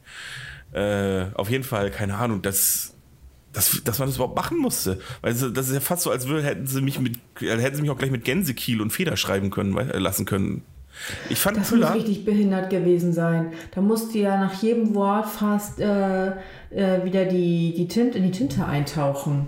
Äh, 0.72 1.26
auf 1.34 1.50
jeden 1.50 1.63
Fall, 1.63 1.91
keine 1.91 2.15
Ahnung, 2.15 2.41
dass, 2.41 2.93
dass, 3.52 3.82
dass 3.84 4.00
man 4.00 4.08
das 4.08 4.15
überhaupt 4.15 4.36
machen 4.38 4.58
musste. 4.58 5.00
Weil 5.22 5.34
das 5.34 5.67
ist 5.67 5.74
ja 5.74 5.80
fast 5.82 6.04
so, 6.04 6.12
als 6.12 6.28
würde, 6.28 6.43
hätten 6.43 6.65
sie 6.65 6.82
mich 6.82 7.00
mit, 7.00 7.17
hätten 7.39 7.76
sie 7.76 7.82
mich 7.82 7.91
auch 7.91 7.98
gleich 7.98 8.12
mit 8.12 8.24
Gänsekiel 8.24 8.82
und 8.82 8.91
Feder 8.91 9.17
schreiben 9.17 9.50
können, 9.50 9.78
äh, 9.78 9.98
lassen 9.98 10.26
können. 10.26 10.63
Ich 11.30 11.39
fand 11.39 11.58
Das 11.58 11.62
muss 11.72 11.80
Füller. 11.80 11.93
richtig 11.93 12.26
behindert 12.26 12.69
gewesen 12.69 13.13
sein. 13.13 13.54
Da 13.76 13.82
musste 13.82 14.17
ja 14.17 14.38
nach 14.38 14.62
jedem 14.62 14.95
Wort 14.95 15.28
fast 15.28 15.80
äh, 15.80 16.28
äh, 16.72 17.04
wieder 17.04 17.26
die, 17.26 17.74
die 17.76 17.88
Tinte 17.88 18.17
in 18.17 18.26
die 18.26 18.32
Tinte 18.32 18.65
eintauchen. 18.65 19.48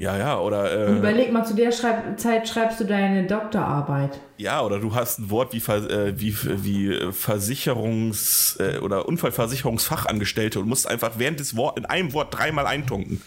Ja, 0.00 0.16
ja, 0.16 0.38
oder 0.40 0.72
äh, 0.88 0.96
Überleg 0.96 1.30
mal, 1.30 1.44
zu 1.44 1.54
der 1.54 1.72
Schreib 1.72 2.18
Zeit 2.18 2.48
schreibst 2.48 2.80
du 2.80 2.84
deine 2.84 3.26
Doktorarbeit. 3.26 4.18
ja, 4.38 4.62
oder 4.62 4.78
du 4.78 4.94
hast 4.94 5.18
ein 5.18 5.28
Wort 5.28 5.52
wie, 5.52 5.60
Ver, 5.60 5.90
äh, 5.90 6.18
wie, 6.18 6.34
wie 6.64 6.90
Versicherungs- 7.12 8.58
äh, 8.58 8.78
oder 8.78 9.06
Unfallversicherungsfachangestellte 9.06 10.58
und 10.58 10.68
musst 10.68 10.88
einfach 10.88 11.12
während 11.18 11.38
des 11.38 11.54
Wort 11.54 11.76
in 11.78 11.84
einem 11.84 12.14
Wort 12.14 12.34
dreimal 12.34 12.66
eintunken. 12.66 13.20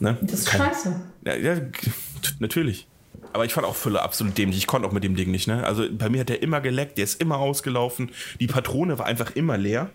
Ne? 0.00 0.16
Das 0.22 0.40
ist 0.40 0.48
Kann- 0.48 0.60
scheiße. 0.66 1.00
Ja, 1.24 1.34
ja, 1.36 1.56
natürlich. 2.40 2.88
Aber 3.32 3.44
ich 3.44 3.52
fand 3.54 3.66
auch 3.66 3.76
Fülle 3.76 4.02
absolut 4.02 4.36
dämlich. 4.36 4.58
Ich 4.58 4.66
konnte 4.66 4.86
auch 4.88 4.92
mit 4.92 5.02
dem 5.04 5.16
Ding 5.16 5.30
nicht, 5.30 5.46
ne? 5.48 5.64
Also 5.64 5.84
bei 5.90 6.08
mir 6.08 6.20
hat 6.20 6.28
der 6.28 6.42
immer 6.42 6.60
geleckt, 6.60 6.98
der 6.98 7.04
ist 7.04 7.20
immer 7.20 7.38
ausgelaufen. 7.38 8.10
Die 8.40 8.46
Patrone 8.46 8.98
war 8.98 9.06
einfach 9.06 9.34
immer 9.34 9.56
leer. 9.56 9.90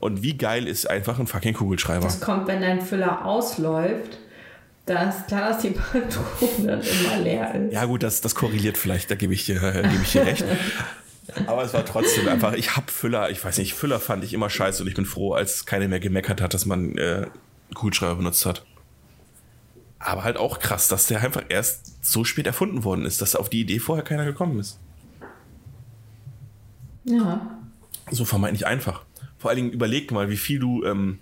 Und 0.00 0.22
wie 0.22 0.36
geil 0.36 0.66
ist 0.66 0.88
einfach 0.88 1.18
ein 1.18 1.26
fucking 1.26 1.54
Kugelschreiber? 1.54 2.04
Das 2.04 2.20
kommt, 2.20 2.46
wenn 2.46 2.60
dein 2.60 2.80
Füller 2.80 3.24
ausläuft. 3.24 4.18
Da 4.86 5.10
ist 5.10 5.26
klar, 5.26 5.50
dass 5.50 5.62
die 5.62 5.70
Patrone 5.70 6.66
dann 6.66 6.80
immer 6.80 7.18
leer 7.22 7.54
ist. 7.54 7.74
Ja, 7.74 7.84
gut, 7.84 8.02
das, 8.02 8.20
das 8.20 8.34
korreliert 8.34 8.78
vielleicht, 8.78 9.10
da 9.10 9.16
gebe 9.16 9.34
ich, 9.34 9.44
dir, 9.44 9.62
äh, 9.62 9.82
gebe 9.82 10.02
ich 10.02 10.12
dir 10.12 10.24
recht. 10.24 10.44
Aber 11.46 11.62
es 11.62 11.74
war 11.74 11.84
trotzdem 11.84 12.26
einfach, 12.26 12.54
ich 12.54 12.74
hab 12.74 12.90
Füller, 12.90 13.28
ich 13.28 13.44
weiß 13.44 13.58
nicht, 13.58 13.74
Füller 13.74 14.00
fand 14.00 14.24
ich 14.24 14.32
immer 14.32 14.48
scheiße 14.48 14.82
und 14.82 14.88
ich 14.88 14.94
bin 14.94 15.04
froh, 15.04 15.34
als 15.34 15.66
keiner 15.66 15.88
mehr 15.88 16.00
gemeckert 16.00 16.40
hat, 16.40 16.54
dass 16.54 16.64
man 16.64 16.96
äh, 16.96 17.26
Kugelschreiber 17.74 18.14
benutzt 18.14 18.46
hat. 18.46 18.64
Aber 19.98 20.24
halt 20.24 20.38
auch 20.38 20.58
krass, 20.58 20.88
dass 20.88 21.06
der 21.06 21.20
einfach 21.22 21.42
erst 21.48 22.04
so 22.04 22.24
spät 22.24 22.46
erfunden 22.46 22.84
worden 22.84 23.04
ist, 23.04 23.20
dass 23.20 23.36
auf 23.36 23.50
die 23.50 23.60
Idee 23.60 23.80
vorher 23.80 24.04
keiner 24.04 24.24
gekommen 24.24 24.58
ist. 24.58 24.78
Ja. 27.04 27.58
So 28.10 28.24
vermeintlich 28.24 28.66
einfach. 28.66 29.04
Vor 29.38 29.50
allen 29.50 29.56
Dingen 29.56 29.70
überleg 29.72 30.10
mal, 30.10 30.30
wie 30.30 30.36
viel 30.36 30.58
du 30.58 30.84
ähm, 30.84 31.18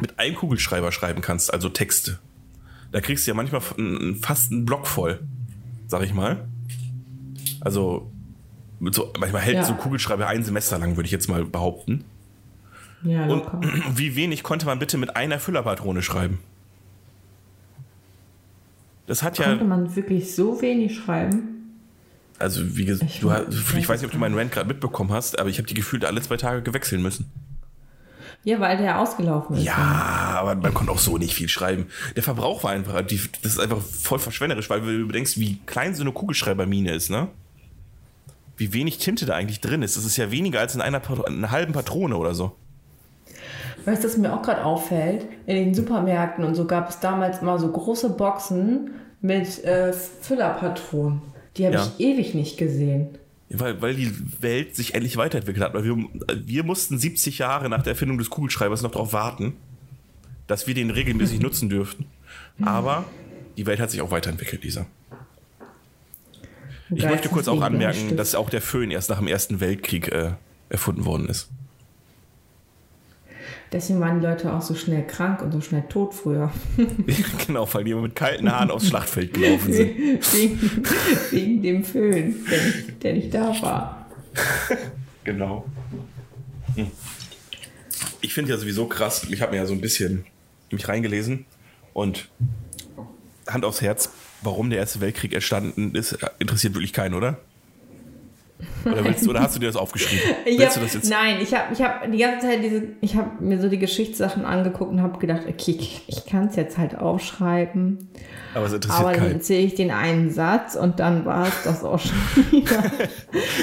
mit 0.00 0.18
einem 0.18 0.34
Kugelschreiber 0.34 0.92
schreiben 0.92 1.20
kannst, 1.22 1.52
also 1.52 1.68
Texte. 1.68 2.18
Da 2.90 3.00
kriegst 3.00 3.26
du 3.26 3.30
ja 3.30 3.34
manchmal 3.34 3.62
fast 4.20 4.52
einen 4.52 4.64
Block 4.66 4.86
voll, 4.86 5.20
sag 5.86 6.02
ich 6.02 6.12
mal. 6.12 6.46
Also, 7.60 8.10
so, 8.90 9.12
manchmal 9.18 9.42
hält 9.42 9.56
Ja. 9.56 9.64
so 9.64 9.72
ein 9.72 9.78
Kugelschreiber 9.78 10.26
ein 10.26 10.42
Semester 10.44 10.78
lang, 10.78 10.96
würde 10.96 11.06
ich 11.06 11.12
jetzt 11.12 11.28
mal 11.28 11.44
behaupten. 11.44 12.04
Ja, 13.04 13.22
Und 13.22 13.30
locker. 13.30 13.60
wie 13.96 14.14
wenig 14.16 14.42
konnte 14.42 14.66
man 14.66 14.78
bitte 14.78 14.98
mit 14.98 15.16
einer 15.16 15.38
Füllerpatrone 15.40 16.02
schreiben? 16.02 16.38
Das 19.06 19.22
hat 19.22 19.38
ja, 19.38 19.46
Konnte 19.46 19.64
man 19.64 19.96
wirklich 19.96 20.34
so 20.34 20.60
wenig 20.62 20.96
schreiben? 20.96 21.61
Also 22.38 22.76
wie 22.76 22.84
gesagt, 22.84 23.10
Ich 23.10 23.20
du, 23.20 23.30
ich 23.76 23.88
weiß 23.88 24.00
nicht, 24.00 24.06
ob 24.06 24.12
du 24.12 24.18
meinen 24.18 24.36
Rant 24.38 24.52
gerade 24.52 24.68
mitbekommen 24.68 25.12
hast, 25.12 25.38
aber 25.38 25.48
ich 25.48 25.58
habe 25.58 25.68
die 25.68 25.74
gefühlt 25.74 26.04
alle 26.04 26.20
zwei 26.22 26.36
Tage 26.36 26.62
gewechseln 26.62 27.02
müssen. 27.02 27.30
Ja, 28.44 28.58
weil 28.58 28.76
der 28.76 28.98
ausgelaufen 28.98 29.56
ist. 29.56 29.64
Ja, 29.64 29.76
aber 29.76 30.56
man 30.56 30.74
konnte 30.74 30.90
auch 30.90 30.98
so 30.98 31.16
nicht 31.16 31.34
viel 31.34 31.48
schreiben. 31.48 31.86
Der 32.16 32.24
Verbrauch 32.24 32.64
war 32.64 32.72
einfach, 32.72 33.00
die, 33.02 33.20
das 33.42 33.52
ist 33.52 33.60
einfach 33.60 33.80
voll 33.80 34.18
verschwenderisch, 34.18 34.68
weil 34.68 34.80
du 34.80 35.06
bedenkst, 35.06 35.38
wie 35.38 35.58
klein 35.64 35.94
so 35.94 36.02
eine 36.02 36.10
Kugelschreibermine 36.10 36.92
ist, 36.92 37.08
ne? 37.08 37.28
Wie 38.56 38.72
wenig 38.72 38.98
Tinte 38.98 39.26
da 39.26 39.34
eigentlich 39.34 39.60
drin 39.60 39.82
ist. 39.82 39.96
Das 39.96 40.04
ist 40.04 40.16
ja 40.16 40.32
weniger 40.32 40.58
als 40.58 40.74
in 40.74 40.80
einer, 40.80 40.98
Pat- 40.98 41.26
einer 41.26 41.50
halben 41.52 41.72
Patrone 41.72 42.16
oder 42.16 42.34
so. 42.34 42.56
Weißt 43.84 44.02
du, 44.02 44.08
was 44.08 44.16
mir 44.16 44.32
auch 44.32 44.42
gerade 44.42 44.64
auffällt? 44.64 45.26
In 45.46 45.56
den 45.56 45.74
Supermärkten 45.74 46.44
und 46.44 46.54
so 46.54 46.66
gab 46.66 46.90
es 46.90 46.98
damals 46.98 47.42
immer 47.42 47.58
so 47.58 47.70
große 47.70 48.10
Boxen 48.10 48.90
mit 49.20 49.62
äh, 49.64 49.92
Füllerpatronen. 49.92 51.22
Die 51.56 51.66
habe 51.66 51.76
Ja. 51.76 51.92
ich 51.98 52.04
ewig 52.04 52.34
nicht 52.34 52.56
gesehen. 52.56 53.08
Weil, 53.50 53.82
weil 53.82 53.94
die 53.94 54.10
Welt 54.40 54.74
sich 54.74 54.94
endlich 54.94 55.16
weiterentwickelt 55.18 55.62
hat. 55.64 55.74
Weil 55.74 55.84
wir, 55.84 55.96
wir 56.46 56.64
mussten 56.64 56.98
70 56.98 57.38
Jahre 57.38 57.68
nach 57.68 57.82
der 57.82 57.92
Erfindung 57.92 58.16
des 58.18 58.30
Kugelschreibers 58.30 58.80
noch 58.82 58.90
darauf 58.92 59.12
warten, 59.12 59.54
dass 60.46 60.66
wir 60.66 60.74
den 60.74 60.90
regelmäßig 60.90 61.40
nutzen 61.42 61.68
dürften. 61.68 62.06
Aber 62.64 63.04
die 63.58 63.66
Welt 63.66 63.80
hat 63.80 63.90
sich 63.90 64.00
auch 64.00 64.10
weiterentwickelt, 64.10 64.64
Lisa. 64.64 64.86
Ich 66.94 67.04
möchte 67.04 67.28
kurz 67.30 67.48
auch 67.48 67.62
anmerken, 67.62 68.16
dass 68.16 68.34
auch 68.34 68.50
der 68.50 68.60
Föhn 68.60 68.90
erst 68.90 69.08
nach 69.10 69.18
dem 69.18 69.26
Ersten 69.26 69.60
Weltkrieg 69.60 70.08
äh, 70.08 70.32
erfunden 70.68 71.04
worden 71.06 71.28
ist. 71.28 71.48
Deswegen 73.72 74.00
waren 74.00 74.20
die 74.20 74.26
Leute 74.26 74.52
auch 74.52 74.60
so 74.60 74.74
schnell 74.74 75.06
krank 75.06 75.40
und 75.40 75.50
so 75.52 75.60
schnell 75.60 75.84
tot 75.88 76.12
früher. 76.12 76.52
genau, 77.46 77.66
weil 77.72 77.84
die 77.84 77.92
immer 77.92 78.02
mit 78.02 78.14
kalten 78.14 78.50
Haaren 78.50 78.70
aufs 78.70 78.88
Schlachtfeld 78.88 79.32
gelaufen 79.32 79.72
sind. 79.72 79.96
wegen, 80.34 80.60
wegen 81.30 81.62
dem 81.62 81.84
Föhn, 81.84 82.36
der 82.50 82.62
nicht, 82.64 83.02
der 83.02 83.12
nicht 83.14 83.34
da 83.34 83.62
war. 83.62 84.06
Genau. 85.24 85.64
Hm. 86.74 86.90
Ich 88.20 88.34
finde 88.34 88.50
ja 88.50 88.56
sowieso 88.56 88.86
krass, 88.86 89.24
ich 89.30 89.40
habe 89.40 89.52
mir 89.52 89.58
ja 89.58 89.66
so 89.66 89.72
ein 89.72 89.80
bisschen 89.80 90.24
mich 90.72 90.88
reingelesen 90.88 91.46
und 91.92 92.28
Hand 93.46 93.64
aufs 93.64 93.82
Herz, 93.82 94.10
warum 94.42 94.68
der 94.68 94.80
Erste 94.80 95.00
Weltkrieg 95.00 95.32
entstanden 95.32 95.94
ist, 95.94 96.18
interessiert 96.40 96.74
wirklich 96.74 96.92
keinen, 96.92 97.14
oder? 97.14 97.38
Oder, 98.84 99.04
willst 99.04 99.28
oder 99.28 99.40
hast 99.40 99.54
du 99.54 99.60
dir 99.60 99.66
das 99.66 99.76
aufgeschrieben? 99.76 100.24
Ich 100.44 100.60
hab, 100.64 100.74
du 100.74 100.80
das 100.80 100.94
jetzt? 100.94 101.10
nein, 101.10 101.38
ich 101.40 101.54
habe 101.54 101.72
ich 101.72 101.80
hab 101.80 102.10
die 102.10 102.18
ganze 102.18 102.46
Zeit 102.46 102.64
diese, 102.64 102.82
ich 103.00 103.16
habe 103.16 103.42
mir 103.42 103.60
so 103.60 103.68
die 103.68 103.78
Geschichtssachen 103.78 104.44
angeguckt 104.44 104.90
und 104.90 105.00
habe 105.02 105.18
gedacht, 105.18 105.42
okay, 105.48 105.76
ich, 105.78 106.02
ich 106.06 106.26
kann 106.26 106.48
es 106.48 106.56
jetzt 106.56 106.78
halt 106.78 106.96
aufschreiben. 106.96 108.08
Aber 108.54 108.66
es 108.66 108.72
interessiert 108.72 109.06
Aber 109.06 109.16
dann 109.16 109.32
erzähle 109.32 109.62
ich 109.62 109.74
den 109.74 109.90
einen 109.90 110.30
Satz 110.30 110.74
und 110.74 111.00
dann 111.00 111.24
war 111.24 111.46
es 111.46 111.62
das 111.64 111.84
auch 111.84 112.00
schon 112.00 112.18
wieder. 112.50 112.82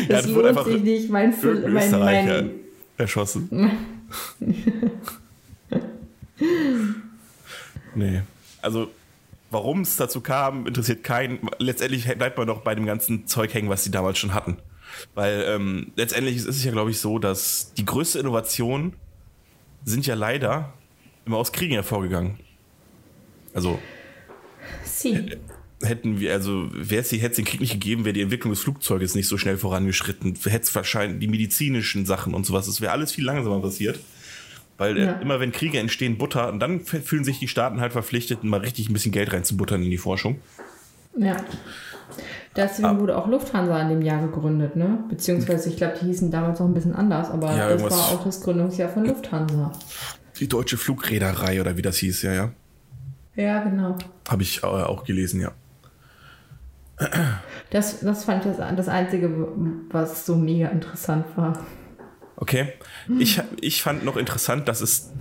Das 0.08 0.24
dann 0.24 0.36
wurde 0.36 0.52
lohnt 0.52 0.66
sich 0.66 0.82
nicht. 0.82 1.10
Mein, 1.10 1.34
mein, 1.42 1.76
Österreicher 1.76 2.42
mein, 2.44 2.52
erschossen. 2.98 3.72
nee. 7.96 8.22
Also, 8.62 8.90
warum 9.52 9.82
es 9.82 9.96
dazu 9.98 10.22
kam, 10.22 10.66
interessiert 10.66 11.04
keinen. 11.04 11.40
Letztendlich 11.60 12.06
bleibt 12.18 12.38
man 12.38 12.48
doch 12.48 12.62
bei 12.62 12.74
dem 12.74 12.86
ganzen 12.86 13.28
Zeug 13.28 13.54
hängen, 13.54 13.70
was 13.70 13.84
sie 13.84 13.92
damals 13.92 14.18
schon 14.18 14.34
hatten. 14.34 14.58
Weil 15.16 15.44
ähm, 15.48 15.92
letztendlich 15.96 16.38
ist 16.38 16.48
es 16.48 16.64
ja, 16.64 16.72
glaube 16.72 16.92
ich, 16.92 17.00
so, 17.00 17.20
dass 17.20 17.74
die 17.78 17.86
größte 17.86 18.20
Innovation 18.20 18.94
sind 19.86 20.06
ja 20.06 20.16
leider 20.16 20.74
immer 21.26 21.38
aus 21.38 21.52
Kriegen 21.52 21.74
hervorgegangen. 21.74 22.38
Also 23.54 23.80
Sie. 24.84 25.38
hätten 25.82 26.20
wir, 26.20 26.34
also 26.34 26.70
wäre 26.74 27.02
es 27.02 27.12
hätte 27.12 27.28
es 27.28 27.36
den 27.38 27.46
Krieg 27.46 27.62
nicht 27.62 27.74
gegeben, 27.74 28.06
wäre 28.06 28.14
die 28.14 28.22
Entwicklung 28.22 28.52
des 28.52 28.62
Flugzeuges 28.62 29.16
nicht 29.16 29.28
so 29.28 29.38
schnell 29.38 29.58
vorangeschritten, 29.58 30.36
hätte 30.36 30.64
es 30.64 30.76
wahrscheinlich 30.76 31.20
die 31.20 31.28
medizinischen 31.28 32.06
Sachen 32.06 32.34
und 32.34 32.46
sowas, 32.46 32.66
das 32.66 32.82
wäre 32.82 32.92
alles 32.92 33.12
viel 33.14 33.26
langsamer 33.26 33.62
passiert. 33.62 34.00
Weil 34.78 34.98
äh, 34.98 35.06
Ja. 35.06 35.12
immer 35.14 35.40
wenn 35.40 35.52
Kriege 35.52 35.80
entstehen, 35.80 36.18
Butter, 36.18 36.52
und 36.52 36.60
dann 36.60 36.82
fühlen 36.82 37.24
sich 37.24 37.40
die 37.40 37.48
Staaten 37.48 37.82
halt 37.82 37.92
verpflichtet, 37.92 38.44
mal 38.44 38.60
richtig 38.60 38.90
ein 38.90 38.94
bisschen 38.94 39.12
Geld 39.12 39.32
reinzubuttern 39.34 39.84
in 39.84 39.92
die 39.92 39.98
Forschung. 39.98 40.40
Ja. 41.18 41.38
Deswegen 42.56 43.00
wurde 43.00 43.18
auch 43.18 43.28
Lufthansa 43.28 43.80
in 43.82 43.90
dem 43.90 44.02
Jahr 44.02 44.22
gegründet, 44.22 44.76
ne? 44.76 45.04
Beziehungsweise, 45.10 45.70
ich 45.70 45.78
glaube, 45.78 45.98
die 46.02 46.08
hießen 46.08 46.32
damals 46.32 46.60
noch 46.60 46.68
ein 46.68 46.74
bisschen 46.74 46.96
anders, 46.96 47.30
aber 47.30 47.56
Ja, 47.56 47.70
das 47.70 47.84
war 47.84 47.92
auch 47.92 48.24
das 48.24 48.42
Gründungsjahr 48.42 48.90
von 48.90 49.06
Lufthansa. 49.06 49.72
Die 50.40 50.48
deutsche 50.48 50.78
Flugreederei 50.78 51.62
oder 51.62 51.78
wie 51.78 51.82
das 51.82 51.98
hieß, 51.98 52.24
ja, 52.24 52.34
ja. 52.34 52.52
Ja, 53.36 53.64
genau. 53.64 53.96
Habe 54.28 54.44
ich 54.44 54.64
äh, 54.64 54.66
auch 54.66 55.04
gelesen, 55.04 55.42
ja. 55.42 55.52
Das, 57.70 58.02
das 58.02 58.26
fand 58.26 58.46
ich 58.46 58.58
das, 58.58 58.76
das 58.76 58.88
Einzige, 58.90 59.30
was 59.90 60.26
so 60.26 60.36
mega 60.36 60.68
interessant 60.68 61.26
war. 61.38 61.66
Okay. 62.36 62.74
Ich, 63.20 63.42
ich 63.62 63.82
fand 63.82 64.04
noch 64.04 64.18
interessant, 64.18 64.68
dass 64.68 64.82
es. 64.82 65.12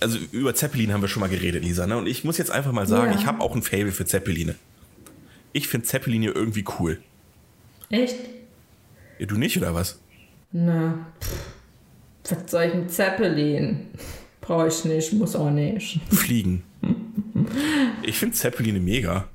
Also 0.00 0.18
über 0.32 0.54
Zeppelin 0.54 0.92
haben 0.92 1.02
wir 1.02 1.08
schon 1.08 1.20
mal 1.20 1.28
geredet, 1.28 1.62
Lisa. 1.62 1.86
Ne? 1.86 1.96
Und 1.98 2.06
ich 2.06 2.24
muss 2.24 2.38
jetzt 2.38 2.50
einfach 2.50 2.72
mal 2.72 2.86
sagen, 2.86 3.12
Ja. 3.12 3.18
ich 3.18 3.26
habe 3.26 3.40
auch 3.42 3.54
ein 3.54 3.62
Fable 3.62 3.92
für 3.92 4.06
Zeppeline. 4.06 4.54
Ich 5.56 5.68
finde 5.68 5.86
Zeppeline 5.86 6.26
irgendwie 6.26 6.66
cool. 6.78 7.00
Echt? 7.88 8.16
Ja, 9.18 9.24
du 9.24 9.36
nicht, 9.38 9.56
oder 9.56 9.74
was? 9.74 9.98
Na, 10.52 11.06
pff, 11.18 12.34
was 12.34 12.50
soll 12.50 12.64
ich 12.64 12.74
mit 12.74 12.92
Zeppelin? 12.92 13.86
Brauche 14.42 14.68
ich 14.68 14.84
nicht, 14.84 15.14
muss 15.14 15.34
auch 15.34 15.48
nicht. 15.50 15.98
Fliegen. 16.10 16.62
Ich 18.02 18.18
finde 18.18 18.36
Zeppeline 18.36 18.80
mega. 18.80 19.28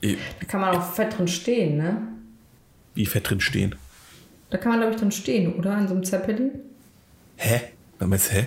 Eh, 0.00 0.16
Da 0.40 0.46
kann 0.46 0.62
man 0.62 0.74
auch 0.74 0.94
fett 0.94 1.18
drin 1.18 1.28
stehen, 1.28 1.76
ne? 1.76 2.00
Wie 2.94 3.04
fett 3.04 3.28
drin 3.28 3.40
stehen. 3.42 3.74
Da 4.48 4.56
kann 4.56 4.70
man, 4.70 4.80
glaube 4.80 4.94
ich, 4.94 5.00
drin 5.00 5.12
stehen, 5.12 5.56
oder? 5.56 5.76
In 5.76 5.88
so 5.88 5.94
einem 5.94 6.04
Zeppelin? 6.04 6.52
Hä? 7.36 7.60
Was 7.98 8.08
meinst 8.08 8.30
du, 8.30 8.34
hä? 8.36 8.46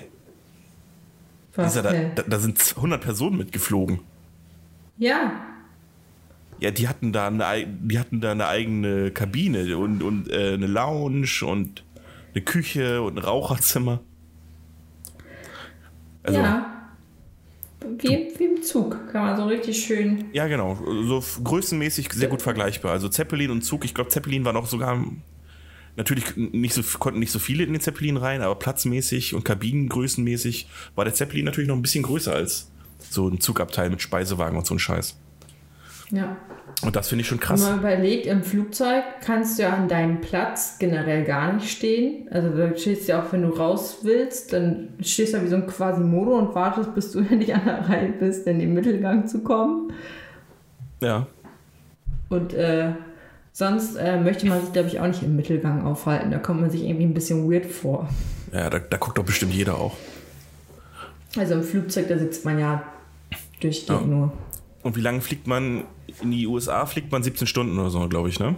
Was? 1.53 1.75
Lisa, 1.75 1.83
da, 1.83 1.93
da, 2.15 2.23
da 2.23 2.39
sind 2.39 2.59
100 2.75 2.99
Personen 3.03 3.37
mitgeflogen. 3.37 3.99
Ja, 4.97 5.52
Ja, 6.59 6.71
die 6.71 6.87
hatten 6.87 7.11
da 7.11 7.27
eine, 7.27 7.45
ei- 7.45 7.67
die 7.67 7.99
hatten 7.99 8.21
da 8.21 8.31
eine 8.31 8.47
eigene 8.47 9.11
Kabine 9.11 9.77
und, 9.77 10.01
und 10.03 10.29
äh, 10.29 10.53
eine 10.53 10.67
Lounge 10.67 11.45
und 11.45 11.83
eine 12.33 12.43
Küche 12.43 13.01
und 13.01 13.17
ein 13.17 13.23
Raucherzimmer. 13.23 14.01
Also, 16.23 16.39
ja. 16.39 16.45
ja. 16.45 16.69
Wie, 17.99 18.31
wie 18.37 18.45
im 18.45 18.63
Zug. 18.63 19.11
Kann 19.11 19.25
man 19.25 19.35
so 19.35 19.45
richtig 19.45 19.83
schön. 19.83 20.25
genau. 20.47 20.79
So 21.05 21.23
größenmäßig 21.43 22.11
sehr 22.13 22.29
gut 22.29 22.41
vergleichbar. 22.41 22.93
Also 22.93 23.09
Zeppelin 23.09 23.51
und 23.51 23.61
Zug, 23.63 23.83
ich 23.83 23.93
glaube, 23.93 24.09
Zeppelin 24.09 24.45
war 24.45 24.53
noch 24.53 24.67
sogar 24.67 25.03
Natürlich 25.95 26.35
nicht 26.35 26.73
so, 26.73 26.81
konnten 26.97 27.19
nicht 27.19 27.31
so 27.31 27.37
viele 27.37 27.63
in 27.63 27.71
den 27.73 27.81
Zeppelin 27.81 28.17
rein, 28.17 28.41
aber 28.41 28.55
platzmäßig 28.55 29.35
und 29.35 29.45
kabinengrößenmäßig 29.45 30.67
war 30.95 31.05
der 31.05 31.13
Zeppelin 31.13 31.45
natürlich 31.45 31.67
noch 31.67 31.75
ein 31.75 31.83
bisschen 31.83 32.03
größer 32.03 32.33
als 32.33 32.71
so 32.97 33.27
ein 33.27 33.39
Zugabteil 33.39 33.91
mit 33.91 34.01
Speisewagen 34.01 34.57
und 34.57 34.65
so 34.65 34.73
ein 34.73 34.79
Scheiß. 34.79 35.19
Ja. 36.13 36.37
Und 36.83 36.95
das 36.95 37.07
finde 37.09 37.21
ich 37.21 37.27
schon 37.27 37.39
Wenn 37.39 37.45
krass. 37.47 37.61
man 37.61 37.79
überlegt, 37.79 38.25
im 38.27 38.43
Flugzeug 38.43 39.03
kannst 39.25 39.57
du 39.57 39.63
ja 39.63 39.73
an 39.73 39.87
deinem 39.87 40.21
Platz 40.21 40.77
generell 40.79 41.23
gar 41.23 41.53
nicht 41.53 41.69
stehen. 41.71 42.27
Also 42.29 42.49
du 42.49 42.77
stehst 42.77 43.07
ja 43.07 43.23
auch, 43.23 43.31
wenn 43.31 43.41
du 43.41 43.49
raus 43.49 43.99
willst, 44.03 44.53
dann 44.53 44.89
stehst 45.01 45.33
du 45.33 45.37
ja 45.37 45.43
wie 45.43 45.47
so 45.47 45.55
ein 45.55 45.65
Quasimodo 45.65 46.37
und 46.37 46.53
wartest, 46.55 46.93
bis 46.93 47.11
du 47.11 47.19
endlich 47.29 47.55
an 47.55 47.65
der 47.65 47.89
Reihe 47.89 48.09
bist, 48.19 48.45
in 48.47 48.59
den 48.59 48.73
Mittelgang 48.73 49.27
zu 49.27 49.39
kommen. 49.43 49.91
Ja. 51.01 51.25
Und 52.29 52.53
äh, 52.53 52.91
sonst 53.53 53.95
äh, 53.95 54.19
möchte 54.19 54.45
man 54.47 54.61
sich, 54.61 54.73
glaube 54.73 54.89
ich, 54.89 54.99
auch 54.99 55.07
nicht 55.07 55.23
im 55.23 55.35
Mittelgang 55.35 55.83
aufhalten. 55.85 56.31
Da 56.31 56.37
kommt 56.37 56.61
man 56.61 56.69
sich 56.69 56.83
irgendwie 56.83 57.05
ein 57.05 57.13
bisschen 57.13 57.49
weird 57.51 57.65
vor. 57.65 58.07
Ja, 58.51 58.69
da, 58.69 58.77
da 58.79 58.97
guckt 58.97 59.17
doch 59.17 59.25
bestimmt 59.25 59.53
jeder 59.53 59.77
auch. 59.77 59.95
Also 61.37 61.55
im 61.55 61.63
Flugzeug, 61.63 62.07
da 62.09 62.17
sitzt 62.17 62.45
man 62.45 62.59
ja 62.59 62.83
durchgehend 63.61 64.01
Ja. 64.01 64.07
nur. 64.07 64.31
Und 64.83 64.95
wie 64.95 65.01
lange 65.01 65.21
fliegt 65.21 65.47
man 65.47 65.85
in 66.21 66.31
die 66.31 66.45
USA? 66.45 66.85
Fliegt 66.85 67.11
man 67.11 67.23
17 67.23 67.47
Stunden 67.47 67.79
oder 67.79 67.89
so, 67.89 68.07
glaube 68.09 68.29
ich, 68.29 68.39
ne? 68.39 68.55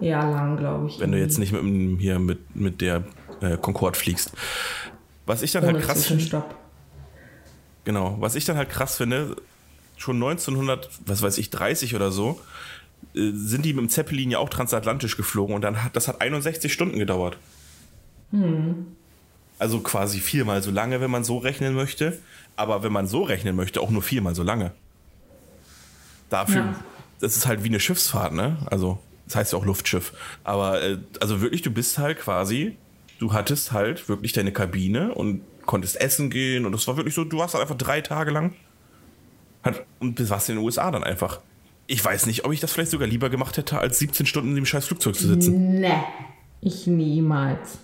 Ja, 0.00 0.28
lang, 0.28 0.56
glaube 0.58 0.88
ich. 0.88 1.00
Wenn 1.00 1.12
du 1.12 1.18
jetzt 1.18 1.38
nicht 1.38 1.52
mit, 1.52 1.62
dem- 1.62 1.98
hier 1.98 2.18
mit, 2.18 2.54
mit 2.54 2.80
der 2.82 3.04
äh, 3.40 3.56
Concorde 3.56 3.98
fliegst. 3.98 4.32
Was 5.24 5.42
ich 5.42 5.52
dann 5.52 5.64
Ohne 5.64 5.72
halt 5.74 5.82
krass 5.84 6.06
finde, 6.06 6.44
genau, 7.84 8.16
was 8.20 8.34
ich 8.34 8.44
dann 8.44 8.56
halt 8.56 8.68
krass 8.68 8.96
finde, 8.96 9.36
schon 9.96 10.16
1900, 10.16 10.90
was 11.06 11.22
weiß 11.22 11.38
ich, 11.38 11.48
30 11.50 11.94
oder 11.94 12.10
so, 12.10 12.38
äh, 13.14 13.30
sind 13.32 13.64
die 13.64 13.72
mit 13.72 13.82
dem 13.82 13.88
Zeppelin 13.88 14.30
ja 14.30 14.38
auch 14.38 14.50
transatlantisch 14.50 15.16
geflogen 15.16 15.54
und 15.54 15.62
dann 15.62 15.82
hat 15.82 15.96
das 15.96 16.06
hat 16.08 16.20
61 16.20 16.72
Stunden 16.72 16.98
gedauert. 16.98 17.38
Also 19.58 19.80
quasi 19.80 20.20
viermal 20.20 20.62
so 20.62 20.70
lange, 20.70 21.00
wenn 21.00 21.10
man 21.10 21.24
so 21.24 21.38
rechnen 21.38 21.74
möchte. 21.74 22.18
Aber 22.56 22.82
wenn 22.82 22.92
man 22.92 23.06
so 23.06 23.22
rechnen 23.22 23.56
möchte, 23.56 23.80
auch 23.80 23.90
nur 23.90 24.02
viermal 24.02 24.34
so 24.34 24.42
lange. 24.42 24.72
Dafür, 26.28 26.56
Ja. 26.62 26.74
das 27.20 27.36
ist 27.36 27.46
halt 27.46 27.62
wie 27.64 27.68
eine 27.68 27.80
Schiffsfahrt, 27.80 28.32
ne? 28.32 28.56
Also, 28.70 28.98
das 29.26 29.36
heißt 29.36 29.52
ja 29.52 29.58
auch 29.58 29.64
Luftschiff. 29.64 30.12
Aber, 30.44 30.82
äh, 30.82 30.98
also 31.20 31.40
wirklich, 31.40 31.62
du 31.62 31.70
bist 31.70 31.98
halt 31.98 32.18
quasi, 32.18 32.76
du 33.18 33.32
hattest 33.32 33.72
halt 33.72 34.08
wirklich 34.08 34.32
deine 34.32 34.52
Kabine 34.52 35.14
und 35.14 35.40
konntest 35.64 36.00
essen 36.00 36.30
gehen 36.30 36.64
und 36.66 36.72
das 36.72 36.86
war 36.86 36.96
wirklich 36.96 37.14
so, 37.14 37.24
du 37.24 37.38
warst 37.38 37.54
halt 37.54 37.62
einfach 37.62 37.76
drei 37.76 38.00
Tage 38.00 38.30
lang 38.30 38.54
halt, 39.64 39.84
und 39.98 40.18
du 40.18 40.30
warst 40.30 40.48
in 40.48 40.56
den 40.56 40.64
USA 40.64 40.90
dann 40.90 41.02
einfach. 41.02 41.40
Ich 41.88 42.04
weiß 42.04 42.26
nicht, 42.26 42.44
ob 42.44 42.52
ich 42.52 42.60
das 42.60 42.72
vielleicht 42.72 42.90
sogar 42.90 43.06
lieber 43.08 43.30
gemacht 43.30 43.56
hätte, 43.56 43.78
als 43.78 43.98
17 43.98 44.26
Stunden 44.26 44.50
in 44.50 44.56
dem 44.56 44.66
scheiß 44.66 44.86
Flugzeug 44.86 45.14
zu 45.16 45.26
sitzen. 45.28 45.80
Ne, 45.80 46.04
ich 46.60 46.86
niemals. 46.86 47.78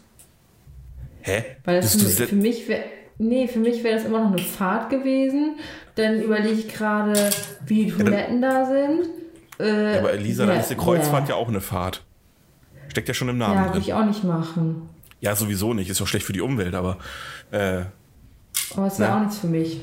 Hä? 1.23 1.45
Weil 1.65 1.81
das 1.81 1.97
du 1.97 2.05
für, 2.05 2.27
für 2.27 2.35
mich 2.35 2.67
wäre. 2.69 2.85
Nee, 3.19 3.47
für 3.49 3.59
mich 3.61 3.85
wäre 3.85 3.97
das 3.97 4.05
immer 4.05 4.21
noch 4.21 4.29
eine 4.33 4.39
Fahrt 4.39 4.91
gewesen. 4.91 5.57
Dann 5.95 6.21
überlege 6.23 6.55
ich 6.55 6.69
gerade, 6.69 7.31
wie 7.67 7.87
die 7.87 7.93
Toiletten 7.93 8.41
da 8.43 8.65
sind. 8.67 9.09
Äh, 9.59 9.99
Aber 9.99 10.13
Elisa, 10.13 10.47
dann 10.47 10.59
ist 10.59 10.71
eine 10.71 10.81
Kreuzfahrt 10.81 11.29
ja 11.29 11.35
auch 11.37 11.49
eine 11.49 11.61
Fahrt. 11.61 12.03
Steckt 12.89 13.09
ja 13.09 13.15
schon 13.15 13.29
im 13.29 13.39
Namen 13.39 13.55
Ja, 13.57 13.67
würde 13.67 13.79
ich 13.79 13.93
auch 13.95 14.05
nicht 14.05 14.25
machen. 14.25 14.89
Ja, 15.21 15.37
sowieso 15.37 15.73
nicht. 15.75 15.89
Ist 15.89 16.01
doch 16.01 16.07
schlecht 16.07 16.27
für 16.27 16.33
die 16.33 16.41
Umwelt, 16.41 16.75
aber 16.75 16.99
äh, 17.53 17.83
Aber 18.77 18.87
es 18.87 18.99
wäre 18.99 19.11
Ja. 19.11 19.17
auch 19.17 19.21
nichts 19.21 19.39
für 19.39 19.47
mich. 19.47 19.81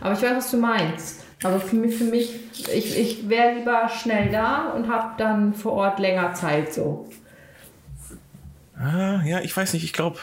Aber 0.00 0.14
ich 0.14 0.22
weiß, 0.22 0.36
was 0.36 0.50
du 0.50 0.56
meinst. 0.58 1.24
Aber 1.44 1.60
für 1.60 1.76
mich, 1.76 1.96
für 1.96 2.04
mich 2.04 2.34
ich, 2.74 2.98
ich 2.98 3.28
wäre 3.28 3.54
lieber 3.54 3.88
schnell 3.90 4.30
da 4.30 4.70
und 4.70 4.88
habe 4.90 5.10
dann 5.18 5.54
vor 5.54 5.72
Ort 5.72 5.98
länger 6.00 6.32
Zeit 6.34 6.72
so. 6.74 7.08
ah, 8.78 9.20
ja, 9.24 9.40
ich 9.40 9.56
weiß 9.56 9.72
nicht. 9.74 9.84
Ich 9.84 9.92
glaube, 9.92 10.18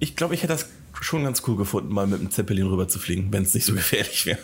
ich 0.00 0.16
glaube, 0.16 0.34
ich 0.34 0.42
hätte 0.42 0.54
das 0.54 0.68
schon 1.00 1.24
ganz 1.24 1.42
cool 1.46 1.56
gefunden, 1.56 1.92
mal 1.92 2.06
mit 2.06 2.20
dem 2.20 2.30
Zeppelin 2.30 2.66
rüber 2.66 2.88
zu 2.88 2.98
fliegen, 2.98 3.32
wenn 3.32 3.42
es 3.42 3.54
nicht 3.54 3.66
so 3.66 3.74
gefährlich 3.74 4.26
wäre. 4.26 4.38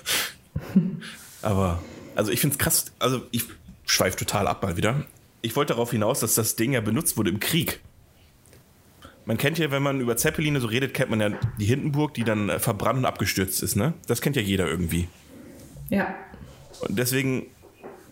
aber, 1.43 1.83
also 2.15 2.31
ich 2.31 2.41
finde 2.41 2.55
es 2.55 2.59
krass. 2.59 2.93
Also 2.99 3.23
ich 3.31 3.45
schweife 3.87 4.17
total 4.17 4.47
ab 4.47 4.63
mal 4.63 4.77
wieder. 4.77 5.05
Ich 5.43 5.57
wollte 5.57 5.75
darauf 5.75 5.91
hinaus, 5.91 6.21
dass 6.21 6.35
das 6.35 6.57
Ding 6.57 6.73
ja 6.73 6.81
benutzt 6.81 7.17
wurde 7.17 7.31
im 7.31 7.41
Krieg. 7.41 7.81
Man 9.25 9.39
kennt 9.39 9.59
ja, 9.59 9.71
wenn 9.73 9.83
man 9.83 10.01
über 10.01 10.17
Zeppeline 10.17 10.61
so 10.61 10.69
redet, 10.69 10.95
kennt 10.95 11.11
man 11.11 11.21
ja 11.21 11.31
die 11.59 11.65
Hindenburg, 11.65 12.15
die 12.15 12.23
dann 12.23 12.49
äh, 12.49 12.61
verbrannt 12.61 13.01
und 13.01 13.05
abgestürzt 13.07 13.61
ist, 13.63 13.75
ne? 13.75 13.95
Das 14.07 14.21
kennt 14.21 14.37
ja 14.37 14.43
jeder 14.43 14.69
irgendwie. 14.69 15.09
Ja. 15.91 16.15
Und 16.81 16.97
deswegen 16.97 17.47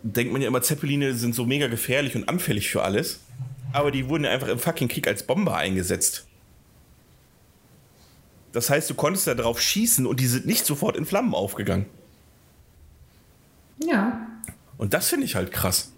denkt 0.02 0.32
man 0.32 0.42
ja 0.42 0.48
immer, 0.48 0.62
Zeppeline 0.62 1.14
sind 1.14 1.34
so 1.34 1.46
mega 1.46 1.68
gefährlich 1.68 2.16
und 2.16 2.28
anfällig 2.28 2.68
für 2.68 2.82
alles. 2.82 3.20
Aber 3.72 3.90
die 3.90 4.08
wurden 4.08 4.24
ja 4.24 4.30
einfach 4.30 4.48
im 4.48 4.58
fucking 4.58 4.88
Krieg 4.88 5.06
als 5.06 5.24
Bomber 5.24 5.56
eingesetzt. 5.56 6.26
Das 8.54 8.70
heißt, 8.70 8.88
du 8.88 8.94
konntest 8.94 9.26
da 9.26 9.34
drauf 9.34 9.60
schießen 9.60 10.06
und 10.06 10.20
die 10.20 10.26
sind 10.28 10.46
nicht 10.46 10.64
sofort 10.64 10.96
in 10.96 11.04
Flammen 11.04 11.34
aufgegangen. 11.34 11.86
Ja. 13.84 14.26
Und 14.78 14.94
das 14.94 15.08
finde 15.08 15.26
ich 15.26 15.34
halt 15.34 15.50
krass. 15.50 15.90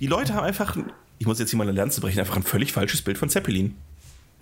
Die 0.00 0.06
Leute 0.06 0.34
haben 0.34 0.44
einfach, 0.44 0.76
ich 1.18 1.26
muss 1.26 1.40
jetzt 1.40 1.50
hier 1.50 1.58
mal 1.58 1.64
eine 1.68 1.76
Lanze 1.76 2.00
brechen, 2.00 2.20
einfach 2.20 2.36
ein 2.36 2.44
völlig 2.44 2.72
falsches 2.72 3.02
Bild 3.02 3.18
von 3.18 3.28
Zeppelin. 3.28 3.76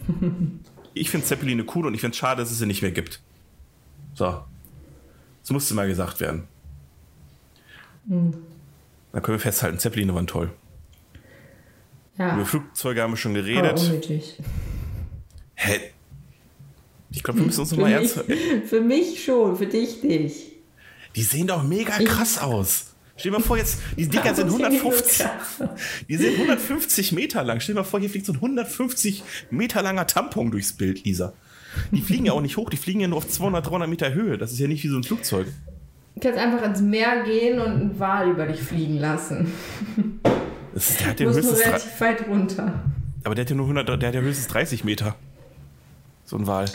Ich 0.98 1.10
finde 1.10 1.26
Zeppeline 1.26 1.62
cool 1.74 1.84
und 1.86 1.92
ich 1.92 2.00
finde 2.00 2.12
es 2.12 2.16
schade, 2.16 2.40
dass 2.40 2.50
es 2.50 2.56
sie 2.56 2.64
nicht 2.64 2.80
mehr 2.80 2.90
gibt. 2.90 3.20
So. 4.14 4.42
Das 5.42 5.50
musste 5.50 5.74
mal 5.74 5.86
gesagt 5.86 6.20
werden. 6.20 6.48
Dann 8.06 8.32
können 9.12 9.36
wir 9.36 9.38
festhalten, 9.38 9.78
Zeppeline 9.78 10.14
waren 10.14 10.26
toll. 10.26 10.50
Ja. 12.16 12.34
Über 12.34 12.46
Flugzeuge 12.46 13.02
haben 13.02 13.12
wir 13.12 13.18
schon 13.18 13.32
Aber 13.32 13.42
geredet. 13.42 13.78
unnötig. 13.78 14.38
Hä? 15.56 15.80
Ich 17.16 17.22
glaube, 17.22 17.40
wir 17.40 17.46
müssen 17.46 17.60
uns 17.60 17.70
nochmal 17.72 17.92
ernst. 17.92 18.22
für 18.66 18.80
mich 18.82 19.24
schon, 19.24 19.56
für 19.56 19.66
dich 19.66 20.02
nicht. 20.02 20.52
Die 21.16 21.22
sehen 21.22 21.46
doch 21.46 21.62
mega 21.62 21.92
krass 22.04 22.38
aus. 22.38 22.92
Stell 23.16 23.32
dir 23.32 23.38
mal 23.38 23.42
vor, 23.42 23.56
jetzt, 23.56 23.78
die 23.96 24.06
Dinger 24.06 24.34
sind 24.34 24.48
Warum 24.52 24.60
sehen 24.60 24.70
die 24.70 24.78
so 24.78 24.84
150. 24.84 25.26
krass? 25.26 25.68
Die 26.06 26.16
sind 26.16 26.34
150 26.34 27.12
Meter 27.12 27.42
lang. 27.42 27.60
Stell 27.60 27.74
dir 27.74 27.80
mal 27.80 27.84
vor, 27.84 28.00
hier 28.00 28.10
fliegt 28.10 28.26
so 28.26 28.32
ein 28.32 28.36
150 28.36 29.22
Meter 29.50 29.80
langer 29.80 30.06
Tampon 30.06 30.50
durchs 30.50 30.74
Bild, 30.74 31.04
Lisa. 31.04 31.32
Die 31.90 32.02
fliegen 32.02 32.26
ja 32.26 32.32
auch 32.32 32.42
nicht 32.42 32.58
hoch, 32.58 32.68
die 32.68 32.76
fliegen 32.76 33.00
ja 33.00 33.08
nur 33.08 33.16
auf 33.18 33.28
200, 33.28 33.66
300 33.66 33.88
Meter 33.88 34.12
Höhe. 34.12 34.36
Das 34.36 34.52
ist 34.52 34.58
ja 34.58 34.68
nicht 34.68 34.84
wie 34.84 34.88
so 34.88 34.98
ein 34.98 35.04
Flugzeug. 35.04 35.46
Du 36.16 36.20
kannst 36.20 36.38
einfach 36.38 36.62
ins 36.66 36.82
Meer 36.82 37.24
gehen 37.24 37.58
und 37.60 37.70
einen 37.70 37.98
Wal 37.98 38.30
über 38.30 38.46
dich 38.46 38.60
fliegen 38.60 38.98
lassen. 38.98 39.52
Das 40.74 40.90
ist, 40.90 41.00
der 41.00 41.06
hat 41.08 41.20
ja 41.20 41.26
höchstens, 41.26 41.60
relativ 41.60 42.00
weit 42.00 42.28
runter. 42.28 42.84
aber 43.24 43.34
der 43.34 43.44
hat 43.44 43.50
ja 43.50 43.56
nur 43.56 43.64
100, 43.64 44.02
der 44.02 44.08
hat 44.08 44.14
ja 44.14 44.20
höchstens 44.20 44.48
30 44.48 44.84
Meter. 44.84 45.16
So 46.26 46.36
ein 46.36 46.46
Wal. 46.46 46.66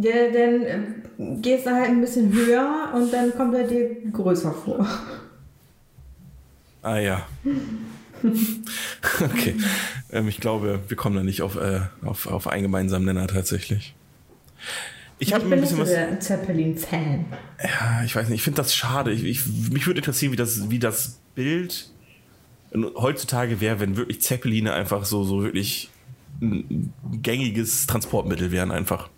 Ja, 0.00 0.12
dann 0.32 0.62
äh, 0.62 1.40
gehst 1.40 1.66
du 1.66 1.70
halt 1.70 1.88
ein 1.88 2.00
bisschen 2.00 2.32
höher 2.32 2.92
und 2.94 3.12
dann 3.12 3.32
kommt 3.36 3.54
er 3.54 3.64
dir 3.64 3.96
größer 4.12 4.52
vor. 4.52 4.86
Ah 6.82 6.98
ja. 6.98 7.26
okay. 9.20 9.56
Ähm, 10.12 10.28
ich 10.28 10.40
glaube, 10.40 10.80
wir 10.86 10.96
kommen 10.96 11.16
da 11.16 11.24
nicht 11.24 11.42
auf, 11.42 11.56
äh, 11.56 11.80
auf, 12.02 12.28
auf 12.28 12.46
einen 12.46 12.62
gemeinsamen 12.62 13.04
Nenner 13.04 13.26
tatsächlich. 13.26 13.94
Ich 15.18 15.32
habe 15.32 15.42
ich 15.42 15.50
mir 15.50 15.56
ein 15.56 15.62
bin 15.62 15.76
bisschen 15.76 16.16
was. 16.16 16.26
Zeppelin-Fan. 16.26 17.26
Ja, 17.60 18.04
ich 18.04 18.14
weiß 18.14 18.28
nicht, 18.28 18.38
ich 18.38 18.42
finde 18.44 18.58
das 18.58 18.76
schade. 18.76 19.10
Ich, 19.10 19.24
ich, 19.24 19.46
mich 19.70 19.86
würde 19.88 19.98
interessieren, 19.98 20.30
wie 20.30 20.36
das, 20.36 20.70
wie 20.70 20.78
das 20.78 21.18
Bild 21.34 21.90
heutzutage 22.72 23.60
wäre, 23.60 23.80
wenn 23.80 23.96
wirklich 23.96 24.20
Zeppeline 24.20 24.72
einfach 24.72 25.04
so, 25.04 25.24
so 25.24 25.42
wirklich 25.42 25.90
ein 26.40 26.92
gängiges 27.20 27.86
Transportmittel 27.86 28.52
wären 28.52 28.70
einfach. 28.70 29.08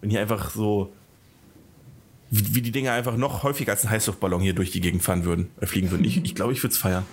Wenn 0.00 0.10
hier 0.10 0.20
einfach 0.20 0.50
so, 0.50 0.92
wie, 2.30 2.54
wie 2.54 2.62
die 2.62 2.70
Dinger 2.72 2.92
einfach 2.92 3.16
noch 3.16 3.42
häufiger 3.42 3.72
als 3.72 3.84
ein 3.84 3.90
Heißluftballon 3.90 4.40
hier 4.40 4.54
durch 4.54 4.70
die 4.70 4.80
Gegend 4.80 5.02
fahren 5.02 5.24
würden, 5.24 5.48
äh, 5.60 5.66
fliegen 5.66 5.90
würden. 5.90 6.04
Ich 6.04 6.14
glaube, 6.14 6.26
ich, 6.26 6.34
glaub, 6.34 6.52
ich 6.52 6.62
würde 6.62 6.72
es 6.72 6.78
feiern. 6.78 7.04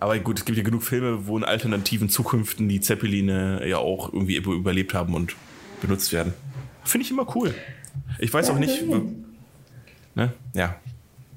Aber 0.00 0.18
gut, 0.18 0.38
es 0.38 0.44
gibt 0.44 0.58
ja 0.58 0.64
genug 0.64 0.82
Filme, 0.82 1.26
wo 1.26 1.38
in 1.38 1.44
alternativen 1.44 2.08
Zukünften 2.10 2.68
die 2.68 2.80
Zeppeline 2.80 3.66
ja 3.66 3.78
auch 3.78 4.12
irgendwie 4.12 4.36
über- 4.36 4.52
überlebt 4.52 4.92
haben 4.92 5.14
und 5.14 5.34
benutzt 5.80 6.12
werden. 6.12 6.34
Finde 6.82 7.06
ich 7.06 7.10
immer 7.10 7.34
cool. 7.36 7.54
Ich 8.18 8.32
weiß 8.32 8.50
auch 8.50 8.58
nicht. 8.58 8.82
Ja, 8.82 9.00
Ne? 10.16 10.32
Ja. 10.52 10.76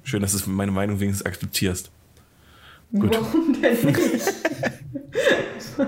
Schön, 0.03 0.21
dass 0.21 0.33
du 0.39 0.49
meine 0.49 0.71
Meinung 0.71 0.99
wenigstens 0.99 1.25
akzeptierst. 1.25 1.89
Gut. 2.91 3.13
Warum 3.15 3.61
denn 3.61 3.85
nicht? 3.85 4.33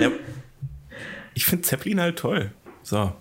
Ja. 0.00 0.10
Ich 1.34 1.44
finde 1.44 1.62
Zeppelin 1.62 2.00
halt 2.00 2.18
toll. 2.18 2.52
So. 2.88 3.12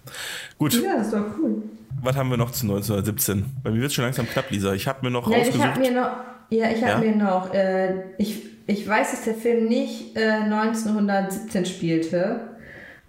Gut, 0.57 0.81
Ja, 0.81 0.95
das 0.97 1.11
doch 1.11 1.25
cool. 1.41 1.61
was 2.01 2.15
haben 2.15 2.29
wir 2.29 2.37
noch 2.37 2.51
zu 2.51 2.65
1917? 2.67 3.45
Bei 3.63 3.69
mir 3.71 3.81
wird 3.81 3.87
es 3.87 3.93
schon 3.95 4.05
langsam 4.05 4.25
knapp, 4.29 4.49
Lisa. 4.49 4.73
Ich 4.73 4.87
habe 4.87 5.05
mir 5.05 5.11
noch 5.11 5.29
Ja, 5.29 5.37
ich 5.39 5.47
rausgesucht. 5.47 5.67
habe 5.67 5.79
mir 5.81 5.91
noch, 5.91 6.09
ja, 6.49 6.69
ich 6.71 6.79
Ja? 6.81 6.87
habe 6.95 7.05
mir 7.05 7.15
noch, 7.17 7.53
äh, 7.53 7.93
ich, 8.17 8.43
ich 8.65 8.87
weiß, 8.87 9.11
dass 9.11 9.23
der 9.23 9.33
Film 9.35 9.67
nicht 9.67 10.15
äh, 10.15 10.21
1917 10.29 11.65
spielte, 11.65 12.47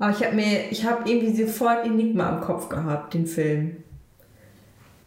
aber 0.01 0.11
ich 0.11 0.25
habe 0.25 0.35
mir, 0.35 0.71
ich 0.71 0.85
habe 0.85 1.09
irgendwie 1.09 1.45
sofort 1.47 1.87
Enigma 1.87 2.29
im 2.31 2.41
Kopf 2.41 2.69
gehabt, 2.69 3.15
den 3.15 3.27
Film. 3.27 3.77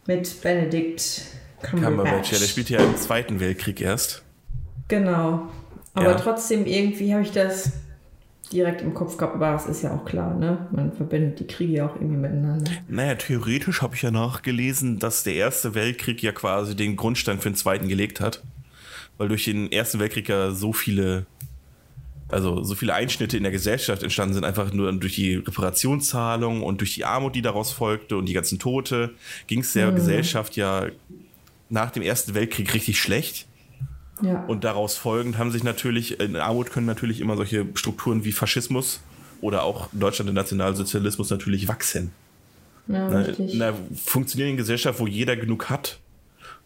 Mit 0.06 0.40
Benedict 0.42 1.20
Cumberbatch. 1.62 1.84
Cumberbatch, 1.96 2.32
ja, 2.32 2.38
der 2.38 2.46
spielt 2.46 2.70
ja 2.70 2.80
im 2.80 2.96
Zweiten 2.96 3.40
Weltkrieg 3.40 3.80
erst. 3.82 4.22
Genau. 4.88 5.48
Aber 5.94 6.10
Ja. 6.12 6.14
trotzdem, 6.14 6.64
irgendwie 6.66 7.12
habe 7.12 7.22
ich 7.22 7.30
das 7.32 7.70
direkt 8.52 8.82
im 8.82 8.94
Kopf 8.94 9.16
gehabt. 9.16 9.34
Aber 9.34 9.54
es 9.54 9.66
ist 9.66 9.82
ja 9.82 9.94
auch 9.94 10.04
klar, 10.04 10.34
ne? 10.34 10.66
Man 10.70 10.92
verbindet 10.92 11.40
die 11.40 11.46
Kriege 11.46 11.72
ja 11.74 11.86
auch 11.86 11.96
irgendwie 11.96 12.16
miteinander. 12.16 12.70
Naja, 12.88 13.14
theoretisch 13.14 13.82
habe 13.82 13.94
ich 13.94 14.02
ja 14.02 14.10
nachgelesen, 14.10 14.98
dass 14.98 15.22
der 15.22 15.34
Erste 15.34 15.74
Weltkrieg 15.74 16.22
ja 16.22 16.32
quasi 16.32 16.76
den 16.76 16.96
Grundstein 16.96 17.40
für 17.40 17.50
den 17.50 17.56
Zweiten 17.56 17.88
gelegt 17.88 18.20
hat. 18.20 18.42
Weil 19.18 19.28
durch 19.28 19.44
den 19.44 19.70
Ersten 19.70 19.98
Weltkrieg 19.98 20.28
ja 20.28 20.52
so 20.52 20.72
viele, 20.72 21.26
also 22.28 22.62
so 22.62 22.74
viele 22.74 22.94
Einschnitte 22.94 23.36
in 23.36 23.42
der 23.42 23.52
Gesellschaft 23.52 24.02
entstanden 24.02 24.34
sind, 24.34 24.44
einfach 24.44 24.72
nur 24.72 24.92
durch 24.92 25.14
die 25.14 25.36
Reparationszahlung 25.36 26.62
und 26.62 26.80
durch 26.80 26.94
die 26.94 27.04
Armut, 27.04 27.34
die 27.34 27.42
daraus 27.42 27.72
folgte 27.72 28.16
und 28.16 28.26
die 28.26 28.32
ganzen 28.32 28.58
Tote, 28.58 29.10
ging 29.46 29.60
es 29.60 29.72
der 29.72 29.92
Gesellschaft 29.92 30.56
ja 30.56 30.86
nach 31.68 31.90
dem 31.90 32.02
Ersten 32.02 32.34
Weltkrieg 32.34 32.72
richtig 32.74 33.00
schlecht. 33.00 33.46
Ja. 34.22 34.44
Und 34.46 34.64
daraus 34.64 34.96
folgend 34.96 35.38
haben 35.38 35.50
sich 35.50 35.64
natürlich, 35.64 36.20
in 36.20 36.36
Armut 36.36 36.70
können 36.70 36.86
natürlich 36.86 37.20
immer 37.20 37.36
solche 37.36 37.66
Strukturen 37.74 38.24
wie 38.24 38.32
Faschismus 38.32 39.00
oder 39.40 39.64
auch 39.64 39.88
Deutschland 39.92 40.28
der 40.28 40.34
Nationalsozialismus 40.34 41.30
natürlich 41.30 41.68
wachsen. 41.68 42.12
ja, 42.86 43.08
Ne, 43.08 43.26
richtig. 43.28 43.54
In 43.54 43.62
einer 43.62 43.76
funktionierenden 43.96 44.56
Gesellschaft, 44.56 45.00
wo 45.00 45.06
jeder 45.06 45.36
genug 45.36 45.68
hat, 45.68 45.98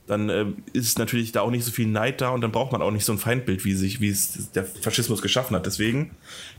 dann 0.07 0.29
äh, 0.29 0.47
ist 0.73 0.99
natürlich 0.99 1.33
da 1.33 1.41
auch 1.41 1.51
nicht 1.51 1.65
so 1.65 1.73
viel 1.73 1.87
Neid 1.87 2.21
da 2.21 2.29
und 2.31 2.41
dann 2.41 2.53
braucht 2.53 2.73
man 2.73 2.81
auch 2.81 2.93
nicht 2.93 3.05
so 3.05 3.13
ein 3.13 3.19
Feindbild, 3.19 3.65
wie 3.65 3.75
sich, 3.75 4.01
wie 4.01 4.09
es 4.09 4.53
der 4.53 4.65
Faschismus 4.65 5.21
geschaffen 5.21 5.57
hat. 5.57 5.67
Deswegen 5.67 6.13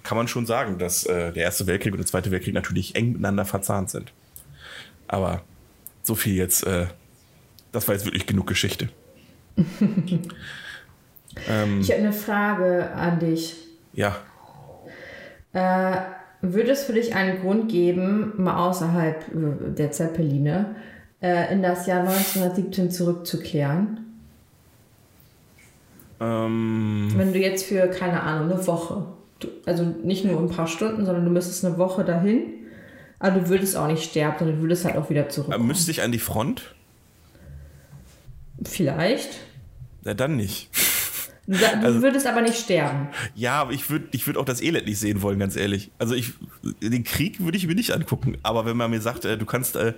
kann 0.03 0.17
man 0.17 0.27
schon 0.27 0.45
sagen, 0.45 0.79
dass 0.79 1.05
äh, 1.05 1.31
der 1.31 1.43
Erste 1.43 1.65
Weltkrieg 1.67 1.93
und 1.93 1.99
der 1.99 2.07
Zweite 2.07 2.31
Weltkrieg 2.31 2.53
natürlich 2.53 2.95
eng 2.95 3.13
miteinander 3.13 3.45
verzahnt 3.45 3.89
sind. 3.89 4.11
Aber 5.07 5.43
so 6.03 6.15
viel 6.15 6.35
jetzt, 6.35 6.63
äh, 6.63 6.87
das 7.71 7.87
war 7.87 7.95
jetzt 7.95 8.05
wirklich 8.05 8.25
genug 8.25 8.47
Geschichte. 8.47 8.89
ähm, 11.49 11.81
Ich 11.81 11.91
habe 11.91 12.01
eine 12.01 12.13
Frage 12.13 12.91
an 12.93 13.19
dich. 13.19 13.55
ja, 13.93 14.15
Äh, 15.53 15.97
würde 16.41 16.71
es 16.71 16.83
für 16.83 16.93
dich 16.93 17.15
einen 17.15 17.41
Grund 17.41 17.69
geben, 17.71 18.33
mal 18.37 18.67
außerhalb 18.67 19.27
äh, 19.33 19.73
der 19.73 19.91
Zeppeline, 19.91 20.75
äh, 21.21 21.51
in 21.51 21.63
das 21.63 21.87
Jahr 21.87 22.01
1917 22.01 22.91
zurückzukehren? 22.91 23.99
ähm, 26.19 27.11
Wenn 27.15 27.33
du 27.33 27.39
jetzt 27.39 27.65
für, 27.65 27.87
keine 27.87 28.21
Ahnung, 28.21 28.51
eine 28.51 28.67
Woche, 28.67 29.05
du, 29.39 29.47
also 29.65 29.83
nicht 29.83 30.25
nur 30.25 30.39
ein 30.39 30.49
paar 30.49 30.67
Stunden, 30.67 31.05
sondern 31.05 31.25
du 31.25 31.31
müsstest 31.31 31.65
eine 31.65 31.77
Woche 31.77 32.03
dahin, 32.03 32.43
aber 33.19 33.39
du 33.39 33.49
würdest 33.49 33.75
auch 33.75 33.87
nicht 33.87 34.03
sterben, 34.03 34.35
sondern 34.39 34.57
du 34.57 34.61
würdest 34.63 34.85
halt 34.85 34.95
auch 34.97 35.09
wieder 35.09 35.29
zurück. 35.29 35.57
müsste 35.59 35.91
ich 35.91 36.01
an 36.01 36.11
die 36.11 36.19
Front? 36.19 36.75
Vielleicht. 38.63 39.39
Na, 40.03 40.13
dann 40.13 40.35
nicht. 40.35 40.69
Du, 41.47 41.55
Also- 41.81 42.01
würdest 42.01 42.27
aber 42.27 42.41
nicht 42.41 42.57
sterben. 42.59 43.07
Ja, 43.33 43.61
aber 43.61 43.71
ich 43.71 43.89
würde 43.89 44.07
ich 44.11 44.27
würd 44.27 44.35
auch 44.37 44.43
das 44.45 44.61
Elend 44.61 44.85
nicht 44.85 44.99
sehen 44.99 45.21
wollen, 45.21 45.39
ganz 45.39 45.55
ehrlich. 45.55 45.91
Also 45.97 46.13
ich, 46.13 46.33
den 46.81 47.03
Krieg 47.05 47.39
würde 47.39 47.57
ich 47.57 47.65
mir 47.67 47.75
nicht 47.75 47.91
angucken. 47.91 48.37
Aber 48.43 48.65
wenn 48.65 48.75
man 48.75 48.91
mir 48.91 48.99
sagt, 49.01 49.23
äh, 49.25 49.37
du 49.37 49.45
kannst 49.45 49.77
äh, 49.77 49.93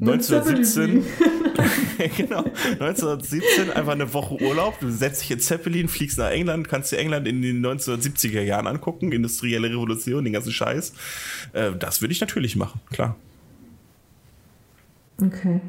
1917, 0.00 1.04
genau, 2.16 2.44
1917 2.80 3.70
einfach 3.70 3.92
eine 3.92 4.12
Woche 4.14 4.42
Urlaub, 4.42 4.80
du 4.80 4.90
setzt 4.90 5.22
dich 5.22 5.30
in 5.30 5.40
Zeppelin, 5.40 5.88
fliegst 5.88 6.18
nach 6.18 6.30
England, 6.30 6.68
kannst 6.68 6.90
dir 6.90 6.96
England 6.98 7.28
in 7.28 7.42
den 7.42 7.64
1970er 7.64 8.40
Jahren 8.40 8.66
angucken, 8.66 9.12
industrielle 9.12 9.68
Revolution, 9.70 10.24
den 10.24 10.32
ganzen 10.32 10.52
Scheiß. 10.52 10.94
Äh, 11.52 11.72
das 11.78 12.00
würde 12.00 12.12
ich 12.12 12.20
natürlich 12.20 12.56
machen, 12.56 12.80
klar. 12.90 13.14
Okay. 15.22 15.60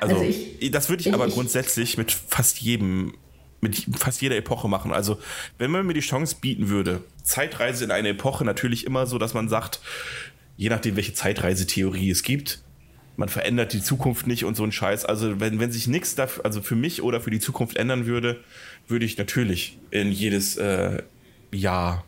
Also, 0.00 0.16
Also 0.16 0.26
ich- 0.60 0.70
das 0.70 0.88
würde 0.90 1.00
ich, 1.00 1.06
ich- 1.08 1.14
aber 1.14 1.26
ich- 1.28 1.34
grundsätzlich 1.34 1.96
mit 1.96 2.12
fast 2.12 2.60
jedem, 2.60 3.14
mit 3.62 3.86
fast 3.96 4.20
jeder 4.20 4.36
Epoche 4.36 4.68
machen. 4.68 4.92
Also, 4.92 5.18
wenn 5.56 5.70
man 5.70 5.86
mir 5.86 5.94
die 5.94 6.00
Chance 6.00 6.36
bieten 6.40 6.68
würde, 6.68 7.02
Zeitreise 7.22 7.84
in 7.84 7.90
eine 7.90 8.10
Epoche 8.10 8.44
natürlich 8.44 8.84
immer 8.84 9.06
so, 9.06 9.18
dass 9.18 9.32
man 9.32 9.48
sagt, 9.48 9.80
je 10.56 10.68
nachdem, 10.68 10.96
welche 10.96 11.14
Zeitreisetheorie 11.14 12.10
es 12.10 12.24
gibt, 12.24 12.60
man 13.16 13.28
verändert 13.28 13.72
die 13.72 13.82
Zukunft 13.82 14.26
nicht 14.26 14.44
und 14.44 14.56
so 14.56 14.64
ein 14.64 14.72
Scheiß. 14.72 15.04
Also, 15.04 15.40
wenn, 15.40 15.60
wenn 15.60 15.70
sich 15.70 15.86
nichts 15.86 16.16
dafür, 16.16 16.44
also 16.44 16.60
für 16.60 16.74
mich 16.74 17.02
oder 17.02 17.20
für 17.20 17.30
die 17.30 17.38
Zukunft 17.38 17.76
ändern 17.76 18.04
würde, 18.04 18.40
würde 18.88 19.04
ich 19.04 19.16
natürlich 19.16 19.78
in 19.92 20.10
jedes 20.10 20.56
äh, 20.56 21.02
Jahr 21.52 22.04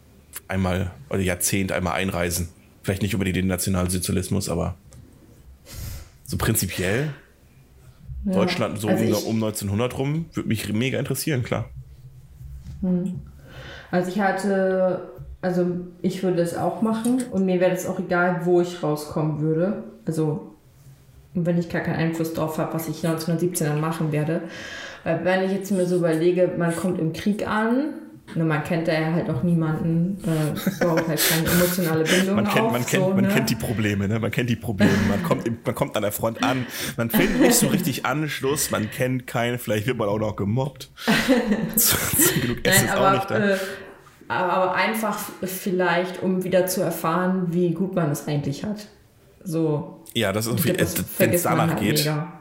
einmal 0.48 0.90
oder 1.08 1.20
Jahrzehnt 1.20 1.70
einmal 1.70 1.94
einreisen. 1.94 2.48
Vielleicht 2.82 3.02
nicht 3.02 3.14
unbedingt 3.14 3.36
den 3.36 3.46
Nationalsozialismus, 3.46 4.48
aber 4.48 4.76
so 6.26 6.36
prinzipiell 6.36 7.14
Ja. 8.24 8.32
Deutschland 8.32 8.80
so 8.80 8.88
also 8.88 9.04
um, 9.04 9.10
ich, 9.10 9.26
um 9.26 9.34
1900 9.36 9.98
rum, 9.98 10.26
würde 10.32 10.48
mich 10.48 10.72
mega 10.72 10.98
interessieren, 10.98 11.42
klar. 11.42 11.68
Also 13.90 14.10
ich 14.10 14.20
hatte, 14.20 15.08
also 15.42 15.66
ich 16.02 16.22
würde 16.22 16.42
es 16.42 16.56
auch 16.56 16.82
machen 16.82 17.22
und 17.30 17.44
mir 17.44 17.60
wäre 17.60 17.72
es 17.72 17.86
auch 17.86 17.98
egal, 17.98 18.40
wo 18.44 18.60
ich 18.60 18.82
rauskommen 18.82 19.40
würde. 19.40 19.84
Also 20.06 20.54
wenn 21.34 21.58
ich 21.58 21.68
gar 21.68 21.82
keinen 21.82 21.96
Einfluss 21.96 22.34
drauf 22.34 22.58
habe, 22.58 22.74
was 22.74 22.88
ich 22.88 23.04
1917 23.04 23.66
dann 23.66 23.80
machen 23.80 24.12
werde. 24.12 24.42
Weil 25.02 25.24
wenn 25.24 25.44
ich 25.44 25.52
jetzt 25.52 25.70
mir 25.70 25.86
so 25.86 25.96
überlege, 25.96 26.50
man 26.56 26.74
kommt 26.74 26.98
im 26.98 27.12
Krieg 27.12 27.46
an, 27.46 27.94
ne, 28.34 28.44
man 28.44 28.64
kennt 28.64 28.88
da 28.88 28.92
ja 28.92 29.12
halt 29.12 29.28
auch 29.30 29.42
niemanden, 29.42 30.18
äh, 30.24 30.84
baut 30.84 31.06
halt 31.06 31.20
keine 31.28 31.48
emotionale 31.48 32.04
Bindung 32.04 32.36
Man 32.36 32.44
kennt, 32.46 32.66
auf. 32.66 32.72
man 32.72 32.86
kennt, 32.86 33.04
so, 33.04 33.10
man 33.10 33.24
ne? 33.24 33.28
kennt 33.28 33.50
die 33.50 33.54
Probleme, 33.54 34.08
ne? 34.08 34.18
Man 34.18 34.30
kennt 34.30 34.50
die 34.50 34.56
Probleme. 34.56 34.92
Man 35.08 35.22
kommt, 35.22 35.66
man 35.66 35.74
kommt 35.74 35.96
an 35.96 36.02
der 36.02 36.12
Front 36.12 36.42
an, 36.42 36.66
man 36.96 37.10
findet 37.10 37.40
nicht 37.40 37.54
so 37.54 37.68
richtig 37.68 38.06
Anschluss, 38.06 38.70
man 38.70 38.90
kennt 38.90 39.26
keinen, 39.26 39.58
vielleicht 39.58 39.86
wird 39.86 39.98
man 39.98 40.08
auch 40.08 40.18
noch 40.18 40.36
gemobbt. 40.36 40.90
Genug 42.40 42.64
Essen 42.66 42.86
ist 42.86 42.96
auch 42.96 43.12
nicht 43.12 43.30
da. 43.30 43.50
äh, 43.50 43.56
aber 44.28 44.74
einfach 44.74 45.18
vielleicht, 45.42 46.22
um 46.22 46.44
wieder 46.44 46.66
zu 46.66 46.80
erfahren, 46.80 47.48
wie 47.50 47.72
gut 47.72 47.94
man 47.94 48.10
es 48.10 48.26
eigentlich 48.26 48.64
hat. 48.64 48.86
So. 49.42 50.02
Ja, 50.14 50.32
das 50.32 50.46
ist 50.46 50.64
wenn 50.64 51.32
es 51.32 51.42
danach 51.42 51.68
halt 51.68 51.80
geht. 51.80 51.98
mega. 51.98 52.32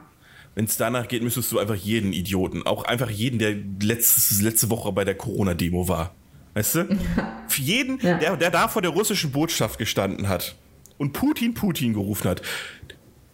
Wenn 0.54 0.66
es 0.66 0.76
danach 0.76 1.08
geht, 1.08 1.22
müsstest 1.22 1.50
du 1.52 1.58
einfach 1.58 1.74
jeden 1.74 2.12
Idioten, 2.12 2.64
auch 2.64 2.84
einfach 2.84 3.10
jeden, 3.10 3.38
der 3.38 3.54
letztes, 3.82 4.40
letzte 4.40 4.70
Woche 4.70 4.92
bei 4.92 5.04
der 5.04 5.16
Corona-Demo 5.16 5.88
war. 5.88 6.14
Weißt 6.54 6.76
du? 6.76 6.98
Für 7.48 7.60
jeden, 7.62 7.98
Ja. 8.00 8.18
der, 8.18 8.36
der 8.36 8.50
da 8.50 8.68
vor 8.68 8.80
der 8.82 8.92
russischen 8.92 9.32
Botschaft 9.32 9.78
gestanden 9.78 10.28
hat 10.28 10.54
und 10.98 11.12
Putin, 11.12 11.54
Putin 11.54 11.92
gerufen 11.94 12.28
hat, 12.30 12.42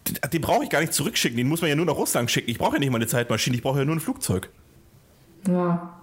den, 0.07 0.17
den 0.31 0.41
brauche 0.41 0.63
ich 0.63 0.69
gar 0.71 0.81
nicht 0.81 0.93
zurückschicken, 0.93 1.37
den 1.37 1.47
muss 1.47 1.61
man 1.61 1.69
ja 1.69 1.75
nur 1.75 1.85
nach 1.85 1.95
Russland 1.95 2.31
schicken. 2.31 2.49
Ich 2.49 2.57
brauche 2.57 2.73
ja 2.75 2.79
nicht 2.79 2.89
mal 2.91 2.97
eine 2.97 3.05
Zeitmaschine, 3.07 3.55
ich 3.55 3.61
brauche 3.61 3.77
ja 3.79 3.85
nur 3.85 3.95
ein 3.95 3.99
Flugzeug. 3.99 4.49
Ja. 5.47 5.97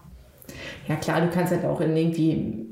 Ja 0.87 0.97
klar, 0.97 1.21
du 1.21 1.29
kannst 1.29 1.53
halt 1.53 1.65
auch 1.65 1.81
in 1.81 1.95
irgendwie 1.97 2.67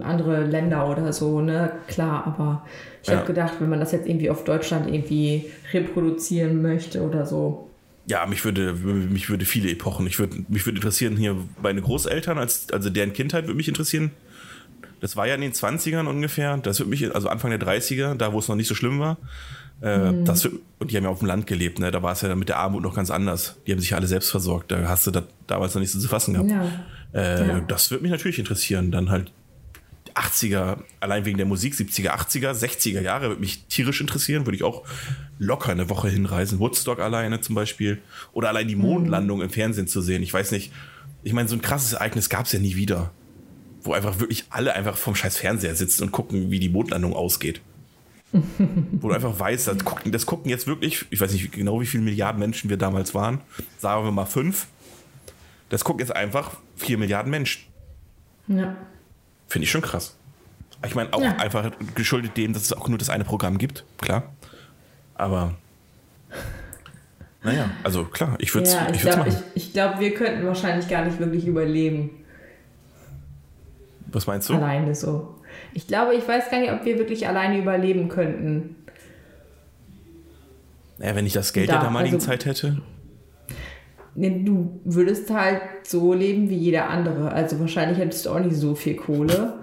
andere 0.00 0.44
Länder 0.44 0.88
oder 0.88 1.12
so, 1.12 1.40
ne? 1.40 1.72
Klar, 1.88 2.26
aber 2.26 2.64
ich 3.02 3.08
Ja. 3.08 3.16
habe 3.16 3.26
gedacht, 3.26 3.54
wenn 3.60 3.68
man 3.70 3.80
das 3.80 3.90
jetzt 3.92 4.06
irgendwie 4.06 4.30
auf 4.30 4.44
Deutschland 4.44 4.88
irgendwie 4.92 5.46
reproduzieren 5.72 6.62
möchte 6.62 7.02
oder 7.02 7.26
so. 7.26 7.67
Ja, 8.08 8.24
mich 8.26 8.44
würde, 8.44 8.72
mich 8.72 9.28
würde 9.28 9.44
viele 9.44 9.70
Epochen, 9.70 10.06
ich 10.06 10.18
würde, 10.18 10.36
mich 10.48 10.64
würde 10.66 10.76
interessieren 10.78 11.16
hier 11.16 11.36
meine 11.62 11.82
Großeltern, 11.82 12.38
als, 12.38 12.70
also 12.72 12.88
deren 12.90 13.12
Kindheit 13.12 13.44
würde 13.44 13.56
mich 13.56 13.68
interessieren. 13.68 14.10
Das 15.00 15.14
war 15.14 15.26
ja 15.28 15.34
in 15.34 15.42
den 15.42 15.52
20ern 15.52 16.06
ungefähr, 16.06 16.56
das 16.56 16.80
würde 16.80 16.90
mich, 16.90 17.14
also 17.14 17.28
Anfang 17.28 17.50
der 17.50 17.60
30er, 17.60 18.14
da 18.14 18.32
wo 18.32 18.38
es 18.38 18.48
noch 18.48 18.56
nicht 18.56 18.66
so 18.66 18.74
schlimm 18.74 18.98
war. 18.98 19.18
Äh, 19.80 20.24
das, 20.24 20.44
würd- 20.44 20.58
und 20.80 20.90
die 20.90 20.96
haben 20.96 21.04
ja 21.04 21.10
auf 21.10 21.20
dem 21.20 21.28
Land 21.28 21.46
gelebt, 21.46 21.78
ne? 21.78 21.90
da 21.90 22.02
war 22.02 22.12
es 22.12 22.22
ja 22.22 22.34
mit 22.34 22.48
der 22.48 22.58
Armut 22.58 22.82
noch 22.82 22.96
ganz 22.96 23.10
anders. 23.10 23.56
Die 23.66 23.72
haben 23.72 23.78
sich 23.78 23.90
ja 23.90 23.96
alle 23.98 24.06
selbst 24.08 24.30
versorgt, 24.30 24.72
da 24.72 24.88
hast 24.88 25.06
du 25.06 25.10
das 25.12 25.24
damals 25.46 25.74
noch 25.74 25.80
nicht 25.80 25.92
so 25.92 26.00
zu 26.00 26.08
fassen 26.08 26.32
gehabt. 26.34 26.50
Ja. 26.50 26.64
Äh, 27.12 27.46
Ja. 27.48 27.60
Das 27.60 27.90
würde 27.90 28.02
mich 28.02 28.10
natürlich 28.10 28.38
interessieren. 28.38 28.90
Dann 28.90 29.10
halt 29.10 29.30
80er, 30.18 30.78
allein 31.00 31.24
wegen 31.24 31.36
der 31.36 31.46
Musik, 31.46 31.74
70er, 31.74 32.10
80er, 32.10 32.52
60er 32.52 33.00
Jahre 33.00 33.28
würde 33.28 33.40
mich 33.40 33.64
tierisch 33.68 34.00
interessieren. 34.00 34.46
Würde 34.46 34.56
ich 34.56 34.64
auch 34.64 34.84
locker 35.38 35.72
eine 35.72 35.88
Woche 35.88 36.08
hinreisen. 36.08 36.58
Woodstock 36.58 36.98
alleine 37.00 37.40
zum 37.40 37.54
Beispiel. 37.54 38.00
Oder 38.32 38.48
allein 38.48 38.68
die 38.68 38.76
Mondlandung 38.76 39.40
im 39.40 39.50
Fernsehen 39.50 39.86
zu 39.86 40.00
sehen. 40.00 40.22
Ich 40.22 40.32
weiß 40.32 40.50
nicht. 40.50 40.72
Ich 41.22 41.32
meine, 41.32 41.48
so 41.48 41.56
ein 41.56 41.62
krasses 41.62 41.92
Ereignis 41.94 42.28
gab 42.28 42.46
es 42.46 42.52
ja 42.52 42.58
nie 42.58 42.76
wieder. 42.76 43.12
Wo 43.82 43.92
einfach 43.92 44.18
wirklich 44.18 44.46
alle 44.50 44.74
einfach 44.74 44.96
vom 44.96 45.14
scheiß 45.14 45.36
Fernseher 45.36 45.74
sitzen 45.74 46.04
und 46.04 46.12
gucken, 46.12 46.50
wie 46.50 46.58
die 46.58 46.68
Mondlandung 46.68 47.14
ausgeht. 47.14 47.60
Wo 48.32 49.08
du 49.08 49.14
einfach 49.14 49.38
weißt, 49.38 49.68
das 49.68 49.84
gucken, 49.84 50.12
das 50.12 50.26
gucken 50.26 50.50
jetzt 50.50 50.66
wirklich, 50.66 51.06
ich 51.08 51.18
weiß 51.18 51.32
nicht 51.32 51.50
genau, 51.50 51.80
wie 51.80 51.86
viele 51.86 52.02
Milliarden 52.02 52.38
Menschen 52.38 52.68
wir 52.68 52.76
damals 52.76 53.14
waren. 53.14 53.40
Sagen 53.78 54.04
wir 54.04 54.12
mal 54.12 54.26
fünf. 54.26 54.66
Das 55.70 55.84
gucken 55.84 56.00
jetzt 56.00 56.14
einfach 56.14 56.58
vier 56.76 56.98
Milliarden 56.98 57.30
Menschen. 57.30 57.62
Ja. 58.48 58.76
Finde 59.48 59.64
ich 59.64 59.70
schon 59.70 59.80
krass. 59.82 60.14
Ich 60.86 60.94
meine, 60.94 61.12
auch 61.12 61.20
Ja. 61.20 61.36
einfach 61.38 61.72
geschuldet 61.96 62.36
dem, 62.36 62.52
dass 62.52 62.62
es 62.62 62.72
auch 62.72 62.88
nur 62.88 62.98
das 62.98 63.08
eine 63.10 63.24
Programm 63.24 63.58
gibt, 63.58 63.84
klar. 64.00 64.22
Aber 65.14 65.54
naja, 67.42 67.70
also 67.82 68.04
klar, 68.04 68.36
ich 68.38 68.54
würde 68.54 68.68
es 68.68 68.74
ja, 68.74 68.86
ich 68.90 68.96
ich 68.96 69.00
glaube, 69.02 69.18
machen. 69.18 69.42
ich, 69.54 69.64
ich 69.66 69.72
glaub, 69.72 69.98
wir 69.98 70.14
könnten 70.14 70.46
wahrscheinlich 70.46 70.88
gar 70.88 71.04
nicht 71.04 71.18
wirklich 71.18 71.46
überleben. 71.46 72.10
Was 74.12 74.26
meinst 74.26 74.48
du? 74.48 74.54
Alleine 74.54 74.94
so. 74.94 75.34
Ich 75.74 75.86
glaube, 75.86 76.14
ich 76.14 76.26
weiß 76.26 76.50
gar 76.50 76.60
nicht, 76.60 76.70
ob 76.72 76.84
wir 76.84 76.98
wirklich 76.98 77.26
alleine 77.26 77.58
überleben 77.58 78.08
könnten. 78.08 78.76
Naja, 80.98 81.14
wenn 81.14 81.26
ich 81.26 81.32
das 81.32 81.52
Geld 81.52 81.68
Da, 81.68 81.74
der 81.74 81.82
damaligen 81.82 82.16
also- 82.16 82.26
Zeit 82.26 82.44
hätte. 82.44 82.80
Nee, 84.18 84.42
du 84.44 84.80
würdest 84.84 85.30
halt 85.30 85.60
so 85.84 86.12
leben 86.12 86.50
wie 86.50 86.56
jeder 86.56 86.88
andere. 86.90 87.30
Also 87.32 87.58
wahrscheinlich 87.60 87.98
hättest 87.98 88.26
du 88.26 88.30
auch 88.30 88.40
nicht 88.40 88.56
so 88.56 88.74
viel 88.74 88.94
Kohle. 88.96 89.54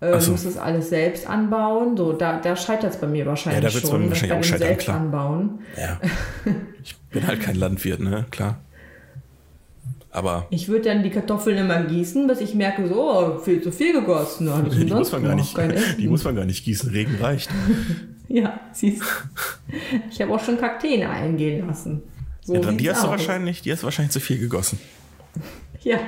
Äh, 0.00 0.12
Ach 0.14 0.20
so. 0.20 0.32
musstest 0.32 0.58
alles 0.58 0.88
selbst 0.90 1.28
anbauen. 1.28 1.96
So, 1.96 2.12
da, 2.12 2.38
da 2.40 2.56
scheitert 2.56 2.92
es 2.94 3.00
bei 3.00 3.06
mir 3.06 3.24
wahrscheinlich 3.26 3.62
Ja, 3.62 3.68
da 3.68 3.74
wird's 3.74 3.86
bei 3.88 3.92
schon. 3.92 4.02
mir 4.04 4.08
wahrscheinlich 4.10 4.32
bei 4.32 4.38
auch 4.40 4.44
scheitern, 4.44 4.68
selbst 4.68 4.84
klar. 4.84 4.96
anbauen. 5.00 5.58
Ja. 5.78 6.00
Ich 6.82 6.96
bin 7.20 7.26
halt 7.28 7.40
kein 7.40 7.54
Landwirt, 7.54 8.00
ne? 8.00 8.26
Klar. 8.32 8.58
Aber 10.10 10.46
Ich 10.50 10.68
würde 10.68 10.90
dann 10.90 11.02
die 11.02 11.10
Kartoffeln 11.10 11.56
immer 11.56 11.80
gießen, 11.84 12.26
bis 12.26 12.40
ich 12.40 12.54
merke, 12.54 12.86
so, 12.88 12.94
oh, 13.10 13.38
viel 13.38 13.62
zu 13.62 13.72
viel 13.72 13.92
gegossen. 13.92 14.48
Alles 14.48 14.74
die 14.78 14.84
muss 14.86 15.12
man 15.12 15.22
gar 15.22 15.34
nicht, 15.34 15.56
die 15.98 16.08
muss 16.08 16.24
man 16.24 16.34
gar 16.36 16.44
nicht 16.44 16.64
gießen. 16.64 16.90
Regen 16.90 17.14
reicht. 17.20 17.48
Ja, 18.28 18.60
siehst 18.72 19.00
du. 19.00 19.76
Ich 20.10 20.20
habe 20.20 20.32
auch 20.34 20.40
schon 20.44 20.58
Kakteen 20.58 21.04
eingehen 21.06 21.66
lassen. 21.66 22.02
So 22.44 22.54
Ja, 22.54 22.60
dann, 22.60 22.78
die 22.78 22.90
hast 22.90 23.02
du 23.02 23.08
wahrscheinlich, 23.08 23.62
die 23.62 23.72
hast 23.72 23.82
du 23.82 23.84
wahrscheinlich 23.84 24.12
zu 24.12 24.20
viel 24.20 24.38
gegossen. 24.38 24.78
Ja, 25.80 25.98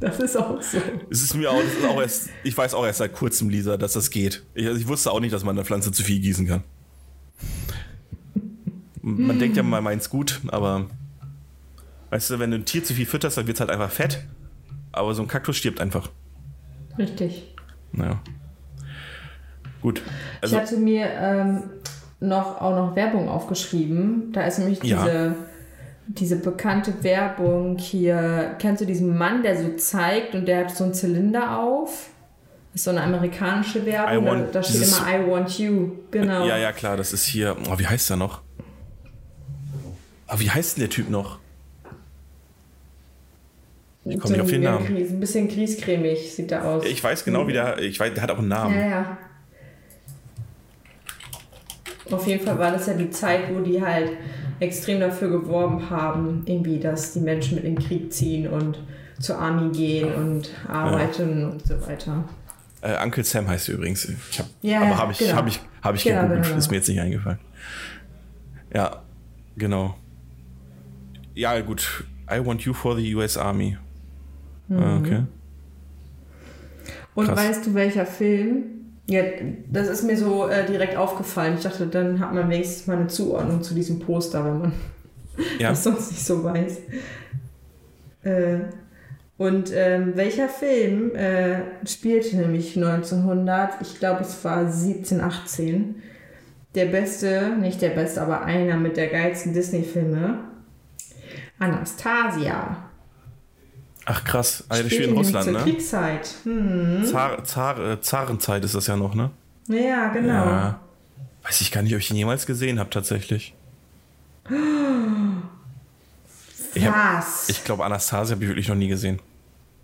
das 0.00 0.18
ist 0.20 0.36
auch 0.36 0.60
so. 0.62 0.78
Es 1.10 1.22
ist 1.22 1.34
mir 1.34 1.50
auch, 1.50 1.60
ist 1.60 1.84
auch 1.84 2.00
erst, 2.00 2.28
ich 2.44 2.56
weiß 2.56 2.74
auch 2.74 2.86
erst 2.86 2.98
seit 2.98 3.12
kurzem, 3.12 3.48
Lisa, 3.48 3.76
dass 3.76 3.92
das 3.92 4.10
geht. 4.10 4.42
Ich, 4.54 4.66
also 4.66 4.80
ich 4.80 4.86
wusste 4.88 5.10
auch 5.10 5.20
nicht, 5.20 5.32
dass 5.32 5.44
man 5.44 5.56
eine 5.56 5.64
Pflanze 5.64 5.92
zu 5.92 6.02
viel 6.02 6.20
gießen 6.20 6.46
kann. 6.46 6.62
Man 9.02 9.38
denkt 9.40 9.56
ja, 9.56 9.64
man 9.64 9.82
meint's 9.82 10.08
gut, 10.08 10.40
aber 10.48 10.86
weißt 12.10 12.30
du, 12.30 12.38
wenn 12.38 12.52
du 12.52 12.58
ein 12.58 12.64
Tier 12.64 12.84
zu 12.84 12.94
viel 12.94 13.06
fütterst, 13.06 13.36
dann 13.36 13.48
wird's 13.48 13.58
halt 13.58 13.70
einfach 13.70 13.90
fett. 13.90 14.24
Aber 14.92 15.14
so 15.14 15.22
ein 15.22 15.28
Kaktus 15.28 15.56
stirbt 15.56 15.80
einfach. 15.80 16.08
Richtig. 16.98 17.54
Naja. 17.90 18.20
Gut. 19.80 19.98
ich 19.98 20.42
Also, 20.42 20.56
hatte 20.56 20.76
mir 20.76 21.06
ähm, 21.10 21.62
noch, 22.20 22.60
auch 22.60 22.76
noch 22.76 22.94
Werbung 22.94 23.28
aufgeschrieben. 23.28 24.32
Da 24.32 24.42
ist 24.42 24.58
nämlich 24.58 24.82
Ja. 24.84 25.34
Diese, 26.06 26.36
bekannte 26.36 27.02
Werbung 27.02 27.78
hier. 27.78 28.56
Kennst 28.58 28.82
du 28.82 28.86
diesen 28.86 29.16
Mann, 29.16 29.42
der 29.42 29.60
so 29.60 29.76
zeigt 29.76 30.34
und 30.34 30.46
der 30.46 30.60
hat 30.64 30.76
so 30.76 30.84
einen 30.84 30.94
Zylinder 30.94 31.58
auf? 31.58 32.08
Das 32.72 32.80
ist 32.80 32.84
so 32.84 32.90
eine 32.90 33.02
amerikanische 33.02 33.84
Werbung. 33.84 34.24
I 34.24 34.28
want- 34.28 34.54
da, 34.54 34.62
steht 34.62 34.82
immer 34.82 35.08
I 35.08 35.30
want 35.30 35.58
you. 35.58 35.90
Genau. 36.10 36.46
ja, 36.46 36.56
ja, 36.56 36.72
klar, 36.72 36.96
das 36.96 37.12
ist 37.12 37.24
hier. 37.24 37.56
Oh, 37.70 37.78
wie 37.78 37.86
heißt 37.86 38.08
der 38.10 38.16
noch? 38.16 38.40
Oh, 40.28 40.38
wie 40.38 40.50
heißt 40.50 40.76
denn 40.76 40.82
der 40.82 40.90
Typ 40.90 41.10
noch? 41.10 41.38
Ich 44.04 44.18
komme 44.18 44.32
nicht 44.32 44.42
auf 44.42 44.50
den 44.50 44.62
Namen. 44.62 44.86
Ein 44.96 45.20
bisschen 45.20 45.48
griescremig 45.48 46.34
sieht 46.34 46.50
der 46.50 46.64
aus. 46.64 46.84
Ich 46.84 47.02
weiß 47.04 47.24
genau, 47.24 47.46
wie 47.46 47.52
der. 47.52 47.78
Ich 47.78 48.00
weiß, 48.00 48.14
der 48.14 48.22
hat 48.22 48.30
auch 48.30 48.38
einen 48.38 48.48
Namen. 48.48 48.74
Ja, 48.74 48.86
ja. 48.88 49.18
Auf 52.10 52.26
jeden 52.26 52.44
Fall 52.44 52.58
war 52.58 52.72
das 52.72 52.86
ja 52.86 52.94
die 52.94 53.10
Zeit, 53.10 53.54
wo 53.54 53.60
die 53.60 53.80
halt 53.80 54.10
extrem 54.60 55.00
dafür 55.00 55.30
geworben 55.30 55.90
haben, 55.90 56.42
irgendwie, 56.46 56.78
dass 56.78 57.12
die 57.14 57.20
Menschen 57.20 57.56
mit 57.56 57.64
in 57.64 57.76
den 57.76 57.84
Krieg 57.84 58.12
ziehen 58.12 58.48
und 58.48 58.78
zur 59.20 59.38
Army 59.38 59.70
gehen 59.72 60.12
und 60.14 60.50
arbeiten 60.68 61.50
und 61.52 61.66
so 61.66 61.74
weiter. 61.86 62.24
Äh, 62.80 63.02
Uncle 63.04 63.22
Sam 63.24 63.46
heißt 63.48 63.68
er 63.68 63.76
übrigens. 63.76 64.12
Ich 64.30 64.38
hab, 64.40 64.46
Ja, 64.62 64.80
aber 64.80 64.90
ja, 64.90 64.96
habe 64.98 65.12
ich, 65.12 65.18
genau. 65.18 65.34
hab 65.34 65.46
ich, 65.46 65.60
hab 65.82 65.94
ich 65.94 66.04
Genau, 66.04 66.22
gegoogelt, 66.22 66.44
genau. 66.46 66.56
ist 66.58 66.70
mir 66.70 66.76
jetzt 66.78 66.88
nicht 66.88 67.00
eingefallen. 67.00 67.38
Ja, 68.74 69.02
genau. 69.56 69.94
Ja, 71.34 71.60
gut. 71.60 72.04
I 72.30 72.44
want 72.44 72.62
you 72.62 72.72
for 72.72 72.96
the 72.96 73.14
US 73.14 73.36
Army. 73.36 73.76
Mhm. 74.68 74.78
Ah, 74.78 74.96
okay. 74.98 75.22
Und 77.14 77.26
Krass. 77.26 77.38
weißt 77.38 77.66
du, 77.66 77.74
welcher 77.74 78.06
Film? 78.06 78.71
Ja, 79.12 79.24
das 79.70 79.88
ist 79.88 80.04
mir 80.04 80.16
so 80.16 80.48
äh, 80.48 80.64
direkt 80.64 80.96
aufgefallen. 80.96 81.56
Ich 81.58 81.64
dachte, 81.64 81.86
dann 81.86 82.18
hat 82.18 82.32
man 82.32 82.48
wenigstens 82.48 82.86
mal 82.86 82.96
eine 82.96 83.08
Zuordnung 83.08 83.62
zu 83.62 83.74
diesem 83.74 83.98
Poster, 83.98 84.42
wenn 84.42 84.58
man 84.58 84.72
Ja, 85.58 85.68
das 85.68 85.84
sonst 85.84 86.12
nicht 86.12 86.24
so 86.24 86.42
weiß. 86.42 86.78
Äh, 88.22 88.58
und 89.36 89.70
ähm, 89.74 90.12
welcher 90.14 90.48
Film 90.48 91.14
äh, 91.14 91.60
spielte 91.86 92.38
nämlich 92.38 92.74
1900, 92.74 93.82
ich 93.82 93.98
glaube 93.98 94.22
es 94.22 94.42
war 94.44 94.60
1718, 94.60 95.96
der 96.74 96.86
beste, 96.86 97.54
nicht 97.60 97.82
der 97.82 97.90
beste, 97.90 98.22
aber 98.22 98.44
einer 98.44 98.78
mit 98.78 98.96
der 98.96 99.08
geilsten 99.08 99.52
Disney-Filme, 99.52 100.38
Anastasia. 101.58 102.88
Ach 104.06 104.24
krass. 104.24 104.64
Ah, 104.68 104.76
das 104.76 104.78
Spielte 104.80 104.94
spielt 104.94 105.10
in 105.10 105.16
Russland, 105.16 105.44
zur 105.44 105.52
ne? 105.54 105.58
Kriegszeit. 105.60 106.28
Hm. 106.44 107.04
Zar, 107.04 107.44
Zar, 107.44 107.78
äh, 107.92 108.00
Zarenzeit 108.00 108.64
ist 108.64 108.74
das 108.74 108.86
ja 108.86 108.96
noch, 108.96 109.14
ne? 109.14 109.30
Ja, 109.68 110.08
genau. 110.12 110.32
Ja. 110.46 110.80
Weiß 111.44 111.60
ich 111.60 111.70
gar 111.72 111.82
nicht, 111.82 111.92
ob 111.94 112.00
ich 112.00 112.10
ihn 112.10 112.16
jemals 112.16 112.46
gesehen 112.46 112.78
habe, 112.78 112.90
tatsächlich. 112.90 113.54
Ich 116.74 116.86
hab- 116.86 117.18
Was? 117.18 117.48
Ich 117.50 117.64
glaube, 117.64 117.84
Anastasia 117.84 118.34
habe 118.34 118.44
ich 118.44 118.48
wirklich 118.50 118.68
noch 118.68 118.74
nie 118.76 118.88
gesehen. 118.88 119.18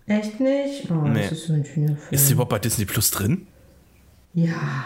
Echt 0.06 0.40
nicht? 0.40 0.90
Oh, 0.90 0.94
Nee. 1.06 1.22
das 1.24 1.32
ist 1.32 1.46
so 1.48 1.52
ein 1.52 1.64
schöner 1.64 1.88
Film. 1.96 1.98
Ist 2.10 2.26
sie 2.26 2.32
überhaupt 2.32 2.50
bei 2.50 2.58
Disney 2.58 2.84
Plus 2.86 3.10
drin? 3.10 3.46
ja. 4.34 4.84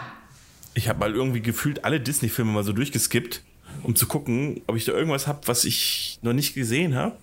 Ich 0.75 0.89
habe 0.89 0.97
mal 0.99 1.13
irgendwie 1.13 1.39
gefühlt 1.41 1.85
alle 1.85 2.01
Disney-Filme 2.01 2.51
mal 2.51 2.63
so 2.63 2.73
durchgeskippt, 2.73 3.43
um 3.83 3.95
zu 3.95 4.07
gucken, 4.07 4.61
ob 4.65 4.75
ich 4.75 4.85
da 4.85 4.91
irgendwas 4.91 5.27
habe, 5.27 5.41
was 5.45 5.65
ich 5.65 6.17
noch 6.23 6.33
nicht 6.33 6.55
gesehen 6.55 6.95
habe. 6.95 7.15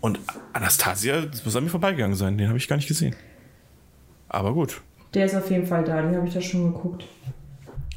Und 0.00 0.18
Anastasia, 0.52 1.22
das 1.22 1.44
muss 1.44 1.56
an 1.56 1.64
mir 1.64 1.70
vorbeigegangen 1.70 2.16
sein. 2.16 2.38
Den 2.38 2.48
habe 2.48 2.58
ich 2.58 2.68
gar 2.68 2.76
nicht 2.76 2.88
gesehen. 2.88 3.14
Aber 4.28 4.54
gut. 4.54 4.80
Der 5.14 5.26
ist 5.26 5.34
auf 5.34 5.50
jeden 5.50 5.66
Fall 5.66 5.84
da, 5.84 6.00
den 6.02 6.16
habe 6.16 6.26
ich 6.26 6.34
da 6.34 6.40
schon 6.40 6.72
geguckt. 6.72 7.04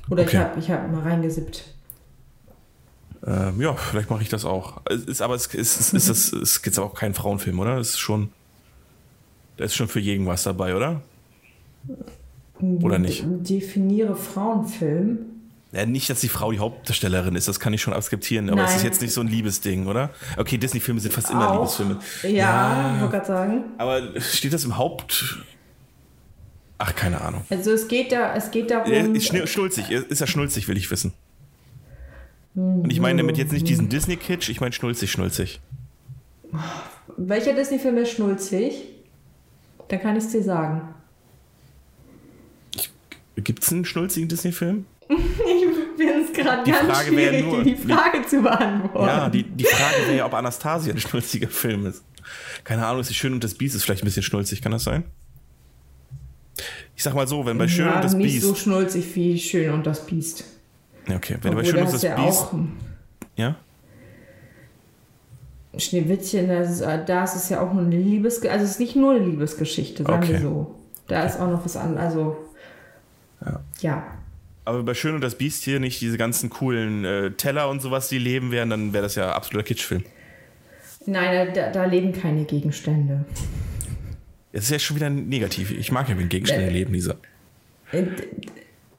Oder 0.09 0.23
Okay. 0.23 0.35
ich 0.35 0.39
habe 0.39 0.59
ich 0.59 0.71
hab 0.71 0.91
mal 0.91 1.01
reingesippt. 1.01 1.73
Ähm, 3.25 3.61
ja, 3.61 3.73
vielleicht 3.73 4.09
mache 4.09 4.21
ich 4.21 4.29
das 4.29 4.43
auch. 4.43 4.85
Ist 4.87 5.21
aber 5.21 5.35
es 5.35 5.47
ist, 5.47 5.77
es 5.79 5.93
ist, 5.93 6.09
ist, 6.09 6.33
es 6.33 6.57
ist 6.57 6.77
aber 6.77 6.87
auch 6.87 6.93
kein 6.93 7.13
Frauenfilm, 7.13 7.59
oder? 7.59 7.77
Es 7.77 7.91
ist 7.91 7.99
schon. 7.99 8.29
Da 9.57 9.63
ist 9.65 9.75
schon 9.75 9.87
für 9.87 9.99
jeden 9.99 10.25
was 10.25 10.43
dabei, 10.43 10.75
oder? 10.75 11.01
Oder 12.59 12.97
nicht? 12.99 13.23
Definiere 13.27 14.15
Frauenfilm. 14.15 15.19
Ja, 15.73 15.87
nicht, 15.87 16.07
dass 16.09 16.21
die 16.21 16.29
Frau 16.29 16.51
die 16.51 16.59
Hauptdarstellerin 16.59 17.35
ist, 17.35 17.47
das 17.47 17.59
kann 17.59 17.73
ich 17.73 17.81
schon 17.81 17.93
akzeptieren, 17.93 18.47
aber 18.51 18.61
es 18.63 18.69
Nein. 18.69 18.77
ist 18.77 18.83
jetzt 18.83 19.01
nicht 19.01 19.11
so 19.11 19.21
ein 19.21 19.27
Liebesding, 19.27 19.87
oder? 19.87 20.11
Okay, 20.37 20.59
Disney-Filme 20.59 20.99
sind 20.99 21.11
fast 21.13 21.31
immer 21.31 21.49
Auch. 21.49 21.55
Liebesfilme. 21.79 21.99
Ja, 22.37 22.97
wollte 22.99 23.11
gerade 23.11 23.25
sagen. 23.25 23.63
Aber 23.79 24.21
steht 24.21 24.53
das 24.53 24.63
im 24.65 24.77
Haupt. 24.77 25.39
Ach, 26.77 26.95
keine 26.95 27.21
Ahnung. 27.21 27.43
Also 27.49 27.71
es 27.71 27.87
geht 27.87 28.11
da, 28.11 28.35
es 28.35 28.51
geht 28.51 28.69
darum. 28.69 28.91
Er 28.91 29.09
ist 29.15 29.31
schn- 29.31 29.47
schnulzig, 29.47 29.89
er 29.89 30.07
ist 30.07 30.19
ja 30.21 30.27
schnulzig, 30.27 30.67
will 30.67 30.77
ich 30.77 30.91
wissen. 30.91 31.13
Und 32.53 32.91
ich 32.91 32.99
meine 32.99 33.17
damit 33.23 33.39
jetzt 33.39 33.51
nicht 33.51 33.67
diesen 33.67 33.89
Disney-Kitsch, 33.89 34.49
ich 34.49 34.61
meine 34.61 34.73
schnulzig, 34.73 35.11
schnulzig. 35.11 35.59
welcher 37.17 37.53
Disney-Film 37.53 37.97
ist 37.97 38.11
schnulzig? 38.11 38.75
Dann 39.87 39.99
kann 40.01 40.15
ich 40.17 40.23
es 40.25 40.29
dir 40.31 40.43
sagen. 40.43 40.93
Gibt 43.37 43.63
es 43.63 43.71
einen 43.71 43.85
schnulzigen 43.85 44.29
Disney-Film? 44.29 44.85
Ich 45.09 45.62
es 45.62 45.62
gerade 46.43 46.63
Die 46.63 46.71
ganz 46.71 46.89
Frage 46.91 47.15
wäre 47.15 47.33
schwierig, 47.33 47.45
nur- 47.45 47.63
die 47.63 47.75
Frage 47.75 48.25
zu 48.27 48.41
beantworten. 48.41 49.07
Ja, 49.07 49.29
die, 49.29 49.43
die 49.43 49.63
Frage 49.65 49.95
wäre 50.07 50.17
ja, 50.17 50.25
ob 50.25 50.33
Anastasia 50.33 50.93
ein 50.93 50.99
schnulziger 50.99 51.47
Film 51.47 51.85
ist. 51.85 52.03
Keine 52.63 52.85
Ahnung, 52.85 53.01
ist 53.01 53.09
die 53.09 53.13
Schön 53.15 53.33
und 53.33 53.43
das 53.43 53.53
Biest 53.55 53.75
ist 53.75 53.83
vielleicht 53.83 54.03
ein 54.03 54.05
bisschen 54.05 54.23
schnulzig, 54.23 54.61
kann 54.61 54.71
das 54.71 54.83
sein? 54.83 55.03
Ich 56.95 57.03
sag 57.03 57.15
mal 57.15 57.27
so, 57.27 57.45
wenn 57.45 57.57
bei 57.57 57.67
Schön 57.67 57.87
ja, 57.87 57.95
und 57.95 58.03
das 58.03 58.13
nicht 58.13 58.33
Biest. 58.33 58.45
so 58.47 58.55
schnulzig 58.55 59.15
wie 59.15 59.37
Schön 59.39 59.73
und 59.73 59.85
das 59.87 60.05
Biest. 60.05 60.43
ja, 61.07 61.15
okay, 61.15 61.37
wenn 61.41 61.51
du 61.51 61.57
bei 61.57 61.63
Schön 61.65 61.75
da 61.77 61.85
und 61.85 61.93
das 61.93 62.01
ja 62.03 62.15
Biest. 62.15 62.47
Ja? 63.35 63.55
Schneewittchen, 65.77 66.47
das 66.49 66.69
ist, 66.69 66.81
äh, 66.81 67.03
da 67.03 67.23
ist 67.23 67.35
es 67.35 67.49
ja 67.49 67.59
auch 67.61 67.73
nur 67.73 67.81
eine 67.83 67.97
Liebesgeschichte. 67.97 68.51
Also 68.53 68.65
es 68.65 68.71
ist 68.71 68.79
nicht 68.79 68.95
nur 68.95 69.15
eine 69.15 69.25
Liebesgeschichte, 69.25 70.03
sagen 70.03 70.27
wir 70.27 70.35
Okay. 70.35 70.43
so. 70.43 70.75
Da 71.07 71.23
ist 71.23 71.39
auch 71.39 71.49
noch 71.49 71.65
was 71.65 71.75
anderes. 71.75 72.03
Also, 72.13 72.37
ja. 73.81 74.03
Aber 74.65 74.83
bei 74.83 74.93
Schön 74.93 75.15
und 75.15 75.21
das 75.21 75.35
Biest 75.37 75.63
hier 75.63 75.79
nicht 75.79 75.99
diese 75.99 76.17
ganzen 76.17 76.49
coolen 76.49 77.03
äh, 77.03 77.31
Teller 77.31 77.69
und 77.69 77.81
sowas, 77.81 78.07
die 78.07 78.17
leben 78.17 78.51
wären, 78.51 78.69
dann 78.69 78.93
wäre 78.93 79.03
das 79.03 79.15
ja 79.15 79.33
absoluter 79.33 79.65
Kitschfilm. 79.65 80.03
Nein, 81.05 81.49
da, 81.53 81.69
da 81.69 81.85
leben 81.85 82.13
keine 82.13 82.45
Gegenstände. 82.45 83.25
Es 84.53 84.63
ist 84.65 84.69
ja 84.69 84.79
schon 84.79 84.95
wieder 84.95 85.09
negativ. 85.09 85.71
Ich 85.71 85.91
mag 85.91 86.07
ja, 86.07 86.17
wenn 86.17 86.29
Gegenstände 86.29 86.67
Äh, 86.67 86.71
leben, 86.73 86.93
Lisa. 86.93 87.15
Äh, 87.91 88.03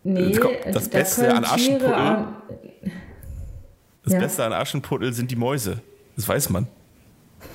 Nee, 0.06 0.32
Das 0.32 0.40
kommt- 0.40 0.56
das 0.70 0.90
da 0.90 0.98
Beste 0.98 1.34
an 1.34 1.44
Aschenputtel- 1.44 1.92
an- 1.94 2.36
Das 4.02 4.12
Ja. 4.12 4.18
Beste 4.18 4.44
an 4.44 4.52
Aschenputtel 4.52 5.14
sind 5.14 5.30
die 5.30 5.36
Mäuse. 5.36 5.80
Das 6.14 6.28
weiß 6.28 6.50
man. 6.50 6.66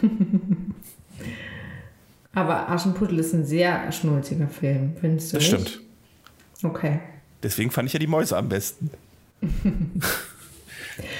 Aber 2.33 2.69
Aschenputtel 2.69 3.19
ist 3.19 3.33
ein 3.33 3.45
sehr 3.45 3.91
schnulziger 3.91 4.47
Film, 4.47 4.93
findest 4.99 5.31
du 5.33 5.37
Das 5.37 5.51
nicht? 5.51 5.69
stimmt. 5.69 5.81
Okay. 6.63 6.99
Deswegen 7.43 7.71
fand 7.71 7.87
ich 7.87 7.93
ja 7.93 7.99
die 7.99 8.07
Mäuse 8.07 8.35
am 8.37 8.49
besten. 8.49 8.91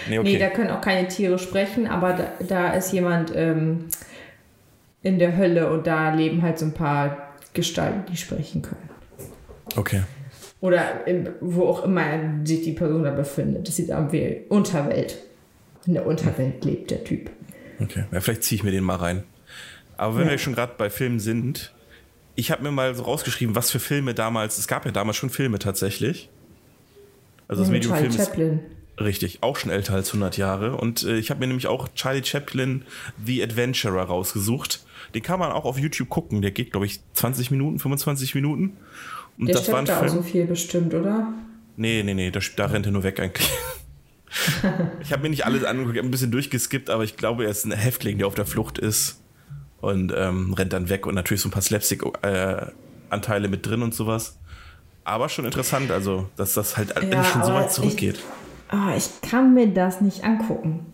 nee, 0.09 0.19
okay. 0.19 0.33
Nee, 0.33 0.37
da 0.39 0.49
können 0.49 0.69
auch 0.71 0.81
keine 0.81 1.07
Tiere 1.07 1.39
sprechen, 1.39 1.87
aber 1.87 2.13
da, 2.13 2.31
da 2.45 2.73
ist 2.73 2.91
jemand 2.91 3.31
ähm, 3.35 3.85
in 5.01 5.19
der 5.19 5.37
Hölle 5.37 5.71
und 5.71 5.87
da 5.87 6.13
leben 6.13 6.41
halt 6.41 6.59
so 6.59 6.65
ein 6.65 6.73
paar 6.73 7.29
Gestalten, 7.53 8.03
die 8.11 8.17
sprechen 8.17 8.61
können. 8.61 8.89
okay. 9.75 10.03
Oder 10.61 11.07
in, 11.07 11.29
wo 11.39 11.67
auch 11.67 11.85
immer 11.85 12.03
sich 12.43 12.63
die 12.63 12.73
Person 12.73 13.03
da 13.03 13.11
befindet. 13.11 13.65
Das 13.69 13.77
sieht 13.77 13.91
an 13.91 14.11
wie 14.11 14.41
Unterwelt. 14.49 15.17
In 15.85 15.93
der 15.93 16.05
Unterwelt 16.05 16.65
lebt 16.65 16.91
der 16.91 17.05
Typ. 17.05 17.29
Okay, 17.79 18.03
ja, 18.11 18.19
vielleicht 18.19 18.43
ziehe 18.43 18.57
ich 18.57 18.63
mir 18.65 18.71
den 18.71 18.83
mal 18.83 18.97
rein. 18.97 19.23
Aber 19.95 20.17
wenn 20.17 20.25
Ja. 20.25 20.31
wir 20.31 20.37
schon 20.37 20.53
gerade 20.55 20.73
bei 20.77 20.89
Filmen 20.89 21.21
sind, 21.21 21.71
ich 22.39 22.51
habe 22.51 22.63
mir 22.63 22.71
mal 22.71 22.95
so 22.95 23.03
rausgeschrieben, 23.03 23.55
was 23.55 23.69
für 23.71 23.79
Filme 23.79 24.13
damals, 24.13 24.57
es 24.57 24.67
gab 24.67 24.85
ja 24.85 24.91
damals 24.91 25.17
schon 25.17 25.29
Filme 25.29 25.59
tatsächlich. 25.59 26.29
Also 27.47 27.61
das 27.63 27.69
Mit 27.69 27.81
Medium 27.81 27.93
Charlie 27.93 28.09
Film 28.09 28.21
ist 28.21 28.27
Chaplin. 28.27 28.59
richtig, 28.99 29.39
auch 29.41 29.57
schon 29.57 29.71
älter 29.71 29.93
als 29.93 30.09
100 30.09 30.37
Jahre. 30.37 30.75
Und 30.77 31.03
äh, 31.03 31.17
ich 31.17 31.29
habe 31.31 31.39
mir 31.39 31.47
nämlich 31.47 31.67
auch 31.67 31.87
Charlie 31.95 32.23
Chaplin 32.23 32.83
The 33.25 33.43
Adventurer 33.43 34.03
rausgesucht. 34.03 34.85
Den 35.15 35.23
kann 35.23 35.39
man 35.39 35.51
auch 35.51 35.65
auf 35.65 35.77
YouTube 35.77 36.09
gucken. 36.09 36.41
Der 36.41 36.51
geht, 36.51 36.71
glaube 36.71 36.85
ich, 36.85 36.99
20 37.13 37.51
Minuten, 37.51 37.79
25 37.79 38.35
Minuten. 38.35 38.77
Und 39.37 39.47
Der 39.47 39.55
das 39.55 39.71
war 39.71 39.83
da 39.83 39.97
auch 39.97 39.99
Film. 40.01 40.13
so 40.13 40.21
viel 40.21 40.45
bestimmt, 40.45 40.93
oder? 40.93 41.33
Nee, 41.77 42.03
nee, 42.03 42.13
nee, 42.13 42.29
da, 42.29 42.39
da 42.55 42.65
rennt 42.65 42.85
er 42.85 42.91
nur 42.91 43.03
weg 43.03 43.19
eigentlich. 43.19 43.49
ich 45.01 45.11
habe 45.11 45.23
mir 45.23 45.29
nicht 45.29 45.45
alles 45.45 45.63
angeguckt, 45.63 45.95
ich 45.95 45.99
habe 45.99 46.07
ein 46.07 46.11
bisschen 46.11 46.31
durchgeskippt, 46.31 46.89
aber 46.89 47.03
ich 47.03 47.17
glaube, 47.17 47.45
er 47.45 47.49
ist 47.51 47.65
ein 47.65 47.71
Häftling, 47.71 48.17
der 48.17 48.27
auf 48.27 48.35
der 48.35 48.45
Flucht 48.45 48.77
ist 48.77 49.21
und 49.81 50.13
ähm, 50.15 50.53
rennt 50.53 50.73
dann 50.73 50.89
weg 50.89 51.05
und 51.05 51.15
natürlich 51.15 51.41
so 51.41 51.49
ein 51.49 51.51
paar 51.51 51.61
Slapstick-Anteile 51.61 53.47
mit 53.47 53.65
drin 53.65 53.81
und 53.81 53.93
sowas. 53.93 54.37
Aber 55.03 55.29
schon 55.29 55.45
interessant, 55.45 55.91
also, 55.91 56.29
dass 56.35 56.53
das 56.53 56.77
halt 56.77 56.95
eigentlich 56.97 57.25
schon 57.27 57.43
so 57.43 57.53
weit 57.53 57.71
zurückgeht. 57.71 58.15
Ich, 58.15 58.73
oh, 58.73 58.95
ich 58.95 59.21
kann 59.29 59.53
mir 59.53 59.67
das 59.73 60.01
nicht 60.01 60.23
angucken. 60.23 60.85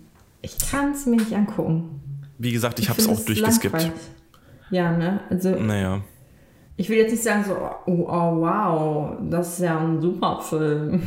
Ich 0.42 0.58
kann 0.72 0.92
es 0.92 1.06
mir 1.06 1.18
nicht 1.18 1.34
angucken. 1.34 2.02
Wie 2.38 2.52
gesagt, 2.52 2.80
ich 2.80 2.90
habe 2.90 3.00
es 3.00 3.08
auch 3.08 3.14
es 3.18 3.26
durchgeskippt. 3.26 3.74
langweilig. 3.74 4.02
Ja, 4.70 4.92
ne? 4.92 5.22
Also, 5.30 5.52
Naja. 5.56 6.02
ich 6.78 6.90
will 6.90 6.98
jetzt 6.98 7.12
nicht 7.12 7.24
sagen 7.24 7.44
so, 7.46 7.56
oh, 7.86 8.06
oh 8.08 8.42
wow, 8.42 9.18
das 9.30 9.54
ist 9.54 9.60
ja 9.66 9.80
ein 9.80 10.02
super 10.02 10.42
Film. 10.42 11.04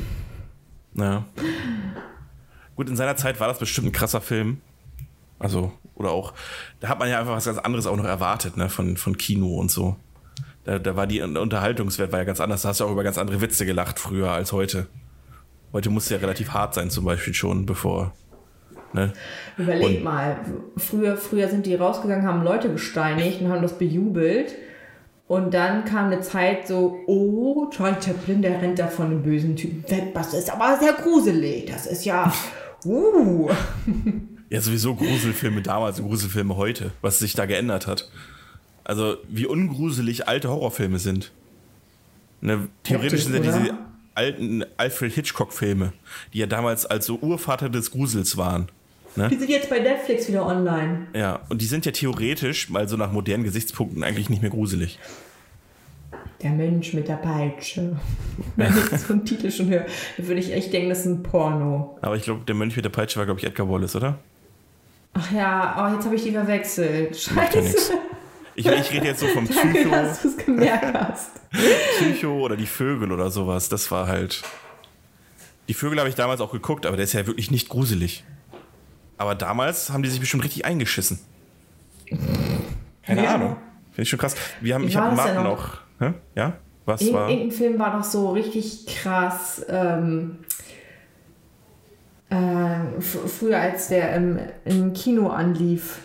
Naja. 0.95 1.25
Gut, 2.77 2.89
in 2.89 2.97
seiner 2.97 3.17
Zeit 3.17 3.41
war 3.41 3.49
das 3.49 3.59
bestimmt 3.59 3.89
ein 3.89 3.93
krasser 3.93 4.21
Film. 4.21 4.61
Also, 5.39 5.73
oder 5.95 6.11
auch, 6.11 6.33
da 6.81 6.89
hat 6.89 6.99
man 6.99 7.09
ja 7.09 7.21
einfach 7.21 7.35
was 7.37 7.45
ganz 7.45 7.59
anderes 7.59 7.87
auch 7.87 7.97
noch 7.97 8.05
erwartet, 8.05 8.57
ne, 8.57 8.69
von, 8.69 8.97
von 8.97 9.17
Kino 9.17 9.57
und 9.57 9.71
so. 9.71 9.97
Da, 10.65 10.79
da 10.79 10.97
war 10.97 11.07
die 11.07 11.21
Unterhaltungswert 11.23 12.13
war 12.13 12.19
ja 12.19 12.25
ganz 12.25 12.41
anders. 12.41 12.63
Da 12.63 12.69
hast 12.71 12.81
du 12.81 12.85
auch 12.85 12.93
über 12.93 13.05
ganz 13.05 13.19
andere 13.19 13.41
Witze 13.41 13.65
gelacht 13.65 13.99
früher 13.99 14.31
als 14.33 14.53
heute. 14.53 14.87
Heute 15.73 15.91
muss 15.91 16.09
ja 16.09 16.19
relativ 16.19 16.51
hart 16.51 16.75
sein, 16.75 16.91
zum 16.91 17.05
Beispiel 17.05 17.35
schon, 17.35 17.67
bevor. 17.67 18.13
Ne? 18.93 19.13
Überleg 19.57 19.99
Und- 19.99 20.05
mal, 20.05 20.37
früher, 20.77 21.17
früher 21.17 21.49
sind 21.49 21.67
die 21.67 21.75
rausgegangen, 21.75 22.27
haben 22.27 22.43
Leute 22.43 22.71
gesteinigt 22.71 23.41
und 23.41 23.51
haben 23.51 23.63
das 23.63 23.79
bejubelt. 23.79 24.55
Und 25.27 25.53
dann 25.53 25.85
kam 25.85 26.07
eine 26.07 26.21
Zeit 26.23 26.67
so, 26.67 27.01
oh, 27.07 27.69
Charlie 27.71 28.01
Chaplin, 28.01 28.41
der 28.41 28.63
rennt 28.63 28.79
da 28.79 28.87
von 28.87 29.07
einem 29.07 29.23
bösen 29.23 29.57
Typen 29.57 29.85
weg. 29.91 30.15
Das 30.15 30.33
ist 30.33 30.51
aber 30.51 30.79
sehr 30.81 30.95
gruselig. 30.95 31.67
Das 31.67 31.87
ist 31.87 32.07
ja, 32.07 32.33
uh. 32.87 33.51
Ja, 34.51 34.61
sowieso 34.61 34.95
Gruselfilme 34.95 35.63
damals 35.63 36.01
und 36.01 36.09
Gruselfilme 36.09 36.57
heute, 36.57 36.93
was 37.03 37.19
sich 37.19 37.35
da 37.35 37.47
geändert 37.47 37.87
hat. 37.87 38.11
Also, 38.85 39.19
wie 39.29 39.47
ungruselig 39.47 40.27
alte 40.27 40.49
Horrorfilme 40.49 40.99
sind. 40.99 41.33
Ne, 42.41 42.69
theoretisch 42.85 43.25
sind 43.25 43.35
ja 43.35 43.41
diese 43.41 43.75
alten 44.15 44.65
Alfred 44.77 45.13
Hitchcock-Filme, 45.13 45.93
die 46.33 46.39
ja 46.39 46.47
damals 46.47 46.87
als 46.87 47.07
so 47.07 47.19
Urvater 47.19 47.69
des 47.69 47.91
Grusels 47.91 48.37
waren. 48.37 48.69
Die 49.17 49.37
sind 49.37 49.51
jetzt 49.51 49.69
bei 49.69 49.81
Netflix 49.81 50.29
wieder 50.29 50.47
online. 50.47 51.09
Ja, 51.13 51.41
und 51.49 51.61
die 51.61 51.67
sind 51.67 51.85
ja 51.87 51.93
theoretisch, 51.93 52.71
mal 52.71 52.89
so 52.89 52.97
nach 52.97 53.11
modernen 53.11 53.43
Gesichtspunkten, 53.43 54.05
eigentlich 54.05 54.31
nicht 54.31 54.43
mehr 54.43 54.51
gruselig. 54.51 54.99
Der 56.43 56.51
Mensch 56.51 56.95
mit 56.95 57.09
der 57.09 57.17
Peitsche. 57.17 57.97
Wenn 58.57 58.73
ich 58.73 59.01
so 59.01 59.13
einen 59.13 59.25
Titel 59.25 59.51
schon 59.51 59.69
höre, 59.69 59.87
dann 60.17 60.29
würde 60.29 60.41
ich 60.41 60.53
echt 60.53 60.73
denken, 60.73 60.89
das 60.89 61.01
ist 61.01 61.07
ein 61.07 61.23
Porno. 61.25 61.99
Aber 62.01 62.17
ich 62.17 62.23
glaube, 62.23 62.45
der 62.47 62.55
Mönch 62.55 62.77
mit 62.77 62.85
der 62.85 62.91
Peitsche 62.91 63.19
war, 63.19 63.25
glaube 63.25 63.41
ich, 63.41 63.47
Edgar 63.47 63.69
Wallace, 63.69 63.97
oder? 63.97 64.19
Ach 65.15 65.33
ja, 65.33 65.77
oh, 65.91 65.95
jetzt 65.95 66.05
habe 66.05 66.15
ich 66.15 66.23
die 66.23 66.33
verwechselt. 66.33 67.17
Scheiße. 67.17 67.93
Ich, 68.55 68.67
ich 68.67 68.93
rede 68.93 69.07
jetzt 69.07 69.21
so 69.21 69.27
vom 69.29 69.49
Danke, 69.55 69.79
Psycho, 69.79 69.91
dass 69.91 70.23
du 70.23 70.29
es 70.29 70.37
gemerkt 70.37 70.95
hast. 70.95 71.31
Psycho 71.97 72.41
oder 72.41 72.57
die 72.57 72.67
Vögel 72.67 73.13
oder 73.13 73.31
sowas. 73.31 73.69
Das 73.69 73.91
war 73.91 74.07
halt. 74.07 74.43
Die 75.69 75.75
Vögel 75.75 75.99
habe 75.99 76.09
ich 76.09 76.15
damals 76.15 76.41
auch 76.41 76.53
geguckt, 76.53 76.87
aber 76.87 76.97
der 76.97 77.05
ist 77.05 77.13
ja 77.13 77.27
wirklich 77.27 77.51
nicht 77.51 77.69
gruselig. 77.69 78.25
Aber 79.17 79.35
damals 79.35 79.91
haben 79.91 80.03
die 80.03 80.09
sich 80.09 80.21
bestimmt 80.21 80.45
richtig 80.45 80.65
eingeschissen. 80.65 81.19
Keine 83.03 83.25
Ja. 83.25 83.35
Ahnung. 83.35 83.57
Finde 83.93 84.03
ich 84.03 84.09
schon 84.09 84.19
krass. 84.19 84.35
Wir 84.61 84.75
haben, 84.75 84.85
Wie 84.85 84.89
ich 84.89 84.97
habe 84.97 85.15
Martin 85.15 85.43
noch? 85.43 85.79
Hä? 85.99 86.13
Ja? 86.35 86.55
Was 86.85 87.03
Irgend, 87.03 87.15
war. 87.15 87.29
Film 87.51 87.79
war 87.79 87.97
doch 87.99 88.05
so 88.05 88.31
richtig 88.31 88.87
krass. 88.87 89.65
Ähm, 89.69 90.39
äh, 92.31 93.01
früher, 93.01 93.59
als 93.59 93.89
der 93.89 94.15
im, 94.17 94.39
im 94.65 94.93
Kino 94.93 95.29
anlief, 95.29 96.01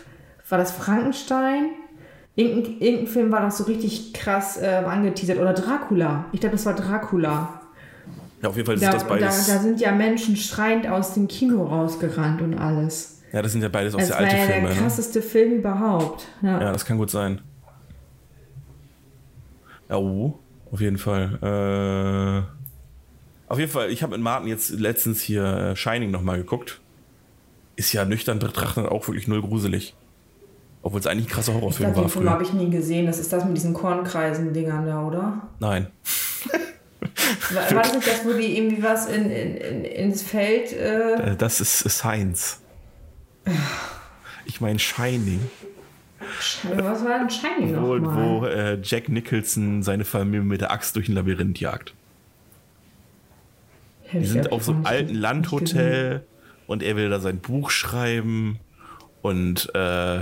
war 0.48 0.58
das 0.58 0.72
Frankenstein? 0.72 1.70
Irgendein, 2.36 2.78
irgendein 2.80 3.06
Film 3.06 3.32
war 3.32 3.42
doch 3.42 3.50
so 3.50 3.64
richtig 3.64 4.12
krass 4.12 4.56
äh, 4.60 4.82
angeteasert. 4.86 5.38
Oder 5.38 5.52
Dracula. 5.52 6.24
Ich 6.32 6.40
glaube, 6.40 6.56
das 6.56 6.66
war 6.66 6.74
Dracula. 6.74 7.60
Ja, 8.42 8.48
auf 8.48 8.56
jeden 8.56 8.66
Fall 8.66 8.74
Da, 8.76 8.80
sind 8.80 8.94
das 8.94 9.02
da, 9.04 9.08
beides. 9.08 9.46
da 9.46 9.58
sind 9.58 9.80
ja 9.80 9.92
Menschen 9.92 10.36
schreiend 10.36 10.86
aus 10.88 11.14
dem 11.14 11.28
Kino 11.28 11.64
rausgerannt 11.64 12.42
und 12.42 12.58
alles. 12.58 13.22
ja, 13.32 13.40
das 13.40 13.52
sind 13.52 13.62
ja 13.62 13.68
beides 13.68 13.94
auch 13.94 13.98
Das 13.98 14.08
sehr 14.08 14.16
war 14.16 14.24
alte 14.24 14.36
ja 14.36 14.42
Filme. 14.42 14.68
der 14.68 14.76
Ne? 14.76 14.82
krasseste 14.82 15.22
Film 15.22 15.52
überhaupt. 15.58 16.26
Ja. 16.42 16.60
Ja, 16.60 16.72
das 16.72 16.84
kann 16.84 16.98
gut 16.98 17.10
sein. 17.10 17.40
Ja, 19.88 19.96
oh, 19.96 20.38
auf 20.72 20.80
jeden 20.80 20.98
Fall. 20.98 21.38
Äh, 21.40 22.63
auf 23.48 23.58
jeden 23.58 23.70
Fall, 23.70 23.90
ich 23.90 24.02
habe 24.02 24.12
mit 24.12 24.20
Martin 24.22 24.48
jetzt 24.48 24.70
letztens 24.70 25.20
hier 25.20 25.44
äh, 25.44 25.76
Shining 25.76 26.10
nochmal 26.10 26.38
geguckt. 26.38 26.80
Ist 27.76 27.92
ja 27.92 28.04
nüchtern 28.04 28.38
betrachtet 28.38 28.86
auch 28.86 29.06
wirklich 29.08 29.26
null 29.28 29.42
gruselig. 29.42 29.94
Obwohl 30.82 31.00
es 31.00 31.06
eigentlich 31.06 31.26
ein 31.26 31.30
krasser 31.30 31.52
Ich 31.52 31.58
Horrorfilm 31.58 31.92
glaube, 31.92 31.96
war 31.96 32.04
den 32.04 32.10
Film 32.10 32.30
habe 32.30 32.42
ich 32.42 32.52
nie 32.52 32.70
gesehen. 32.70 33.06
Das 33.06 33.18
ist 33.18 33.32
das 33.32 33.44
mit 33.44 33.56
diesen 33.56 33.74
Kornkreisen-Dingern 33.74 34.86
da, 34.86 35.02
oder? 35.02 35.48
Nein. 35.58 35.88
War, 37.50 37.70
war 37.74 37.82
das 37.82 37.94
nicht 37.94 38.06
das, 38.06 38.24
wo 38.24 38.32
die 38.32 38.56
irgendwie 38.58 38.82
was 38.82 39.06
in, 39.06 39.30
in, 39.30 39.56
in, 39.56 39.84
ins 39.84 40.22
Feld. 40.22 40.72
Äh, 40.72 41.32
Äh, 41.32 41.36
das 41.36 41.60
ist 41.60 41.78
Science. 41.88 42.60
Ich 44.46 44.60
meine 44.60 44.78
Shining. 44.78 45.40
was 46.76 47.04
war 47.04 47.18
denn 47.18 47.30
Shining 47.30 47.76
Wo, 47.82 47.96
nochmal? 47.96 48.40
wo 48.40 48.46
äh, 48.46 48.78
Jack 48.82 49.08
Nicholson 49.08 49.82
seine 49.82 50.04
Familie 50.04 50.42
mit 50.42 50.60
der 50.60 50.70
Axt 50.70 50.96
durch 50.96 51.08
ein 51.08 51.14
Labyrinth 51.14 51.60
jagt. 51.60 51.94
Die 54.14 54.26
sind 54.26 54.52
auf 54.52 54.64
so 54.64 54.72
einem 54.72 54.86
alten 54.86 55.14
Landhotel 55.14 56.24
und 56.66 56.82
er 56.82 56.96
will 56.96 57.10
da 57.10 57.20
sein 57.20 57.38
Buch 57.38 57.70
schreiben 57.70 58.58
und 59.22 59.74
äh, 59.74 60.20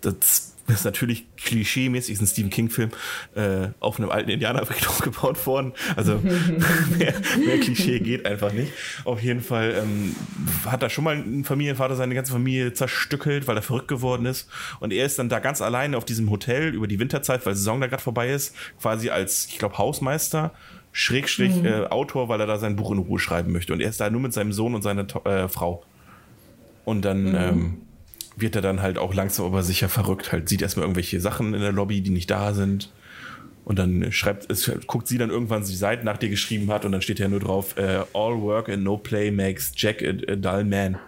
das 0.00 0.50
ist 0.74 0.84
natürlich 0.84 1.26
klischee-mäßig, 1.36 2.12
ist 2.12 2.20
ein 2.20 2.26
Stephen 2.26 2.50
King-Film, 2.50 2.90
äh, 3.34 3.68
auf 3.80 3.98
einem 3.98 4.10
alten 4.10 4.30
Indianerfriedhof 4.30 4.98
gebaut 5.02 5.46
worden. 5.46 5.72
Also 5.96 6.18
mehr, 6.98 7.14
mehr 7.44 7.60
Klischee 7.60 8.00
geht 8.00 8.26
einfach 8.26 8.52
nicht. 8.52 8.72
Auf 9.04 9.22
jeden 9.22 9.40
Fall 9.40 9.74
ähm, 9.82 10.14
hat 10.66 10.82
da 10.82 10.90
schon 10.90 11.04
mal 11.04 11.16
ein 11.16 11.44
Familienvater 11.44 11.96
seine 11.96 12.14
ganze 12.14 12.32
Familie 12.32 12.72
zerstückelt, 12.72 13.46
weil 13.46 13.56
er 13.56 13.62
verrückt 13.62 13.88
geworden 13.88 14.26
ist. 14.26 14.48
Und 14.80 14.92
er 14.92 15.06
ist 15.06 15.18
dann 15.18 15.28
da 15.28 15.38
ganz 15.38 15.60
alleine 15.60 15.96
auf 15.96 16.04
diesem 16.04 16.30
Hotel 16.30 16.74
über 16.74 16.86
die 16.86 16.98
Winterzeit, 16.98 17.44
weil 17.46 17.54
die 17.54 17.58
Saison 17.58 17.80
da 17.80 17.86
gerade 17.86 18.02
vorbei 18.02 18.30
ist, 18.30 18.54
quasi 18.80 19.10
als, 19.10 19.46
ich 19.46 19.58
glaube, 19.58 19.78
Hausmeister. 19.78 20.52
Schrägstrich 20.92 21.64
äh, 21.64 21.86
Autor, 21.86 22.28
weil 22.28 22.40
er 22.40 22.46
da 22.46 22.58
sein 22.58 22.76
Buch 22.76 22.90
in 22.90 22.98
Ruhe 22.98 23.18
schreiben 23.18 23.52
möchte. 23.52 23.72
Und 23.72 23.80
er 23.80 23.88
ist 23.88 24.00
da 24.00 24.10
nur 24.10 24.20
mit 24.20 24.32
seinem 24.32 24.52
Sohn 24.52 24.74
und 24.74 24.82
seiner 24.82 25.06
äh, 25.24 25.48
Frau. 25.48 25.84
Und 26.84 27.04
dann 27.04 27.34
ähm, 27.34 27.78
wird 28.36 28.56
er 28.56 28.62
dann 28.62 28.82
halt 28.82 28.98
auch 28.98 29.14
langsam 29.14 29.46
aber 29.46 29.62
sicher 29.62 29.88
verrückt. 29.88 30.32
Halt 30.32 30.48
sieht 30.48 30.62
erstmal 30.62 30.84
irgendwelche 30.84 31.20
Sachen 31.20 31.54
in 31.54 31.60
der 31.60 31.72
Lobby, 31.72 32.00
die 32.00 32.10
nicht 32.10 32.30
da 32.30 32.54
sind. 32.54 32.92
Und 33.64 33.78
dann 33.78 34.10
schreibt, 34.10 34.50
es, 34.50 34.70
guckt 34.86 35.06
sie 35.06 35.18
dann 35.18 35.30
irgendwann 35.30 35.64
die 35.64 35.76
Seiten 35.76 36.06
nach, 36.06 36.16
die 36.16 36.26
er 36.26 36.30
geschrieben 36.30 36.72
hat, 36.72 36.84
und 36.84 36.92
dann 36.92 37.02
steht 37.02 37.20
ja 37.20 37.28
nur 37.28 37.40
drauf: 37.40 37.76
äh, 37.76 38.02
All 38.14 38.40
work 38.40 38.68
and 38.68 38.82
no 38.82 38.96
play 38.96 39.30
makes 39.30 39.72
Jack 39.76 40.02
a, 40.02 40.32
a 40.32 40.36
dull 40.36 40.64
man. 40.64 40.98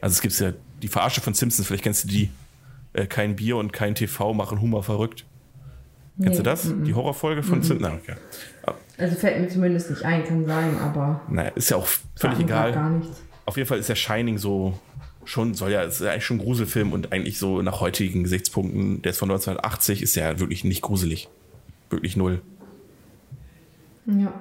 Also 0.00 0.12
es 0.14 0.20
gibt 0.20 0.38
ja 0.38 0.52
die 0.80 0.88
Verarsche 0.88 1.20
von 1.20 1.34
Simpsons, 1.34 1.66
vielleicht 1.66 1.82
kennst 1.82 2.04
du 2.04 2.08
die. 2.08 2.30
Äh, 2.92 3.06
kein 3.06 3.34
Bier 3.34 3.56
und 3.56 3.72
kein 3.72 3.94
TV 3.94 4.32
machen 4.32 4.60
Humor 4.60 4.84
verrückt. 4.84 5.24
Kennst 6.22 6.38
du 6.38 6.42
Nee, 6.42 6.48
das? 6.48 6.72
Die 6.84 6.94
Horrorfolge 6.94 7.42
von 7.42 7.62
Simpsons? 7.62 7.80
Na, 7.80 7.94
okay. 7.94 8.76
Also 8.98 9.14
fällt 9.16 9.40
mir 9.40 9.48
zumindest 9.48 9.90
nicht 9.90 10.04
ein, 10.04 10.24
kann 10.24 10.44
sein, 10.46 10.76
aber. 10.80 11.20
Naja, 11.28 11.50
ist 11.50 11.70
ja 11.70 11.76
auch 11.76 11.86
völlig 12.16 12.40
egal. 12.40 12.72
Gar 12.72 12.90
nichts. 12.90 13.22
Auf 13.46 13.56
jeden 13.56 13.68
Fall 13.68 13.78
ist 13.78 13.88
der 13.88 13.94
Shining 13.94 14.38
so 14.38 14.78
schon, 15.24 15.54
soll 15.54 15.70
ja, 15.70 15.82
ist 15.82 16.00
ja 16.00 16.10
eigentlich 16.10 16.24
schon 16.24 16.38
ein 16.38 16.44
Gruselfilm 16.44 16.92
und 16.92 17.12
eigentlich 17.12 17.38
so 17.38 17.62
nach 17.62 17.80
heutigen 17.80 18.24
Gesichtspunkten, 18.24 19.02
der 19.02 19.10
ist 19.10 19.18
von 19.18 19.30
1980, 19.30 20.02
ist 20.02 20.14
ja 20.16 20.38
wirklich 20.40 20.64
nicht 20.64 20.82
gruselig. 20.82 21.28
Wirklich 21.90 22.16
null. 22.16 22.42
Ja. 24.06 24.32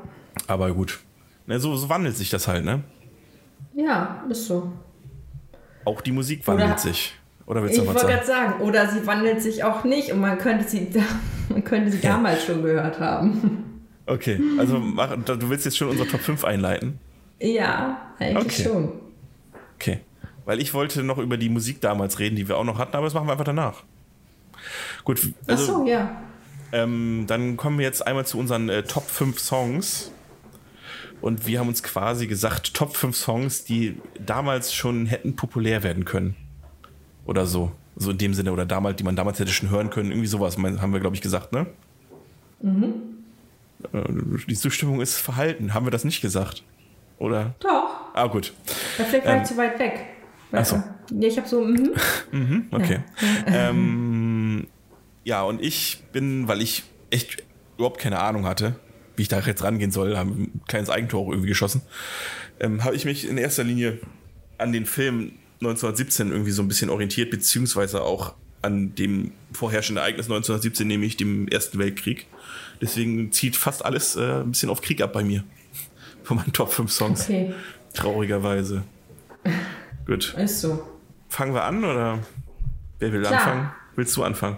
Aber 0.47 0.71
gut. 0.73 0.99
Ne, 1.45 1.59
so, 1.59 1.75
so 1.75 1.89
wandelt 1.89 2.15
sich 2.17 2.29
das 2.29 2.47
halt, 2.47 2.65
ne? 2.65 2.83
Ja, 3.75 4.23
ist 4.29 4.47
so. 4.47 4.71
Auch 5.85 6.01
die 6.01 6.11
Musik 6.11 6.45
wandelt 6.47 6.69
Oder- 6.69 6.77
sich. 6.77 7.13
Oder 7.45 7.61
willst 7.63 7.75
Ich 7.75 7.79
du 7.81 7.85
noch 7.87 7.93
wollte 7.95 8.07
gerade 8.07 8.25
sagen? 8.25 8.61
oder 8.61 8.89
sie 8.89 9.07
wandelt 9.07 9.41
sich 9.41 9.63
auch 9.63 9.85
nicht 9.85 10.11
und 10.11 10.19
man 10.19 10.37
könnte 10.37 10.67
sie, 10.67 10.89
da, 10.89 10.99
man 11.49 11.63
könnte 11.63 11.91
sie 11.91 12.01
damals 12.01 12.43
schon 12.43 12.61
gehört 12.61 12.99
haben. 12.99 13.63
Okay, 14.07 14.39
also 14.57 14.79
mach, 14.79 15.15
du 15.17 15.49
willst 15.49 15.65
jetzt 15.65 15.77
schon 15.77 15.89
unsere 15.89 16.07
Top 16.07 16.21
5 16.21 16.43
einleiten? 16.45 16.99
Ja, 17.41 18.13
eigentlich 18.19 18.59
Okay. 18.59 18.63
schon. 18.63 18.91
Okay. 19.75 19.99
Weil 20.45 20.59
ich 20.61 20.73
wollte 20.73 21.03
noch 21.03 21.17
über 21.17 21.37
die 21.37 21.49
Musik 21.49 21.81
damals 21.81 22.19
reden, 22.19 22.35
die 22.37 22.47
wir 22.47 22.57
auch 22.57 22.63
noch 22.63 22.79
hatten, 22.79 22.95
aber 22.95 23.05
das 23.05 23.13
machen 23.13 23.27
wir 23.27 23.33
einfach 23.33 23.43
danach. 23.45 23.83
Gut, 25.03 25.19
Ach 25.45 25.49
also 25.51 25.65
so, 25.79 25.85
ja. 25.87 26.09
ähm, 26.71 27.25
dann 27.27 27.57
kommen 27.57 27.77
wir 27.77 27.85
jetzt 27.85 28.05
einmal 28.07 28.25
zu 28.25 28.39
unseren 28.39 28.69
äh, 28.69 28.83
Top 28.83 29.07
5 29.09 29.39
Songs. 29.39 30.11
Und 31.19 31.47
wir 31.47 31.59
haben 31.59 31.67
uns 31.67 31.83
quasi 31.83 32.27
gesagt, 32.27 32.73
Top 32.73 32.95
5 32.95 33.15
Songs, 33.15 33.63
die 33.65 33.97
damals 34.25 34.73
schon 34.73 35.05
hätten 35.05 35.35
populär 35.35 35.83
werden 35.83 36.05
können. 36.05 36.35
Oder 37.25 37.45
so. 37.45 37.71
So 37.95 38.11
in 38.11 38.17
dem 38.19 38.33
Sinne, 38.33 38.53
oder 38.53 38.65
damals, 38.65 38.95
die 38.97 39.03
man 39.03 39.15
damals 39.15 39.39
hätte 39.39 39.51
schon 39.51 39.69
hören 39.69 39.89
können. 39.89 40.11
Irgendwie 40.11 40.27
sowas 40.27 40.57
haben 40.57 40.93
wir, 40.93 40.99
glaube 40.99 41.15
ich, 41.15 41.21
gesagt, 41.21 41.51
ne? 41.51 41.65
Mhm. 42.61 42.93
Die 44.47 44.55
Zustimmung 44.55 45.01
ist 45.01 45.17
verhalten. 45.17 45.73
Haben 45.73 45.85
wir 45.85 45.91
das 45.91 46.03
nicht 46.03 46.21
gesagt? 46.21 46.63
Oder? 47.19 47.55
Doch. 47.59 48.13
Ah, 48.13 48.27
gut. 48.27 48.53
Ja, 48.97 49.05
vielleicht 49.05 49.25
war 49.25 49.35
Ähm, 49.35 49.41
ich 49.43 49.47
zu 49.47 49.57
weit 49.57 49.79
weg. 49.79 50.05
ach 50.51 50.65
so. 50.65 50.75
Ja, 51.11 51.27
ich 51.27 51.37
habe 51.37 51.47
so, 51.47 51.61
mhm. 51.63 52.67
Okay. 52.71 52.99
ähm, 53.47 54.67
ja, 55.23 55.41
und 55.43 55.61
ich 55.61 56.03
bin, 56.11 56.47
weil 56.47 56.61
ich 56.61 56.83
echt 57.09 57.43
überhaupt 57.77 57.99
keine 57.99 58.19
Ahnung 58.19 58.45
hatte, 58.45 58.75
wie 59.15 59.23
ich 59.23 59.27
da 59.27 59.39
jetzt 59.39 59.63
rangehen 59.63 59.91
soll, 59.91 60.17
haben 60.17 60.43
ein 60.43 60.61
kleines 60.67 60.89
Eigentor 60.89 61.21
auch 61.21 61.29
irgendwie 61.29 61.49
geschossen, 61.49 61.81
ähm, 62.59 62.83
habe 62.83 62.95
ich 62.95 63.05
mich 63.05 63.27
in 63.27 63.37
erster 63.37 63.63
Linie 63.63 63.99
an 64.57 64.71
den 64.71 64.85
Film 64.85 65.33
1917 65.61 66.31
irgendwie 66.31 66.51
so 66.51 66.61
ein 66.61 66.67
bisschen 66.67 66.89
orientiert, 66.89 67.29
beziehungsweise 67.31 68.03
auch 68.03 68.33
an 68.61 68.95
dem 68.95 69.31
vorherrschenden 69.53 70.01
Ereignis 70.01 70.25
1917, 70.25 70.87
nämlich 70.87 71.17
dem 71.17 71.47
Ersten 71.47 71.77
Weltkrieg. 71.79 72.27
Deswegen 72.81 73.31
zieht 73.31 73.55
fast 73.55 73.83
alles 73.83 74.15
äh, 74.15 74.41
ein 74.41 74.51
bisschen 74.51 74.69
auf 74.69 74.81
Krieg 74.81 75.01
ab 75.01 75.13
bei 75.13 75.23
mir. 75.23 75.43
Von 76.23 76.37
meinen 76.37 76.53
Top 76.53 76.71
5 76.71 76.91
Songs. 76.91 77.23
Okay, 77.23 77.53
Traurigerweise. 77.93 78.83
Gut. 80.05 80.33
ist 80.37 80.61
so. 80.61 80.81
Fangen 81.29 81.53
wir 81.53 81.63
an 81.63 81.83
oder 81.83 82.19
wer 82.99 83.11
will 83.13 83.21
Klar. 83.21 83.33
anfangen? 83.33 83.71
Willst 83.95 84.15
du 84.15 84.23
anfangen? 84.23 84.57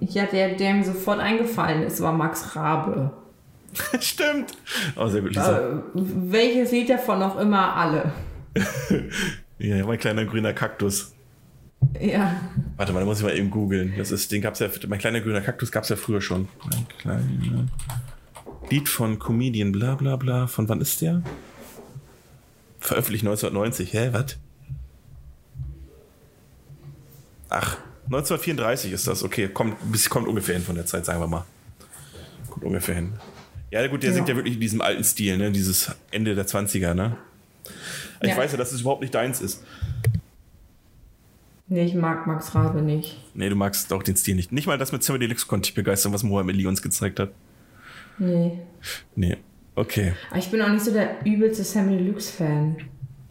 Ja, 0.00 0.26
der, 0.26 0.54
der 0.54 0.74
mir 0.74 0.84
sofort 0.84 1.20
eingefallen 1.20 1.82
ist, 1.82 2.00
war 2.00 2.12
Max 2.12 2.56
Rabe. 2.56 3.12
Stimmt. 4.00 4.52
Oh, 4.96 5.06
sehr 5.08 5.20
gut, 5.20 5.30
Lisa. 5.34 5.58
Äh, 5.58 5.76
welches 5.94 6.72
Lied 6.72 6.88
davon 6.88 7.18
noch 7.18 7.38
immer 7.38 7.76
alle? 7.76 8.12
Ja, 9.60 9.84
mein 9.84 9.98
kleiner 9.98 10.24
grüner 10.24 10.52
Kaktus. 10.52 11.16
Ja. 12.00 12.40
Warte 12.76 12.92
mal, 12.92 13.00
da 13.00 13.06
muss 13.06 13.18
ich 13.18 13.24
mal 13.24 13.36
eben 13.36 13.50
googeln. 13.50 13.94
Das 13.96 14.10
ist, 14.10 14.30
den 14.32 14.42
gab's 14.42 14.58
ja, 14.60 14.68
mein 14.88 14.98
kleiner 14.98 15.20
grüner 15.20 15.40
Kaktus 15.40 15.72
gab's 15.72 15.88
ja 15.88 15.96
früher 15.96 16.20
schon. 16.20 16.48
Mein 16.70 16.86
kleiner 16.98 17.64
Lied 18.70 18.88
von 18.88 19.18
Comedian, 19.18 19.72
bla 19.72 19.94
bla 19.94 20.16
bla. 20.16 20.46
Von 20.46 20.68
wann 20.68 20.80
ist 20.80 21.00
der? 21.00 21.22
Veröffentlicht 22.78 23.24
1990. 23.24 23.92
Hä, 23.92 24.10
was? 24.12 24.36
Ach, 27.48 27.76
1934 28.06 28.92
ist 28.92 29.06
das. 29.06 29.22
Okay, 29.22 29.48
kommt, 29.48 29.76
kommt 30.10 30.28
ungefähr 30.28 30.54
hin 30.56 30.64
von 30.64 30.74
der 30.74 30.86
Zeit, 30.86 31.04
sagen 31.06 31.20
wir 31.20 31.26
mal. 31.26 31.44
Kommt 32.50 32.64
ungefähr 32.64 32.94
hin. 32.96 33.14
Ja, 33.70 33.86
gut, 33.86 34.02
der 34.02 34.10
Ja. 34.10 34.16
singt 34.16 34.28
ja 34.28 34.36
wirklich 34.36 34.54
in 34.54 34.60
diesem 34.60 34.80
alten 34.80 35.04
Stil, 35.04 35.36
ne? 35.38 35.50
Dieses 35.50 35.90
Ende 36.10 36.34
der 36.34 36.46
20er, 36.46 36.94
ne? 36.94 37.16
Ich 38.22 38.28
Ja. 38.30 38.36
weiß 38.36 38.52
ja, 38.52 38.58
dass 38.58 38.72
es 38.72 38.80
überhaupt 38.80 39.00
nicht 39.02 39.14
deins 39.14 39.40
ist. 39.40 39.62
Nee, 41.70 41.84
ich 41.84 41.94
mag 41.94 42.26
Max 42.26 42.54
Rabe 42.54 42.80
nicht. 42.80 43.18
Nee, 43.34 43.50
du 43.50 43.54
magst 43.54 43.92
auch 43.92 44.02
den 44.02 44.16
Stil 44.16 44.36
nicht. 44.36 44.52
Nicht 44.52 44.66
mal 44.66 44.78
das 44.78 44.90
mit 44.92 45.02
Zimmer 45.02 45.18
Deluxe 45.18 45.46
konnte 45.46 45.68
ich 45.68 45.74
begeistern, 45.74 46.12
was 46.12 46.22
Mohamed 46.22 46.56
Lee 46.56 46.66
uns 46.66 46.80
gezeigt 46.80 47.20
hat. 47.20 47.30
Nee. 48.18 48.58
Nee. 49.14 49.36
Okay. 49.74 50.14
Aber 50.30 50.38
ich 50.38 50.50
bin 50.50 50.62
auch 50.62 50.70
nicht 50.70 50.84
so 50.84 50.92
der 50.92 51.24
übelste 51.24 51.62
Sammy 51.62 51.98
Deluxe-Fan. 51.98 52.78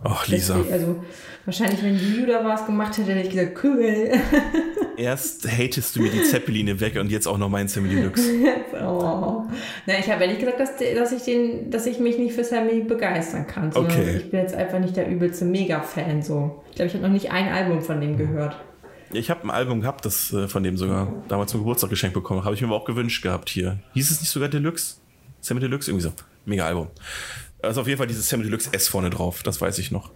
Och, 0.03 0.27
Lisa. 0.27 0.55
Deswegen- 0.57 0.73
Also, 0.73 1.03
wahrscheinlich, 1.45 1.83
wenn 1.83 1.97
Judah 1.97 2.43
was 2.45 2.65
gemacht 2.65 2.97
hätte, 2.97 3.13
hätte 3.13 3.27
ich 3.27 3.33
gesagt, 3.33 3.63
cool. 3.63 4.11
Erst 4.97 5.47
hatest 5.47 5.95
du 5.95 6.01
mir 6.01 6.09
die 6.09 6.23
Zeppeline 6.23 6.79
weg 6.79 6.97
und 6.99 7.11
jetzt 7.11 7.27
auch 7.27 7.37
noch 7.37 7.49
meinen 7.49 7.67
Sammy 7.67 7.89
Deluxe. 7.89 8.23
oh. 8.81 9.43
Na, 9.85 9.99
ich 9.99 10.09
habe 10.09 10.27
nicht 10.27 10.39
gesagt, 10.39 10.59
dass, 10.59 10.71
dass, 10.77 11.11
ich 11.11 11.23
den, 11.23 11.69
dass 11.69 11.85
ich 11.85 11.99
mich 11.99 12.17
nicht 12.17 12.33
für 12.33 12.43
Sammy 12.43 12.81
begeistern 12.81 13.45
kann. 13.45 13.71
Okay. 13.75 14.17
Ich 14.17 14.31
bin 14.31 14.39
jetzt 14.39 14.55
einfach 14.55 14.79
nicht 14.79 14.95
der 14.95 15.07
übelste 15.07 15.45
Mega-Fan. 15.45 16.23
So. 16.23 16.63
Ich 16.69 16.75
glaube, 16.77 16.87
ich 16.87 16.93
habe 16.95 17.03
noch 17.05 17.13
nicht 17.13 17.31
ein 17.31 17.47
Album 17.49 17.81
von 17.83 18.01
dem 18.01 18.17
gehört. 18.17 18.55
Ich 19.13 19.29
habe 19.29 19.43
ein 19.43 19.51
Album 19.51 19.81
gehabt, 19.81 20.03
das 20.05 20.33
äh, 20.33 20.47
von 20.47 20.63
dem 20.63 20.77
sogar 20.77 21.13
damals 21.27 21.51
zum 21.51 21.61
Geburtstag 21.61 21.89
geschenkt 21.91 22.15
bekommen. 22.15 22.43
Habe 22.43 22.55
ich 22.55 22.61
mir 22.61 22.67
aber 22.67 22.77
auch 22.77 22.85
gewünscht 22.85 23.21
gehabt 23.23 23.49
hier. 23.49 23.79
Hieß 23.93 24.09
es 24.11 24.19
nicht 24.19 24.31
sogar 24.31 24.49
Deluxe? 24.49 24.95
Sammy 25.41 25.59
Deluxe? 25.61 25.91
Irgendwie 25.91 26.05
so. 26.05 26.13
Mega 26.45 26.65
Album. 26.65 26.87
Also 27.61 27.81
auf 27.81 27.87
jeden 27.87 27.97
Fall 27.97 28.07
dieses 28.07 28.29
Sammy 28.29 28.43
Deluxe 28.43 28.69
S 28.73 28.87
vorne 28.87 29.09
drauf, 29.09 29.43
das 29.43 29.59
weiß 29.61 29.79
ich 29.79 29.91
noch. 29.91 30.11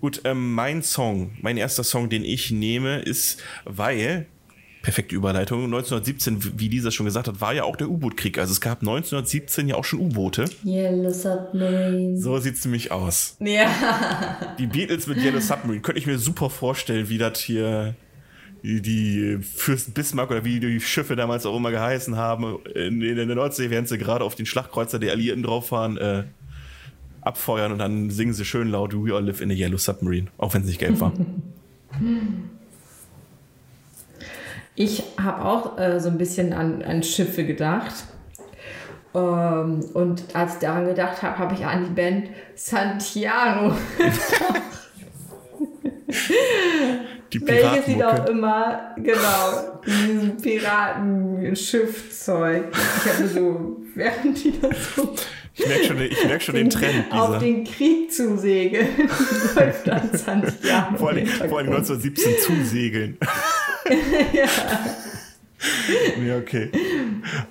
Gut, 0.00 0.22
ähm, 0.24 0.54
mein 0.54 0.82
Song, 0.82 1.32
mein 1.40 1.56
erster 1.56 1.84
Song, 1.84 2.08
den 2.08 2.24
ich 2.24 2.50
nehme, 2.50 3.00
ist, 3.00 3.42
weil, 3.64 4.26
perfekte 4.82 5.14
Überleitung, 5.14 5.64
1917, 5.64 6.58
wie 6.58 6.68
Lisa 6.68 6.90
schon 6.90 7.04
gesagt 7.06 7.28
hat, 7.28 7.40
war 7.40 7.52
ja 7.54 7.64
auch 7.64 7.76
der 7.76 7.90
U-Boot-Krieg. 7.90 8.38
Also 8.38 8.52
es 8.52 8.60
gab 8.62 8.80
1917 8.80 9.68
ja 9.68 9.74
auch 9.76 9.84
schon 9.84 10.00
U-Boote. 10.00 10.46
Yellow 10.64 11.12
Submarine. 11.12 12.16
So 12.18 12.38
sieht's 12.38 12.64
nämlich 12.64 12.90
aus. 12.90 13.36
Ja. 13.40 14.54
Die 14.58 14.66
Beatles 14.66 15.06
mit 15.06 15.18
Yellow 15.18 15.40
Submarine 15.40 15.82
könnte 15.82 15.98
ich 16.00 16.06
mir 16.06 16.18
super 16.18 16.48
vorstellen, 16.50 17.08
wie 17.10 17.18
das 17.18 17.38
hier 17.40 17.94
die- 18.62 19.38
Fürsten 19.42 19.92
Bismarck 19.92 20.30
oder 20.30 20.44
wie 20.44 20.60
die 20.60 20.80
Schiffe 20.80 21.14
damals 21.16 21.46
auch 21.46 21.56
immer 21.56 21.70
geheißen 21.70 22.16
haben. 22.16 22.58
In, 22.74 23.00
in 23.02 23.16
der 23.16 23.26
Nordsee, 23.36 23.70
während 23.70 23.88
sie 23.88 23.98
gerade 23.98 24.24
auf 24.24 24.34
den 24.34 24.46
Schlachtkreuzer 24.46 24.98
der 24.98 25.12
Alliierten 25.12 25.42
drauf 25.42 25.68
fahren, 25.68 25.96
äh, 25.98 26.24
abfeuern 27.22 27.72
und 27.72 27.78
dann 27.78 28.10
singen 28.10 28.32
sie 28.32 28.44
schön 28.44 28.68
laut 28.68 28.94
We 28.94 29.14
all 29.14 29.24
live 29.24 29.40
in 29.40 29.50
a 29.50 29.54
Yellow 29.54 29.78
Submarine, 29.78 30.28
auch 30.38 30.54
wenn 30.54 30.62
es 30.62 30.68
nicht 30.68 30.80
gelb 30.80 31.00
war. 31.00 31.12
Ich 34.76 35.02
habe 35.22 35.44
auch 35.44 35.78
äh, 35.78 36.00
so 36.00 36.08
ein 36.08 36.16
bisschen 36.16 36.54
an, 36.54 36.82
an 36.82 37.02
Schiffe 37.02 37.44
gedacht. 37.44 37.92
Ähm, 39.14 39.80
und 39.92 40.22
als 40.34 40.54
ich 40.54 40.60
daran 40.60 40.86
gedacht 40.86 41.20
habe, 41.22 41.36
habe 41.38 41.54
ich 41.54 41.66
an 41.66 41.84
die 41.84 41.90
Band 41.90 42.30
Santiago, 42.54 43.74
Die 47.32 47.46
welches 47.46 47.86
sie 47.86 48.02
auch 48.02 48.14
Piratenmucke. 48.14 48.30
immer, 48.32 48.94
genau, 48.96 49.80
dieses 49.86 50.42
Piratenschiffzeug. 50.42 52.64
Ich 52.72 53.12
habe 53.12 53.28
so, 53.28 53.76
während 53.94 54.42
die 54.44 54.60
das 54.60 54.76
so 54.96 55.14
Ich 55.54 55.66
merke 55.66 55.84
schon, 55.84 56.00
ich 56.00 56.24
merk 56.24 56.42
schon 56.42 56.54
den 56.54 56.70
Trend, 56.70 57.12
auf 57.12 57.28
Lisa. 57.28 57.38
den 57.38 57.64
Krieg 57.64 58.12
zusegeln, 58.12 58.88
läuft 59.54 59.86
dann 59.86 60.10
Santiago. 60.16 60.96
Vor 60.98 61.08
allem, 61.10 61.26
vor 61.26 61.58
allem 61.58 61.72
Hintergrund. 61.72 61.90
1917 61.90 62.38
zusegeln. 62.38 63.18
ja. 64.32 64.44
okay. 66.38 66.70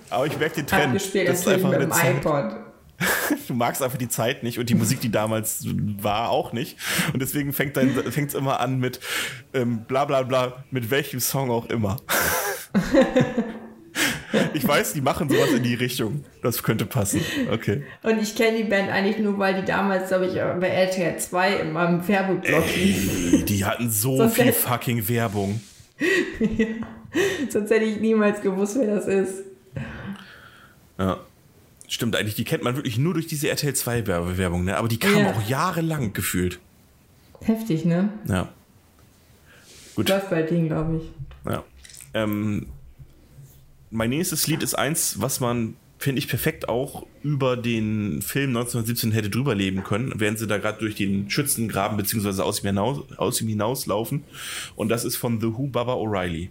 Aber 0.10 0.26
ich 0.26 0.38
merke 0.38 0.56
den 0.56 0.68
Trend. 0.68 0.86
Abgespielt 0.88 1.30
Das 1.30 1.40
ist 1.40 1.48
einfach 1.48 1.70
mit 1.72 1.82
dem 1.82 1.92
iPod. 1.92 2.56
Du 3.48 3.54
magst 3.56 3.82
einfach 3.82 3.98
die 3.98 4.10
Zeit 4.10 4.44
nicht 4.44 4.60
und 4.60 4.70
die 4.70 4.76
Musik, 4.76 5.02
die 5.02 5.12
damals 5.12 5.66
war, 6.02 6.30
auch 6.30 6.54
nicht. 6.54 6.78
Und 7.14 7.22
deswegen 7.22 7.52
fängt 7.54 7.78
es 7.78 8.34
immer 8.36 8.60
an 8.60 8.80
mit 8.80 9.00
ähm, 9.54 9.86
bla 9.88 10.06
bla 10.06 10.22
bla, 10.22 10.64
mit 10.70 10.92
welchem 10.92 11.20
Song 11.20 11.50
auch 11.50 11.68
immer. 11.68 11.98
ich 14.54 14.68
weiß, 14.68 14.94
die 14.94 15.02
machen 15.02 15.30
sowas 15.30 15.50
in 15.52 15.64
die 15.64 15.74
Richtung. 15.74 16.24
Das 16.44 16.62
könnte 16.64 16.86
passen. 16.86 17.22
Okay. 17.52 17.84
Und 18.04 18.22
ich 18.22 18.36
kenne 18.36 18.58
die 18.58 18.64
Band 18.66 18.90
eigentlich 18.90 19.18
nur, 19.18 19.40
weil 19.40 19.60
die 19.60 19.66
damals, 19.66 20.10
glaube 20.10 20.28
ich, 20.28 20.34
bei 20.34 20.68
RTL 20.68 21.18
2 21.18 21.56
in 21.56 21.74
meinem 21.74 22.08
Werbeblock. 22.08 22.64
Ey, 22.76 23.44
die 23.46 23.66
hatten 23.66 23.90
so 23.90 24.18
Sonst 24.18 24.36
viel 24.36 24.54
fucking 24.54 25.08
Werbung. 25.10 25.60
Sonst 27.50 27.72
hätte 27.72 27.86
ich 27.86 28.00
niemals 28.00 28.42
gewusst, 28.42 28.78
wer 28.80 28.96
das 28.96 29.08
ist. 29.08 29.44
Ja. 30.98 31.18
Stimmt, 31.92 32.16
eigentlich, 32.16 32.36
die 32.36 32.44
kennt 32.44 32.64
man 32.64 32.76
wirklich 32.76 32.98
nur 33.00 33.16
durch 33.16 33.26
diese 33.28 33.50
RTL 33.50 33.74
2 33.74 34.06
Werbung, 34.08 34.64
ne? 34.64 34.78
Aber 34.78 34.88
die 34.88 34.98
kam 35.00 35.18
Ja. 35.18 35.32
auch 35.32 35.50
jahrelang 35.50 36.14
gefühlt. 36.14 36.60
Heftig, 37.42 37.84
ne? 37.84 38.10
Ja. 38.28 38.50
Gut. 39.96 40.08
Läuft 40.08 40.30
bei 40.30 40.44
denen, 40.44 40.68
glaube 40.68 40.98
ich. 40.98 41.52
Ja. 41.52 41.64
Ähm, 42.14 42.68
mein 43.90 44.12
nächstes 44.12 44.46
Lied 44.46 44.62
ist 44.62 44.76
eins, 44.76 45.20
was 45.20 45.40
man, 45.40 45.76
finde 45.98 46.20
ich, 46.20 46.28
perfekt 46.28 46.70
auch 46.70 47.08
über 47.24 47.58
den 47.58 48.22
Film 48.22 48.50
1917 48.52 49.12
hätte 49.12 49.32
drüber 49.32 49.56
leben 49.56 49.84
können, 49.84 50.14
während 50.16 50.38
sie 50.38 50.46
da 50.48 50.60
gerade 50.60 50.78
durch 50.80 50.94
den 50.96 51.28
Schützengraben 51.30 51.98
beziehungsweise 51.98 52.44
aus 52.46 52.60
ihm, 52.62 52.68
hinaus, 52.68 53.02
aus 53.18 53.42
ihm 53.42 53.48
hinauslaufen. 53.48 54.24
Und 54.76 54.90
das 54.90 55.06
ist 55.06 55.16
von 55.16 55.42
The 55.42 55.48
Who 55.58 55.68
Baba 55.68 55.94
O'Reilly. 55.96 56.50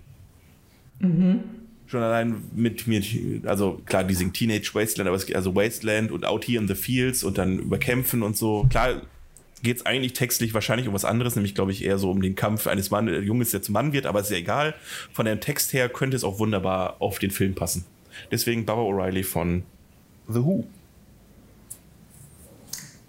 Schon 1.89 2.03
allein 2.03 2.43
mit 2.55 2.86
mir, 2.86 3.03
also 3.47 3.80
klar, 3.86 4.05
die 4.05 4.14
singen 4.14 4.34
Teenage 4.34 4.74
Wasteland, 4.74 5.09
aber 5.09 5.16
es 5.16 5.24
geht 5.24 5.36
also 5.36 5.57
Wasteland 5.57 6.12
und 6.12 6.26
Out 6.26 6.47
Here 6.47 6.61
in 6.61 6.68
the 6.68 6.74
Fields 6.74 7.24
und 7.24 7.39
dann 7.39 7.59
über 7.59 7.78
Kämpfen 7.78 8.22
und 8.22 8.36
so. 8.36 8.66
Klar, 8.68 9.01
geht 9.62 9.78
es 9.78 9.86
eigentlich 9.86 10.12
textlich 10.12 10.53
wahrscheinlich 10.53 10.86
um 10.86 10.93
was 10.93 11.07
anderes, 11.07 11.34
nämlich 11.34 11.55
glaube 11.55 11.72
ich 11.72 11.82
eher 11.82 11.97
so 11.97 12.11
um 12.11 12.20
den 12.20 12.34
Kampf 12.34 12.66
eines 12.66 12.91
Mann, 12.91 13.09
äh, 13.09 13.20
Junges, 13.20 13.53
der 13.53 13.62
zum 13.62 13.72
Mann 13.72 13.95
wird, 13.95 14.05
aber 14.05 14.20
ist 14.20 14.30
ja 14.30 14.36
egal. 14.36 14.74
Von 15.14 15.24
dem 15.24 15.41
Text 15.41 15.72
her 15.72 15.89
könnte 15.89 16.14
es 16.14 16.24
auch 16.24 16.39
wunderbar 16.39 16.97
auf 16.99 17.18
den 17.18 17.30
Film 17.30 17.55
passen. 17.55 17.86
Deswegen 18.30 18.66
Baba 18.66 18.82
O'Reilly 18.82 19.24
von 19.24 19.62
The 20.28 20.45
Who. 20.45 20.66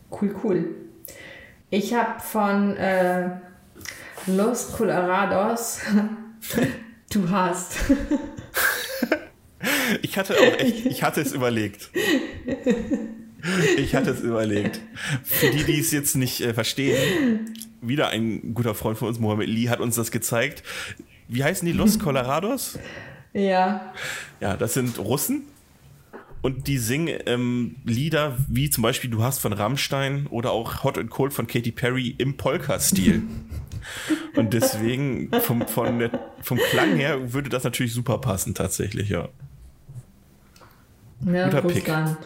Cool, 0.09 0.35
cool. 0.41 0.65
Ich 1.69 1.93
habe 1.93 2.21
von 2.21 2.77
äh, 2.77 3.29
Los 4.25 4.71
Colorados. 4.71 5.81
Du 7.09 7.29
hast. 7.29 7.75
Ich 10.01 10.17
hatte 10.17 10.35
auch 10.35 10.59
echt, 10.59 10.85
ich 10.85 11.03
hatte 11.03 11.19
es 11.19 11.33
überlegt. 11.33 11.89
Ich 13.77 13.93
hatte 13.93 14.11
es 14.11 14.21
überlegt. 14.21 14.79
Für 15.23 15.49
die, 15.49 15.65
die 15.65 15.79
es 15.79 15.91
jetzt 15.91 16.15
nicht 16.15 16.39
äh, 16.39 16.53
verstehen, 16.53 17.53
wieder 17.81 18.07
ein 18.09 18.53
guter 18.53 18.73
Freund 18.73 18.97
von 18.97 19.09
uns, 19.09 19.19
Mohammed 19.19 19.49
Lee, 19.49 19.67
hat 19.67 19.81
uns 19.81 19.95
das 19.95 20.11
gezeigt. 20.11 20.63
Wie 21.27 21.43
heißen 21.43 21.65
die 21.65 21.73
Los 21.73 21.99
Colorados? 21.99 22.79
Ja. 23.33 23.93
Ja, 24.39 24.55
das 24.55 24.73
sind 24.73 24.97
Russen. 24.97 25.43
Und 26.41 26.67
die 26.67 26.77
singen 26.77 27.19
ähm, 27.25 27.75
Lieder 27.83 28.37
wie 28.47 28.69
zum 28.69 28.81
Beispiel 28.81 29.09
Du 29.09 29.23
hast 29.23 29.39
von 29.39 29.51
Rammstein 29.51 30.27
oder 30.27 30.51
auch 30.51 30.85
Hot 30.85 30.97
and 30.97 31.09
Cold 31.09 31.33
von 31.33 31.47
Katy 31.47 31.71
Perry 31.71 32.15
im 32.17 32.37
Polka-Stil. 32.37 33.23
Und 34.35 34.53
deswegen 34.53 35.31
vom, 35.41 35.67
von 35.67 35.99
der, 35.99 36.11
vom 36.41 36.57
Klang 36.57 36.95
her 36.95 37.33
würde 37.33 37.49
das 37.49 37.63
natürlich 37.63 37.93
super 37.93 38.19
passen, 38.19 38.53
tatsächlich, 38.53 39.09
ja. 39.09 39.29
Ja, 41.25 41.45
Guter 41.45 41.61
Pick. 41.63 41.77
Russland. 41.87 42.17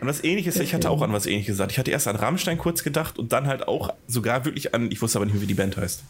Und 0.00 0.08
was 0.08 0.22
ähnliches, 0.22 0.56
ich 0.56 0.74
hatte 0.74 0.90
auch 0.90 1.00
an 1.02 1.12
was 1.12 1.26
ähnliches 1.26 1.54
gesagt. 1.54 1.72
Ich 1.72 1.78
hatte 1.78 1.90
erst 1.90 2.08
an 2.08 2.16
Rammstein 2.16 2.58
kurz 2.58 2.82
gedacht 2.82 3.18
und 3.18 3.32
dann 3.32 3.46
halt 3.46 3.68
auch 3.68 3.94
sogar 4.06 4.44
wirklich 4.44 4.74
an, 4.74 4.90
ich 4.90 5.00
wusste 5.00 5.18
aber 5.18 5.26
nicht 5.26 5.34
mehr, 5.34 5.42
wie 5.42 5.46
die 5.46 5.54
Band 5.54 5.76
heißt. 5.76 6.02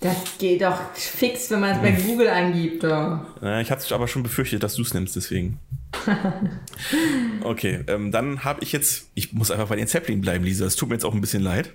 Das 0.00 0.16
geht 0.38 0.60
doch 0.60 0.78
fix, 0.92 1.50
wenn 1.50 1.60
man 1.60 1.76
es 1.76 1.78
bei 1.80 1.92
Google 1.92 2.28
eingibt. 2.28 2.84
Doch. 2.84 3.20
Ich 3.62 3.70
hatte 3.70 3.94
aber 3.94 4.06
schon 4.06 4.22
befürchtet, 4.22 4.62
dass 4.62 4.74
du 4.74 4.82
es 4.82 4.92
nimmst, 4.92 5.16
deswegen. 5.16 5.58
Okay, 7.42 7.84
ähm, 7.88 8.10
dann 8.10 8.44
habe 8.44 8.62
ich 8.62 8.72
jetzt, 8.72 9.10
ich 9.14 9.32
muss 9.32 9.50
einfach 9.50 9.68
bei 9.68 9.76
den 9.76 9.86
Zeppelin 9.86 10.20
bleiben, 10.20 10.44
Lisa. 10.44 10.64
Es 10.64 10.76
tut 10.76 10.88
mir 10.88 10.94
jetzt 10.94 11.04
auch 11.04 11.14
ein 11.14 11.20
bisschen 11.20 11.42
leid. 11.42 11.72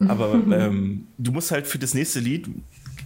Aber 0.00 0.34
ähm, 0.34 1.06
du 1.18 1.32
musst 1.32 1.50
halt 1.50 1.66
für 1.66 1.78
das 1.78 1.94
nächste 1.94 2.20
Lied, 2.20 2.48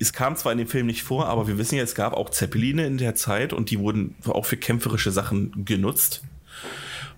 es 0.00 0.12
kam 0.12 0.36
zwar 0.36 0.52
in 0.52 0.58
dem 0.58 0.68
Film 0.68 0.86
nicht 0.86 1.02
vor, 1.02 1.28
aber 1.28 1.46
wir 1.46 1.58
wissen 1.58 1.76
ja, 1.76 1.82
es 1.82 1.94
gab 1.94 2.14
auch 2.14 2.30
Zeppeline 2.30 2.86
in 2.86 2.98
der 2.98 3.14
Zeit 3.14 3.52
und 3.52 3.70
die 3.70 3.78
wurden 3.78 4.14
auch 4.26 4.46
für 4.46 4.56
kämpferische 4.56 5.12
Sachen 5.12 5.64
genutzt. 5.64 6.22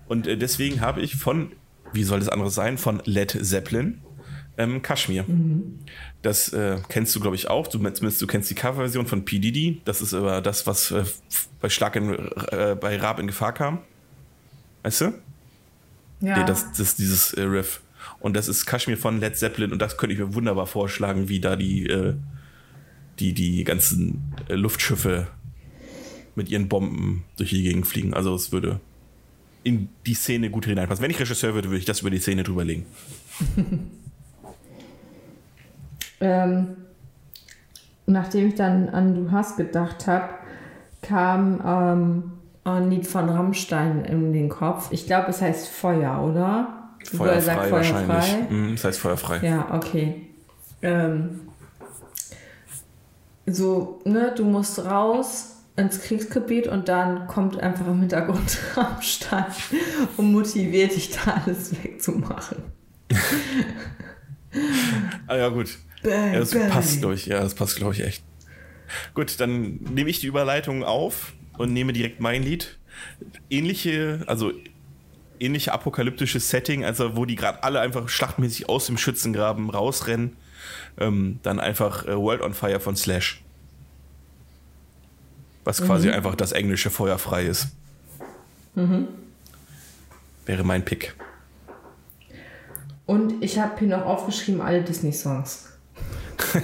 Und 0.07 0.27
äh, 0.27 0.37
deswegen 0.37 0.81
habe 0.81 1.01
ich 1.01 1.15
von, 1.15 1.51
wie 1.93 2.03
soll 2.03 2.19
das 2.19 2.29
andere 2.29 2.51
sein, 2.51 2.77
von 2.77 3.01
Led 3.05 3.37
Zeppelin, 3.41 4.01
ähm, 4.57 4.81
Kashmir. 4.81 5.25
Das 6.21 6.51
äh, 6.51 6.77
kennst 6.89 7.15
du, 7.15 7.19
glaube 7.19 7.35
ich, 7.35 7.49
auch. 7.49 7.67
Du, 7.67 7.77
zumindest 7.77 8.21
du 8.21 8.27
kennst 8.27 8.49
die 8.49 8.55
Coverversion 8.55 9.05
von 9.05 9.23
P. 9.23 9.39
Diddy. 9.39 9.81
Das 9.85 10.01
ist 10.01 10.13
aber 10.13 10.41
das, 10.41 10.65
was 10.65 10.91
äh, 10.91 11.03
bei 11.61 11.69
Schlag 11.69 11.95
in, 11.95 12.13
äh, 12.51 12.75
bei 12.79 12.97
Raab 12.97 13.19
in 13.19 13.27
Gefahr 13.27 13.53
kam. 13.53 13.79
Weißt 14.83 15.01
du? 15.01 15.05
Ja. 16.21 16.39
Nee, 16.39 16.45
das, 16.45 16.71
das 16.71 16.79
ist 16.79 16.99
dieses 16.99 17.33
äh, 17.33 17.43
Riff. 17.43 17.81
Und 18.19 18.35
das 18.35 18.47
ist 18.47 18.65
Kashmir 18.65 18.97
von 18.97 19.19
Led 19.19 19.37
Zeppelin 19.37 19.71
und 19.71 19.81
das 19.81 19.97
könnte 19.97 20.13
ich 20.13 20.19
mir 20.19 20.33
wunderbar 20.33 20.65
vorschlagen, 20.67 21.29
wie 21.29 21.39
da 21.39 21.55
die, 21.55 21.87
äh, 21.87 22.15
die, 23.19 23.33
die 23.33 23.63
ganzen 23.63 24.33
äh, 24.49 24.55
Luftschiffe 24.55 25.27
mit 26.35 26.49
ihren 26.49 26.67
Bomben 26.67 27.23
durch 27.37 27.51
die 27.51 27.63
Gegend 27.63 27.87
fliegen. 27.87 28.13
Also 28.13 28.33
es 28.35 28.51
würde 28.51 28.79
in 29.63 29.89
die 30.05 30.13
Szene 30.13 30.49
gut 30.49 30.65
hineinpassen. 30.65 31.03
Wenn 31.03 31.11
ich 31.11 31.19
Regisseur 31.19 31.53
würde, 31.53 31.69
würde 31.69 31.79
ich 31.79 31.85
das 31.85 32.01
über 32.01 32.09
die 32.09 32.19
Szene 32.19 32.43
drüber 32.43 32.63
legen. 32.63 32.85
Ähm, 36.19 36.77
nachdem 38.05 38.47
ich 38.47 38.55
dann 38.55 38.89
an 38.89 39.15
Du 39.15 39.31
hast 39.31 39.57
gedacht 39.57 40.07
habe, 40.07 40.29
kam 41.01 41.61
ähm, 41.65 42.31
ein 42.63 42.89
Lied 42.89 43.07
von 43.07 43.29
Rammstein 43.29 44.03
in 44.05 44.33
den 44.33 44.49
Kopf. 44.49 44.91
Ich 44.91 45.05
glaube, 45.05 45.29
es 45.29 45.41
heißt 45.41 45.67
Feuer, 45.67 46.23
oder? 46.23 46.76
Wo 47.13 47.23
er 47.25 47.41
sagt 47.41 47.67
Feuerfrei 47.67 48.07
wahrscheinlich. 48.07 48.49
Mhm, 48.49 48.71
das 48.75 48.83
heißt 48.83 48.99
feuerfrei. 48.99 49.39
Ja, 49.45 49.73
okay. 49.73 50.27
Ähm, 50.81 51.41
so, 53.45 54.01
ne, 54.05 54.33
du 54.35 54.43
musst 54.45 54.79
raus 54.83 55.53
ins 55.77 56.01
Kriegsgebiet 56.01 56.67
und 56.67 56.87
dann 56.89 57.27
kommt 57.27 57.59
einfach 57.59 57.87
im 57.87 57.99
Hintergrund 57.99 58.57
Rammstein 58.75 59.45
und 60.17 60.31
motiviert 60.31 60.95
dich 60.95 61.11
da 61.11 61.41
alles 61.45 61.71
wegzumachen. 61.83 62.57
Ah 65.27 65.35
ja, 65.35 65.49
gut. 65.49 65.77
Bang, 66.03 66.33
Ja, 66.33 66.39
das 66.39 66.51
bang. 66.51 66.69
passt, 66.69 67.03
ich. 67.03 67.25
Ja, 67.27 67.41
das 67.41 67.53
passt, 67.53 67.75
glaube 67.75 67.93
ich, 67.93 68.03
echt. 68.03 68.23
Gut, 69.13 69.39
dann 69.39 69.75
nehme 69.93 70.09
ich 70.09 70.19
die 70.19 70.27
Überleitung 70.27 70.83
auf 70.83 71.33
und 71.57 71.73
nehme 71.73 71.93
direkt 71.93 72.21
mein 72.21 72.41
Lied. 72.43 72.77
Ähnliche, 73.49 74.23
also 74.25 74.51
ähnliche 75.39 75.73
apokalyptische 75.73 76.39
Setting, 76.39 76.85
also 76.85 77.15
wo 77.15 77.25
die 77.25 77.35
gerade 77.35 77.63
alle 77.63 77.79
einfach 77.79 78.09
schlachtmäßig 78.09 78.69
aus 78.69 78.85
dem 78.87 78.97
Schützengraben 78.97 79.69
rausrennen. 79.69 80.37
Ähm, 80.99 81.39
dann 81.43 81.59
einfach 81.59 82.05
äh, 82.05 82.15
World 82.17 82.41
on 82.41 82.53
Fire 82.53 82.79
von 82.79 82.95
Slash. 82.95 83.43
Was 85.63 85.83
quasi 85.83 86.09
einfach 86.09 86.35
das 86.35 86.53
englische 86.53 86.89
Feuerfrei 86.89 87.43
ist. 87.45 87.67
Wäre 90.45 90.63
mein 90.63 90.85
Pick. 90.85 91.13
Und 93.05 93.43
ich 93.43 93.59
habe 93.59 93.77
hier 93.79 93.89
noch 93.89 94.05
aufgeschrieben 94.05 94.61
alle 94.61 94.81
Disney-Songs. 94.81 95.73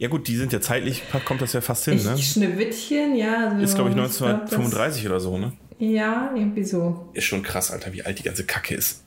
Ja 0.00 0.08
gut, 0.08 0.28
die 0.28 0.36
sind 0.36 0.50
ja 0.50 0.62
zeitlich, 0.62 1.02
kommt 1.26 1.42
das 1.42 1.52
ja 1.52 1.60
fast 1.60 1.84
hin, 1.84 1.98
Ich 1.98 2.04
ne? 2.06 2.16
Schneewittchen, 2.16 3.16
ja. 3.16 3.50
So, 3.54 3.62
Ist 3.62 3.74
glaube 3.74 3.90
ich 3.90 3.96
glaub, 3.96 4.06
1935 4.06 5.06
oder 5.06 5.20
so, 5.20 5.36
ne? 5.36 5.52
Ja, 5.80 6.30
irgendwie 6.36 6.62
so. 6.62 7.08
Ist 7.14 7.24
schon 7.24 7.42
krass, 7.42 7.70
Alter, 7.72 7.92
wie 7.92 8.04
alt 8.04 8.18
die 8.18 8.22
ganze 8.22 8.44
Kacke 8.44 8.74
ist. 8.74 9.02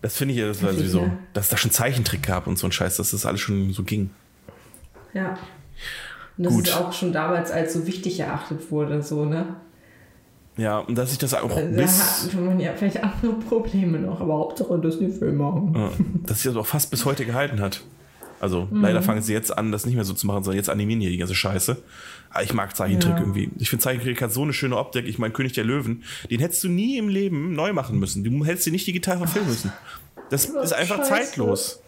Das 0.00 0.16
finde 0.16 0.32
ich 0.32 0.40
ja, 0.40 0.46
das 0.46 0.62
war 0.62 0.72
sowieso, 0.72 1.02
ja- 1.02 1.18
dass 1.34 1.46
es 1.46 1.50
da 1.50 1.56
schon 1.58 1.70
Zeichentrick 1.72 2.22
gab 2.22 2.46
und 2.46 2.56
so 2.58 2.66
ein 2.66 2.72
Scheiß, 2.72 2.96
dass 2.96 3.10
das 3.10 3.26
alles 3.26 3.40
schon 3.40 3.72
so 3.72 3.82
ging. 3.82 4.10
Ja. 5.12 5.36
Und 6.38 6.44
das 6.44 6.54
Gut. 6.54 6.68
ist 6.68 6.74
auch 6.76 6.92
schon 6.92 7.12
damals 7.12 7.50
als 7.50 7.74
so 7.74 7.86
wichtig 7.86 8.18
erachtet 8.20 8.70
wurde, 8.70 9.02
so, 9.02 9.24
ne? 9.26 9.56
Ja, 10.56 10.78
und 10.78 10.96
dass 10.96 11.12
ich 11.12 11.18
das 11.18 11.34
auch 11.34 11.50
Also 11.54 11.56
Da 11.76 11.82
bis, 11.82 12.24
hat 12.32 12.34
man 12.40 12.60
ja 12.60 12.72
vielleicht 12.74 13.02
andere 13.02 13.32
Probleme 13.34 13.98
noch, 13.98 14.20
aber 14.20 14.34
Hauptsache 14.38 14.78
Disney-Film 14.78 15.36
machen. 15.36 15.72
ja, 15.74 15.90
dass 16.26 16.42
sich 16.42 16.50
das 16.52 16.56
auch 16.56 16.66
fast 16.66 16.90
bis 16.90 17.04
heute 17.04 17.26
gehalten 17.26 17.60
hat. 17.60 17.82
Also 18.40 18.66
Mhm. 18.70 18.80
leider 18.82 19.02
fangen 19.02 19.22
sie 19.22 19.32
jetzt 19.32 19.56
an, 19.56 19.70
das 19.70 19.84
nicht 19.86 19.94
mehr 19.94 20.04
so 20.04 20.14
zu 20.14 20.26
machen, 20.26 20.42
sondern 20.42 20.56
jetzt 20.56 20.70
animieren 20.70 21.00
hier 21.00 21.10
die 21.10 21.18
ganze 21.18 21.34
Scheiße. 21.34 21.76
Aber 22.30 22.42
ich 22.42 22.54
mag 22.54 22.74
Zeichentrick 22.74 23.12
Ja. 23.14 23.20
irgendwie. 23.20 23.50
Ich 23.58 23.68
finde 23.70 23.82
Zeichentrick 23.82 24.20
hat 24.22 24.32
so 24.32 24.42
eine 24.42 24.52
schöne 24.52 24.76
Optik. 24.76 25.06
Ich 25.06 25.18
meine, 25.18 25.32
König 25.32 25.52
der 25.52 25.64
Löwen, 25.64 26.04
den 26.30 26.40
hättest 26.40 26.64
du 26.64 26.68
nie 26.68 26.96
im 26.96 27.08
Leben 27.08 27.52
neu 27.54 27.72
machen 27.72 27.98
müssen. 27.98 28.24
Du 28.24 28.44
hättest 28.44 28.66
dir 28.66 28.72
nicht 28.72 28.86
digital 28.86 29.18
verfilmen 29.18 29.50
müssen. 29.50 29.72
Das 30.30 30.46
ist 30.46 30.72
einfach 30.72 30.98
Scheiße. 30.98 31.10
zeitlos. 31.10 31.80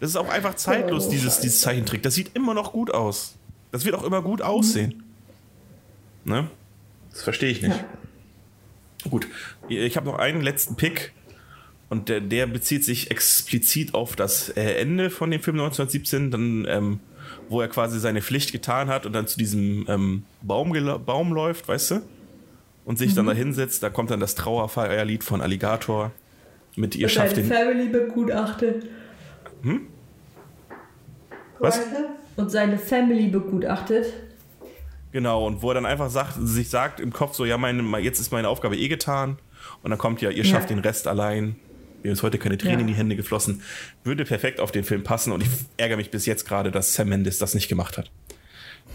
Das 0.00 0.10
ist 0.10 0.16
auch 0.16 0.28
einfach 0.28 0.54
zeitlos, 0.56 1.06
Oh, 1.06 1.10
dieses, 1.10 1.40
dieses 1.40 1.60
Zeichentrick. 1.60 2.02
Das 2.02 2.14
sieht 2.14 2.32
immer 2.34 2.52
noch 2.52 2.72
gut 2.72 2.92
aus. 2.92 3.36
Das 3.70 3.84
wird 3.84 3.94
auch 3.94 4.04
immer 4.04 4.20
gut 4.20 4.42
aussehen. 4.42 5.02
Ne? 6.24 6.48
Das 7.12 7.22
verstehe 7.22 7.50
ich 7.50 7.62
nicht. 7.62 7.84
Gut, 9.08 9.26
ich 9.68 9.96
habe 9.96 10.06
noch 10.06 10.18
einen 10.18 10.40
letzten 10.42 10.74
Pick 10.76 11.12
und 11.94 12.08
der, 12.08 12.20
der 12.20 12.48
bezieht 12.48 12.84
sich 12.84 13.12
explizit 13.12 13.94
auf 13.94 14.16
das 14.16 14.48
äh, 14.48 14.80
Ende 14.80 15.10
von 15.10 15.30
dem 15.30 15.40
Film 15.40 15.60
1917, 15.60 16.32
dann, 16.32 16.66
ähm, 16.68 16.98
wo 17.48 17.60
er 17.60 17.68
quasi 17.68 18.00
seine 18.00 18.20
Pflicht 18.20 18.50
getan 18.50 18.88
hat 18.88 19.06
und 19.06 19.12
dann 19.12 19.28
zu 19.28 19.38
diesem 19.38 19.86
ähm, 19.88 20.24
Baum, 20.42 20.72
Baum 21.06 21.32
läuft, 21.32 21.68
weißt 21.68 21.92
du? 21.92 22.02
Und 22.84 22.98
sich 22.98 23.14
dann 23.14 23.26
da 23.26 23.32
hinsetzt, 23.32 23.84
da 23.84 23.90
kommt 23.90 24.10
dann 24.10 24.18
das 24.18 24.34
Trauerfeierlied 24.34 25.22
von 25.22 25.40
Alligator 25.40 26.10
mit 26.74 26.96
ihr 26.96 27.08
schafft 27.08 27.36
den. 27.36 27.46
Family 27.46 27.88
begutachtet. 27.88 28.86
Was? 31.60 31.80
Und 32.34 32.50
seine 32.50 32.76
Family 32.76 33.28
begutachtet. 33.28 34.06
Genau, 35.12 35.46
und 35.46 35.62
wo 35.62 35.70
er 35.70 35.74
dann 35.74 35.86
einfach 35.86 36.10
sagt, 36.10 36.34
sich 36.40 36.68
sagt 36.68 36.98
im 36.98 37.12
Kopf 37.12 37.36
so, 37.36 37.44
ja, 37.44 37.56
meine, 37.56 38.00
jetzt 38.00 38.18
ist 38.18 38.32
meine 38.32 38.48
Aufgabe 38.48 38.76
eh 38.76 38.88
getan. 38.88 39.38
Und 39.82 39.90
dann 39.90 39.98
kommt 39.98 40.20
ja, 40.20 40.30
ihr 40.30 40.44
schafft 40.44 40.70
Ja. 40.70 40.76
den 40.76 40.80
Rest 40.80 41.06
allein. 41.06 41.56
Mir 42.04 42.12
ist 42.12 42.22
heute 42.22 42.38
keine 42.38 42.58
Tränen 42.58 42.74
Ja. 42.76 42.80
in 42.82 42.86
die 42.86 42.94
Hände 42.94 43.16
geflossen. 43.16 43.62
Würde 44.04 44.24
perfekt 44.26 44.60
auf 44.60 44.70
den 44.70 44.84
Film 44.84 45.02
passen 45.02 45.32
und 45.32 45.42
ich 45.42 45.48
ärgere 45.78 45.96
mich 45.96 46.10
bis 46.10 46.26
jetzt 46.26 46.44
gerade, 46.46 46.70
dass 46.70 46.92
Sam 46.94 47.08
Mendes 47.08 47.38
das 47.38 47.54
nicht 47.54 47.66
gemacht 47.68 47.96
hat. 47.96 48.10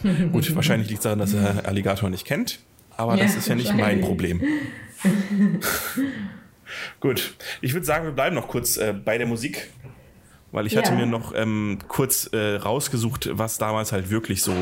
Gut, 0.32 0.56
wahrscheinlich 0.56 0.88
liegt 0.90 1.00
es 1.00 1.04
daran, 1.04 1.18
dass 1.18 1.34
er 1.34 1.66
Alligator 1.68 2.12
nicht 2.12 2.24
kennt, 2.26 2.60
aber 2.96 3.18
das 3.18 3.32
Ja, 3.34 3.38
ist 3.40 3.48
ja 3.48 3.56
nicht 3.56 3.74
mein. 3.74 4.00
Problem. 4.02 4.42
Gut, 7.00 7.34
ich 7.62 7.74
würde 7.74 7.86
sagen, 7.86 8.06
wir 8.06 8.12
bleiben 8.12 8.36
noch 8.36 8.48
kurz 8.48 8.78
äh, 8.78 8.94
bei 8.94 9.18
der 9.18 9.26
Musik, 9.26 9.70
weil 10.52 10.68
ich 10.68 10.74
Ja. 10.74 10.84
hatte 10.84 10.94
mir 10.94 11.08
noch 11.08 11.34
ähm, 11.36 11.80
kurz 11.88 12.28
äh, 12.32 12.56
rausgesucht, 12.58 13.30
was 13.34 13.58
damals 13.58 13.92
halt 13.92 14.12
wirklich 14.12 14.44
so 14.44 14.54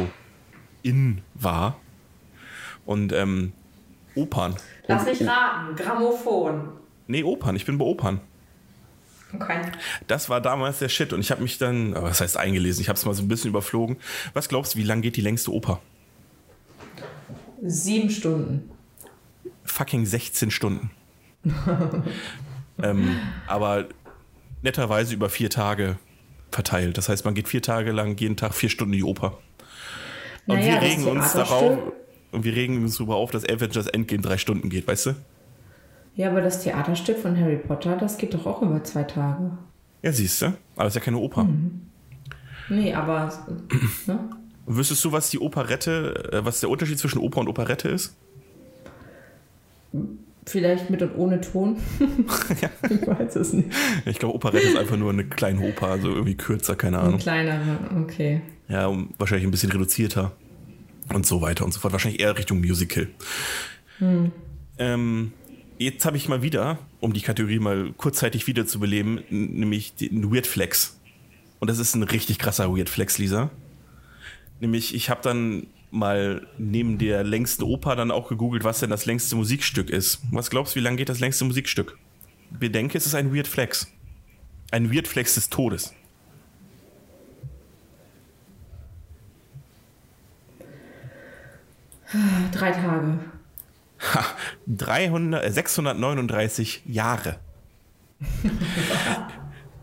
in 0.84 1.22
war. 1.34 1.78
Und 2.86 3.12
ähm, 3.12 3.52
Opern. 4.16 4.56
Lass 4.88 5.06
mich 5.06 5.22
raten. 5.28 5.76
Grammophon. 5.76 6.70
Nee, 7.08 7.24
Opern, 7.24 7.56
ich 7.58 7.66
bin 7.66 7.78
bei 7.78 7.84
Opern. 7.86 8.22
Okay. 9.34 9.62
Das 10.08 10.30
war 10.30 10.42
damals 10.42 10.80
der 10.80 10.90
Shit 10.90 11.12
und 11.14 11.20
ich 11.20 11.32
habe 11.32 11.42
mich 11.42 11.58
dann, 11.58 11.94
äh, 11.94 12.02
was 12.02 12.22
heißt 12.22 12.38
eingelesen, 12.38 12.82
ich 12.82 12.90
habe 12.90 12.98
es 12.98 13.06
mal 13.06 13.14
so 13.14 13.24
ein 13.24 13.28
bisschen 13.28 13.50
überflogen. 13.50 13.98
Was 14.34 14.48
glaubst 14.50 14.76
du, 14.76 14.80
wie 14.80 14.84
lang 14.84 15.02
geht 15.02 15.16
die 15.16 15.22
längste 15.22 15.52
Oper? 15.52 15.82
Sieben 17.62 18.10
Stunden. 18.10 18.70
Fucking 19.64 20.06
16 20.06 20.52
Stunden. 20.52 20.92
ähm, 22.82 23.20
aber 23.48 23.88
netterweise 24.62 25.14
über 25.14 25.30
vier 25.30 25.50
Tage 25.50 25.98
verteilt. 26.52 26.98
Das 26.98 27.10
heißt, 27.10 27.26
man 27.26 27.34
geht 27.34 27.48
vier 27.48 27.62
Tage 27.62 27.92
lang, 27.92 28.18
jeden 28.18 28.38
Tag 28.38 28.54
vier 28.54 28.70
Stunden 28.70 28.94
in 28.94 29.00
die 29.00 29.04
Oper. 29.04 29.38
Und 30.46 30.60
Naja, 30.60 30.74
wir 30.74 30.82
regen 30.82 31.06
uns 31.06 31.34
darauf, 31.34 31.80
und 32.32 32.44
wir 32.44 32.56
regen 32.56 32.82
uns 32.84 32.98
darüber 32.98 33.16
auf, 33.16 33.32
dass 33.32 33.44
Avengers 33.44 33.88
Endgame 33.88 34.22
drei 34.22 34.38
Stunden 34.38 34.70
geht, 34.70 34.88
weißt 34.88 35.08
du? 35.08 35.16
Ja, 36.18 36.32
aber 36.32 36.42
das 36.42 36.64
Theaterstück 36.64 37.20
von 37.20 37.40
Harry 37.40 37.58
Potter, 37.58 37.96
das 37.96 38.18
geht 38.18 38.34
doch 38.34 38.46
auch 38.48 38.62
über 38.64 38.84
zwei 38.84 39.04
Tage. 39.04 39.52
Ja, 40.02 40.12
siehst 40.12 40.42
du. 40.42 40.48
Aber 40.76 40.88
es 40.88 40.96
ist 40.96 40.96
ja 40.96 41.02
keine 41.02 41.20
Oper. 41.20 41.44
Hm. 41.44 41.82
Nee, 42.70 42.94
aber. 42.94 43.32
Ne? 44.08 44.20
Wüsstest 44.66 45.06
du, 45.06 45.12
was 45.12 45.30
die 45.30 45.40
Operette, 45.40 46.32
äh, 46.34 46.44
was 46.44 46.60
der 46.60 46.70
Unterschied 46.70 47.00
zwischen 47.00 47.20
Oper 47.20 47.40
und 47.42 47.48
Operette 47.48 47.88
ist? 47.90 48.16
Vielleicht 50.46 50.90
mit 50.90 51.02
und 51.02 51.16
ohne 51.16 51.40
Ton. 51.40 51.78
ich 52.00 53.08
weiß 53.08 53.36
es 53.36 53.54
nicht. 53.54 53.70
Ich 54.06 54.18
glaube, 54.18 54.34
Operette 54.34 54.68
ist 54.68 54.78
einfach 54.78 54.98
nur 54.98 55.12
eine 55.12 55.26
kleine 55.26 55.62
Oper, 55.70 55.88
also 55.88 56.10
irgendwie 56.10 56.36
kürzer, 56.36 56.76
keine 56.76 57.00
Ein 57.00 57.06
Ahnung. 57.06 57.20
kleinere, 57.20 57.80
okay. 58.02 58.42
Ja, 58.68 58.92
wahrscheinlich 59.18 59.48
ein 59.48 59.52
bisschen 59.52 59.72
reduzierter. 59.72 60.32
Und 61.14 61.26
so 61.26 61.42
weiter 61.42 61.64
und 61.64 61.74
so 61.74 61.80
fort. 61.80 61.94
Wahrscheinlich 61.94 62.22
eher 62.22 62.38
Richtung 62.38 62.60
Musical. 62.60 63.08
Ähm, 64.78 65.32
jetzt 65.78 66.06
habe 66.06 66.18
ich 66.18 66.28
mal 66.28 66.42
wieder, 66.42 66.80
um 67.00 67.14
die 67.14 67.22
Kategorie 67.22 67.60
mal 67.60 67.94
kurzzeitig 67.98 68.48
wiederzubeleben, 68.48 69.24
nämlich 69.30 69.96
den 69.96 70.34
Weird 70.34 70.48
Flex. 70.48 71.00
Und 71.60 71.70
das 71.70 71.80
ist 71.80 71.96
ein 71.96 72.04
richtig 72.04 72.40
krasser 72.40 72.76
Weird 72.76 72.90
Flex, 72.90 73.18
Lisa. 73.18 73.50
Nämlich, 74.60 74.94
ich 74.94 75.10
habe 75.10 75.22
dann 75.22 75.68
mal 75.92 76.46
neben 76.58 76.98
der 76.98 77.24
längsten 77.24 77.64
Oper 77.64 77.96
dann 77.96 78.12
auch 78.12 78.28
gegoogelt, 78.28 78.64
was 78.64 78.80
denn 78.80 78.90
das 78.90 79.06
längste 79.06 79.36
Musikstück 79.36 79.90
ist. 79.90 80.20
Was 80.32 80.50
glaubst 80.50 80.76
du, 80.76 80.80
wie 80.80 80.84
lang 80.84 80.98
geht 80.98 81.10
das 81.10 81.20
längste 81.20 81.46
Musikstück? 81.46 81.98
Bedenke, 82.50 82.98
es 82.98 83.06
ist 83.06 83.16
ein 83.16 83.34
Weird 83.34 83.48
Flex. 83.48 83.92
Ein 84.72 84.94
Weird 84.94 85.08
Flex 85.08 85.36
des 85.36 85.50
Todes. 85.50 85.94
Drei 92.52 92.72
Tage. 92.72 93.20
Ha, 94.14 94.26
300, 94.68 95.46
äh, 95.46 95.52
639 95.52 96.84
Jahre. 96.86 97.40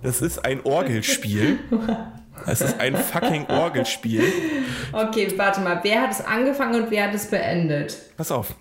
Das 0.03 0.20
ist 0.20 0.45
ein 0.45 0.62
Orgelspiel. 0.64 1.59
Es 2.47 2.61
ist 2.61 2.81
ein 2.81 2.97
fucking 2.97 3.47
Orgelspiel. 3.47 4.25
Okay, 4.93 5.33
warte 5.37 5.61
mal. 5.61 5.81
Wer 5.83 6.03
hat 6.03 6.11
es 6.11 6.20
angefangen 6.20 6.83
und 6.85 6.91
wer 6.91 7.09
hat 7.09 7.14
es 7.14 7.31
beendet? 7.31 7.97
Pass 8.16 8.31
auf. 8.31 8.55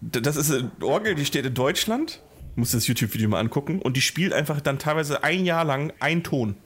Das 0.00 0.36
ist 0.36 0.50
eine 0.52 0.70
Orgel, 0.80 1.14
die 1.14 1.24
steht 1.24 1.46
in 1.46 1.54
Deutschland. 1.54 2.20
Muss 2.56 2.72
das 2.72 2.86
YouTube-Video 2.86 3.28
mal 3.28 3.38
angucken. 3.38 3.80
Und 3.80 3.96
die 3.96 4.00
spielt 4.00 4.32
einfach 4.32 4.60
dann 4.60 4.78
teilweise 4.78 5.22
ein 5.22 5.44
Jahr 5.44 5.64
lang 5.64 5.92
einen 6.00 6.22
Ton. 6.22 6.56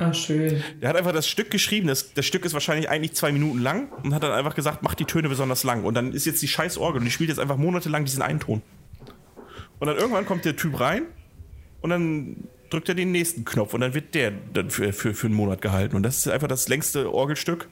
Ah, 0.00 0.12
schön. 0.12 0.62
Der 0.80 0.90
hat 0.90 0.96
einfach 0.96 1.12
das 1.12 1.28
Stück 1.28 1.50
geschrieben. 1.50 1.88
Das, 1.88 2.14
das 2.14 2.24
Stück 2.24 2.44
ist 2.44 2.52
wahrscheinlich 2.52 2.88
eigentlich 2.88 3.14
zwei 3.14 3.32
Minuten 3.32 3.58
lang 3.58 3.90
und 4.04 4.14
hat 4.14 4.22
dann 4.22 4.30
einfach 4.30 4.54
gesagt, 4.54 4.82
mach 4.82 4.94
die 4.94 5.04
Töne 5.04 5.28
besonders 5.28 5.64
lang. 5.64 5.84
Und 5.84 5.94
dann 5.94 6.12
ist 6.12 6.24
jetzt 6.24 6.40
die 6.40 6.46
scheiß 6.46 6.78
Orgel 6.78 7.00
und 7.00 7.04
die 7.04 7.10
spielt 7.10 7.30
jetzt 7.30 7.40
einfach 7.40 7.56
monatelang 7.56 8.04
diesen 8.04 8.22
einen 8.22 8.38
Ton. 8.38 8.62
Und 9.80 9.86
dann 9.86 9.96
irgendwann 9.96 10.24
kommt 10.24 10.44
der 10.44 10.54
Typ 10.54 10.78
rein 10.78 11.02
und 11.80 11.90
dann 11.90 12.44
drückt 12.70 12.88
er 12.88 12.94
den 12.94 13.10
nächsten 13.10 13.44
Knopf 13.44 13.74
und 13.74 13.80
dann 13.80 13.94
wird 13.94 14.14
der 14.14 14.32
dann 14.52 14.70
für, 14.70 14.92
für, 14.92 15.14
für 15.14 15.26
einen 15.26 15.34
Monat 15.34 15.62
gehalten. 15.62 15.96
Und 15.96 16.04
das 16.04 16.18
ist 16.18 16.28
einfach 16.28 16.48
das 16.48 16.68
längste 16.68 17.12
Orgelstück, 17.12 17.68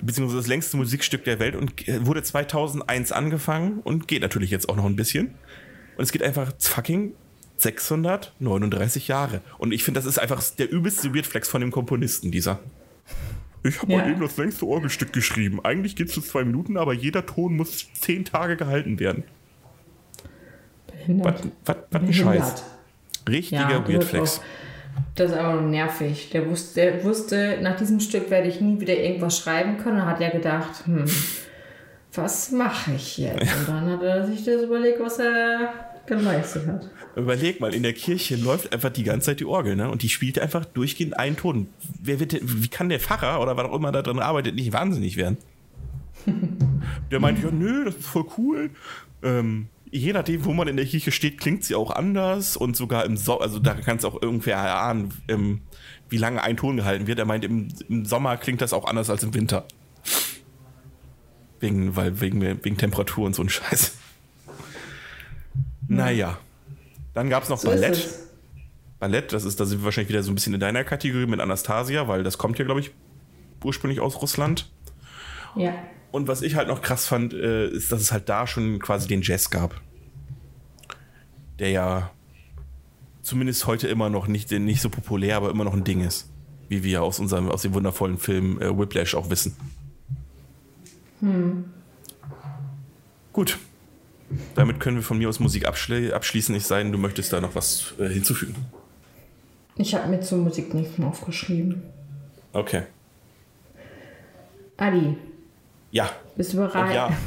beziehungsweise 0.00 0.38
das 0.38 0.46
längste 0.46 0.78
Musikstück 0.78 1.24
der 1.24 1.38
Welt 1.40 1.56
und 1.56 1.72
wurde 2.06 2.22
2001 2.22 3.12
angefangen 3.12 3.80
und 3.80 4.08
geht 4.08 4.22
natürlich 4.22 4.50
jetzt 4.50 4.68
auch 4.68 4.76
noch 4.76 4.86
ein 4.86 4.96
bisschen. 4.96 5.34
Und 5.96 6.04
es 6.04 6.12
geht 6.12 6.22
einfach 6.22 6.52
fucking 6.58 7.12
639 7.58 9.08
Jahre. 9.08 9.40
Und 9.58 9.72
ich 9.72 9.84
finde, 9.84 10.00
das 10.00 10.06
ist 10.06 10.18
einfach 10.18 10.42
der 10.58 10.70
übelste 10.70 11.14
Weirdflex 11.14 11.48
von 11.48 11.60
dem 11.60 11.70
Komponisten, 11.70 12.30
dieser. 12.30 12.58
Ich 13.64 13.82
habe 13.82 13.92
Ja. 13.92 13.98
mal 13.98 14.10
eben 14.10 14.20
das 14.20 14.36
längste 14.36 14.66
Orgelstück 14.66 15.12
geschrieben. 15.12 15.60
Eigentlich 15.64 15.96
geht 15.96 16.08
es 16.08 16.14
zu 16.14 16.20
zwei 16.20 16.44
Minuten, 16.44 16.76
aber 16.76 16.92
jeder 16.92 17.26
Ton 17.26 17.56
muss 17.56 17.86
zehn 17.94 18.24
Tage 18.24 18.56
gehalten 18.56 19.00
werden. 19.00 19.24
Was, 21.08 21.34
was, 21.64 21.76
was 21.90 22.02
ein. 22.02 22.12
Scheiß. 22.12 22.64
Richtiger 23.28 23.70
Ja, 23.70 23.88
Weirdflex. 23.88 24.40
Das 25.14 25.30
ist 25.30 25.36
nur 25.36 25.62
nervig. 25.62 26.30
Der 26.32 26.48
wusste, 26.48 26.80
der 26.80 27.04
wusste, 27.04 27.58
nach 27.62 27.76
diesem 27.76 28.00
Stück 28.00 28.30
werde 28.30 28.48
ich 28.48 28.60
nie 28.60 28.80
wieder 28.80 28.96
irgendwas 28.96 29.38
schreiben 29.38 29.78
können. 29.78 30.00
Und 30.00 30.06
hat 30.06 30.20
ja 30.20 30.30
gedacht, 30.30 30.86
hm, 30.86 31.04
was 32.14 32.50
mache 32.50 32.92
ich 32.94 33.18
jetzt? 33.18 33.40
Und 33.68 33.68
dann 33.68 33.90
hat 33.90 34.02
er 34.02 34.26
sich 34.26 34.44
das 34.44 34.62
überlegt, 34.62 35.00
was 35.00 35.18
er 35.18 35.87
geleistet 36.08 36.66
hat. 36.66 36.90
Überleg 37.16 37.60
mal, 37.60 37.72
in 37.74 37.82
der 37.82 37.92
Kirche 37.92 38.36
läuft 38.36 38.72
einfach 38.72 38.90
die 38.90 39.04
ganze 39.04 39.26
Zeit 39.26 39.40
die 39.40 39.44
Orgel, 39.44 39.76
ne? 39.76 39.90
Und 39.90 40.02
die 40.02 40.08
spielt 40.08 40.38
einfach 40.38 40.64
durchgehend 40.64 41.18
einen 41.18 41.36
Ton. 41.36 41.68
Wer 42.02 42.18
wird, 42.20 42.32
denn- 42.32 42.40
wie 42.62 42.68
kann 42.68 42.88
der 42.88 43.00
Pfarrer 43.00 43.40
oder 43.40 43.56
was 43.56 43.66
auch 43.66 43.74
immer 43.74 43.92
da 43.92 44.02
drin 44.02 44.18
arbeitet, 44.18 44.54
nicht 44.54 44.72
wahnsinnig 44.72 45.16
werden? 45.16 45.38
Der 47.10 47.20
meint, 47.20 47.42
ja, 47.42 47.50
nö, 47.50 47.84
das 47.84 47.96
ist 47.96 48.06
voll 48.06 48.26
cool. 48.36 48.70
Ähm, 49.22 49.68
je 49.90 50.12
nachdem, 50.12 50.44
wo 50.44 50.52
man 50.52 50.68
in 50.68 50.76
der 50.76 50.84
Kirche 50.86 51.10
steht, 51.12 51.38
klingt 51.40 51.64
sie 51.64 51.74
auch 51.74 51.90
anders 51.90 52.56
und 52.56 52.76
sogar 52.76 53.04
im 53.04 53.16
Sommer, 53.16 53.42
also 53.42 53.58
da 53.58 53.74
kannst 53.74 54.04
du 54.04 54.08
auch 54.08 54.20
irgendwer 54.20 54.56
erahnen, 54.56 55.14
ähm, 55.28 55.60
wie 56.08 56.18
lange 56.18 56.42
ein 56.42 56.56
Ton 56.56 56.76
gehalten 56.76 57.06
wird. 57.06 57.18
Er 57.18 57.24
meint, 57.24 57.44
im, 57.44 57.68
im 57.88 58.04
Sommer 58.04 58.36
klingt 58.36 58.60
das 58.60 58.72
auch 58.72 58.84
anders 58.86 59.10
als 59.10 59.22
im 59.22 59.32
Winter. 59.34 59.66
Wegen, 61.60 61.96
weil, 61.96 62.20
wegen, 62.20 62.40
wegen 62.40 62.76
Temperatur 62.76 63.26
und 63.26 63.34
so 63.34 63.42
ein 63.42 63.48
Scheiß. 63.48 63.96
Naja. 65.88 66.38
Dann 67.14 67.30
gab 67.30 67.42
es 67.42 67.48
noch 67.48 67.58
So 67.58 67.68
Ballett. 67.68 68.08
Ballett, 68.98 69.32
das 69.32 69.44
ist, 69.44 69.58
da 69.58 69.64
sind 69.64 69.80
wir 69.80 69.84
wahrscheinlich 69.86 70.10
wieder 70.10 70.22
so 70.22 70.30
ein 70.30 70.34
bisschen 70.34 70.54
in 70.54 70.60
deiner 70.60 70.84
Kategorie 70.84 71.26
mit 71.26 71.40
Anastasia, 71.40 72.08
weil 72.08 72.22
das 72.22 72.38
kommt 72.38 72.58
ja, 72.58 72.64
glaube 72.64 72.80
ich, 72.80 72.92
ursprünglich 73.64 74.00
aus 74.00 74.20
Russland. 74.20 74.70
Ja. 75.56 75.74
Und 76.10 76.28
was 76.28 76.42
ich 76.42 76.54
halt 76.54 76.68
noch 76.68 76.82
krass 76.82 77.06
fand, 77.06 77.32
äh, 77.32 77.68
ist, 77.68 77.92
dass 77.92 78.00
es 78.00 78.12
halt 78.12 78.28
da 78.28 78.46
schon 78.46 78.78
quasi 78.78 79.08
den 79.08 79.22
Jazz 79.22 79.50
gab. 79.50 79.80
Der 81.58 81.70
ja 81.70 82.10
zumindest 83.22 83.66
heute 83.66 83.88
immer 83.88 84.08
noch 84.08 84.26
nicht, 84.26 84.50
nicht 84.50 84.80
so 84.80 84.88
populär, 84.88 85.36
aber 85.36 85.50
immer 85.50 85.64
noch 85.64 85.74
ein 85.74 85.84
Ding 85.84 86.00
ist. 86.00 86.30
Wie 86.68 86.82
wir 86.82 87.02
aus 87.02 87.18
unserem, 87.18 87.48
aus 87.48 87.62
dem 87.62 87.74
wundervollen 87.74 88.18
Film 88.18 88.60
äh, 88.60 88.76
Whiplash 88.76 89.14
auch 89.14 89.30
wissen. 89.30 89.56
Gut. 93.32 93.58
Damit 94.54 94.78
können 94.80 94.96
wir 94.96 95.02
von 95.02 95.18
mir 95.18 95.28
aus 95.28 95.40
Musik 95.40 95.66
abschli 95.66 96.12
abschließen. 96.12 96.54
Ich 96.54 96.66
sei 96.66 96.82
denn, 96.82 96.92
du 96.92 96.98
möchtest 96.98 97.32
da 97.32 97.40
noch 97.40 97.54
was 97.54 97.94
äh, 97.98 98.08
hinzufügen. 98.08 98.54
Ich 99.76 99.94
habe 99.94 100.08
mir 100.08 100.20
zur 100.20 100.38
Musik 100.38 100.74
nichts 100.74 100.98
mehr 100.98 101.08
aufgeschrieben. 101.08 101.82
Okay. 102.52 102.82
Adi, 104.76 105.16
Ja. 105.90 106.10
bist 106.36 106.52
du 106.52 106.62
Und 106.62 106.72
bereit? 106.72 106.94
ja. 106.94 107.10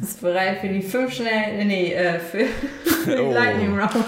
Bist 0.00 0.16
du 0.22 0.26
bereit 0.28 0.60
für 0.60 0.68
die 0.68 0.80
fünf 0.80 1.12
schnellen. 1.12 1.66
Nee, 1.68 1.92
äh, 1.92 2.18
für, 2.18 2.46
für 3.04 3.16
die 3.16 3.20
Oh. 3.20 3.32
Lightning 3.32 3.78
Round? 3.78 3.92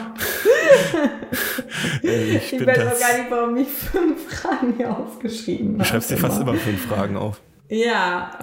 Äh, 2.02 2.36
Ich, 2.36 2.52
Ich 2.52 2.66
weiß 2.66 2.78
auch 2.78 2.98
gar 3.00 3.18
nicht, 3.18 3.30
warum 3.30 3.56
ich 3.56 3.68
fünf 3.68 4.26
Fragen 4.32 4.74
hier 4.76 4.90
aufgeschrieben 4.96 5.74
habe. 5.74 5.78
Du 5.82 5.84
schreibst 5.84 6.10
dir 6.10 6.16
fast 6.16 6.40
immer 6.40 6.54
fünf 6.54 6.86
Fragen 6.86 7.16
auf. 7.16 7.40
Ja. 7.68 8.38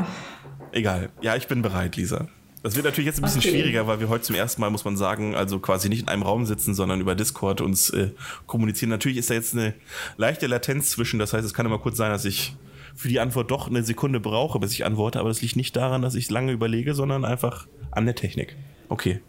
Egal. 0.72 1.10
Ja, 1.22 1.36
ich 1.36 1.48
bin 1.48 1.62
bereit, 1.62 1.96
Lisa. 1.96 2.28
Das 2.66 2.76
wird 2.76 2.86
natürlich 2.86 3.06
jetzt 3.06 3.20
ein 3.20 3.22
bisschen 3.22 3.42
Okay. 3.42 3.52
schwieriger, 3.52 3.86
weil 3.86 4.00
wir 4.00 4.10
heute 4.10 4.24
zum 4.24 4.36
ersten 4.36 4.60
Mal, 4.60 4.72
muss 4.72 4.84
man 4.86 4.98
sagen, 4.98 5.36
also 5.36 5.60
quasi 5.60 5.88
nicht 5.88 6.02
in 6.02 6.08
einem 6.08 6.24
Raum 6.24 6.48
sitzen, 6.48 6.74
sondern 6.74 7.00
über 7.00 7.14
Discord 7.14 7.62
uns 7.62 7.92
äh, 7.92 8.10
kommunizieren. 8.48 8.90
Natürlich 8.90 9.20
ist 9.20 9.30
da 9.30 9.36
jetzt 9.36 9.54
eine 9.54 9.76
leichte 10.18 10.48
Latenz 10.48 10.90
zwischen. 10.90 11.20
Das 11.20 11.32
heißt, 11.32 11.46
es 11.46 11.54
kann 11.54 11.68
immer 11.68 11.78
kurz 11.78 11.96
sein, 11.96 12.10
dass 12.10 12.26
ich 12.26 12.56
für 12.96 13.08
die 13.08 13.20
Antwort 13.20 13.52
doch 13.52 13.68
eine 13.68 13.84
Sekunde 13.84 14.20
brauche, 14.20 14.58
bis 14.60 14.72
ich 14.72 14.84
antworte. 14.84 15.20
Aber 15.20 15.30
das 15.30 15.44
liegt 15.44 15.56
nicht 15.58 15.76
daran, 15.76 16.02
dass 16.02 16.16
ich 16.16 16.32
lange 16.32 16.54
überlege, 16.54 16.96
sondern 16.96 17.24
einfach 17.24 17.68
an 17.92 18.06
der 18.06 18.16
Technik. 18.16 18.56
Okay. 18.90 19.22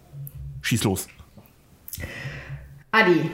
Schieß 0.62 0.84
los. 0.84 1.06
Adi, 2.90 3.30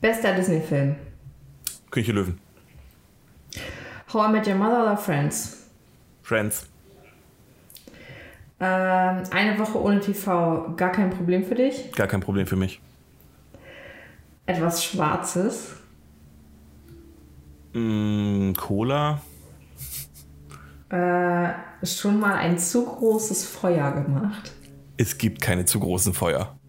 bester 0.00 0.34
Disney-Film. 0.34 0.96
König 1.92 2.06
der 2.06 2.14
Löwen. 2.16 2.40
How 4.12 4.28
I 4.28 4.32
Met 4.32 4.48
Your 4.48 4.56
Mother 4.56 4.82
oder 4.82 4.96
Friends? 4.96 5.58
Friends. 6.24 6.69
Ähm, 8.60 9.22
eine 9.30 9.58
Woche 9.58 9.80
ohne 9.80 10.00
TV, 10.00 10.74
gar 10.76 10.92
kein 10.92 11.10
Problem 11.10 11.44
für 11.44 11.54
dich. 11.54 11.92
Gar 11.92 12.06
kein 12.06 12.20
Problem 12.20 12.46
für 12.46 12.56
mich. 12.56 12.80
Etwas 14.46 14.84
Schwarzes. 14.84 15.76
Mm, 17.72 18.52
Cola. 18.54 19.20
Äh, 20.90 21.50
schon 21.86 22.18
mal 22.18 22.34
ein 22.34 22.58
zu 22.58 22.84
großes 22.84 23.46
Feuer 23.46 23.92
gemacht. 23.92 24.52
Es 24.96 25.16
gibt 25.16 25.40
keine 25.40 25.64
zu 25.64 25.80
großen 25.80 26.12
Feuer. 26.14 26.58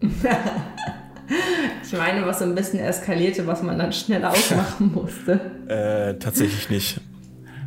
Ich 1.84 1.98
meine, 1.98 2.24
was 2.26 2.38
so 2.38 2.46
ein 2.46 2.54
bisschen 2.54 2.78
eskalierte, 2.80 3.46
was 3.46 3.62
man 3.62 3.78
dann 3.78 3.92
schnell 3.92 4.24
ausmachen 4.24 4.92
musste. 4.94 5.32
Äh, 5.68 6.18
tatsächlich 6.18 6.70
nicht. 6.70 7.00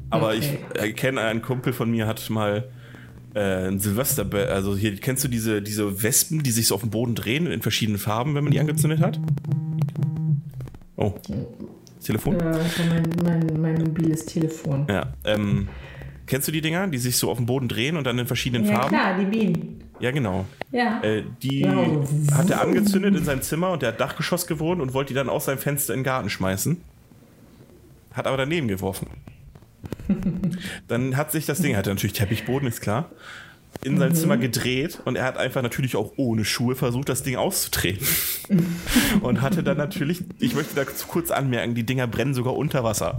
Aber 0.10 0.30
Okay. 0.30 0.60
ich 0.84 0.96
kenne 0.96 1.22
einen 1.22 1.42
Kumpel 1.44 1.74
von 1.74 1.90
mir, 1.92 2.08
hat 2.08 2.28
mal 2.32 2.70
äh, 3.36 3.68
ein 3.68 3.80
Silvester, 3.80 4.26
also 4.50 4.76
hier, 4.76 4.96
kennst 4.96 5.24
du 5.24 5.28
diese, 5.28 5.62
diese 5.62 6.02
Wespen, 6.02 6.42
die 6.42 6.52
sich 6.52 6.68
so 6.68 6.76
auf 6.76 6.82
dem 6.82 6.90
Boden 6.90 7.14
drehen 7.16 7.46
in 7.48 7.62
verschiedenen 7.62 8.00
Farben, 8.00 8.34
wenn 8.36 8.44
man 8.44 8.52
die 8.52 8.60
angezündet 8.60 9.02
hat? 9.02 9.20
Oh. 10.98 11.14
Telefon? 12.04 12.36
Äh, 12.40 12.46
war 12.46 12.60
mein, 12.90 13.10
mein, 13.24 13.62
mein 13.62 13.74
mobiles 13.84 14.26
Telefon. 14.26 14.86
Ja. 14.90 15.14
Ähm, 15.24 15.68
kennst 16.28 16.48
du 16.48 16.52
die 16.52 16.62
Dinger, 16.62 16.88
die 16.88 16.98
sich 16.98 17.18
so 17.18 17.30
auf 17.30 17.38
dem 17.38 17.46
Boden 17.46 17.68
drehen 17.68 17.98
und 17.98 18.06
dann 18.06 18.18
in 18.20 18.28
verschiedenen 18.28 18.66
Ja, 18.66 18.74
Farben? 18.76 18.90
klar, 18.90 19.18
die 19.20 19.26
Bienen. 19.26 19.82
Ja, 20.00 20.12
genau. 20.12 20.46
Ja. 20.72 21.02
Äh, 21.04 21.24
die 21.42 21.62
Ja, 21.62 21.74
so. 21.74 22.36
hat 22.36 22.50
er 22.50 22.62
angezündet 22.62 23.16
in 23.16 23.24
seinem 23.24 23.42
Zimmer 23.42 23.72
und 23.72 23.82
der 23.82 23.90
hat 23.90 24.00
Dachgeschoss 24.00 24.46
gewohnt 24.46 24.82
und 24.82 24.94
wollte 24.94 25.10
die 25.10 25.14
dann 25.16 25.30
aus 25.30 25.46
seinem 25.46 25.58
Fenster 25.58 25.94
in 25.94 26.00
den 26.00 26.04
Garten 26.06 26.30
schmeißen. 26.30 26.78
Hat 28.14 28.28
aber 28.28 28.38
daneben 28.38 28.68
geworfen. 28.68 29.08
Dann 30.88 31.18
hat 31.18 31.32
sich 31.32 31.46
das 31.46 31.62
Ding, 31.62 31.72
er 31.72 31.80
hatte 31.80 31.90
natürlich 31.90 32.14
Teppichboden, 32.14 32.68
ist 32.68 32.82
klar, 32.82 33.12
in 33.84 33.98
sein 33.98 34.16
Zimmer 34.16 34.38
gedreht 34.38 35.02
und 35.06 35.16
er 35.16 35.26
hat 35.26 35.38
einfach 35.38 35.62
natürlich 35.62 35.96
auch 35.96 36.14
ohne 36.18 36.46
Schuhe 36.46 36.76
versucht, 36.76 37.10
das 37.10 37.24
Ding 37.24 37.36
auszutreten. 37.36 38.08
und 39.22 39.42
hatte 39.42 39.64
dann 39.64 39.78
natürlich, 39.78 40.24
ich 40.40 40.56
möchte 40.56 40.76
da 40.76 40.86
kurz 40.86 41.32
anmerken, 41.32 41.76
die 41.76 41.86
Dinger 41.86 42.08
brennen 42.08 42.34
sogar 42.34 42.56
unter 42.56 42.84
Wasser. 42.84 43.18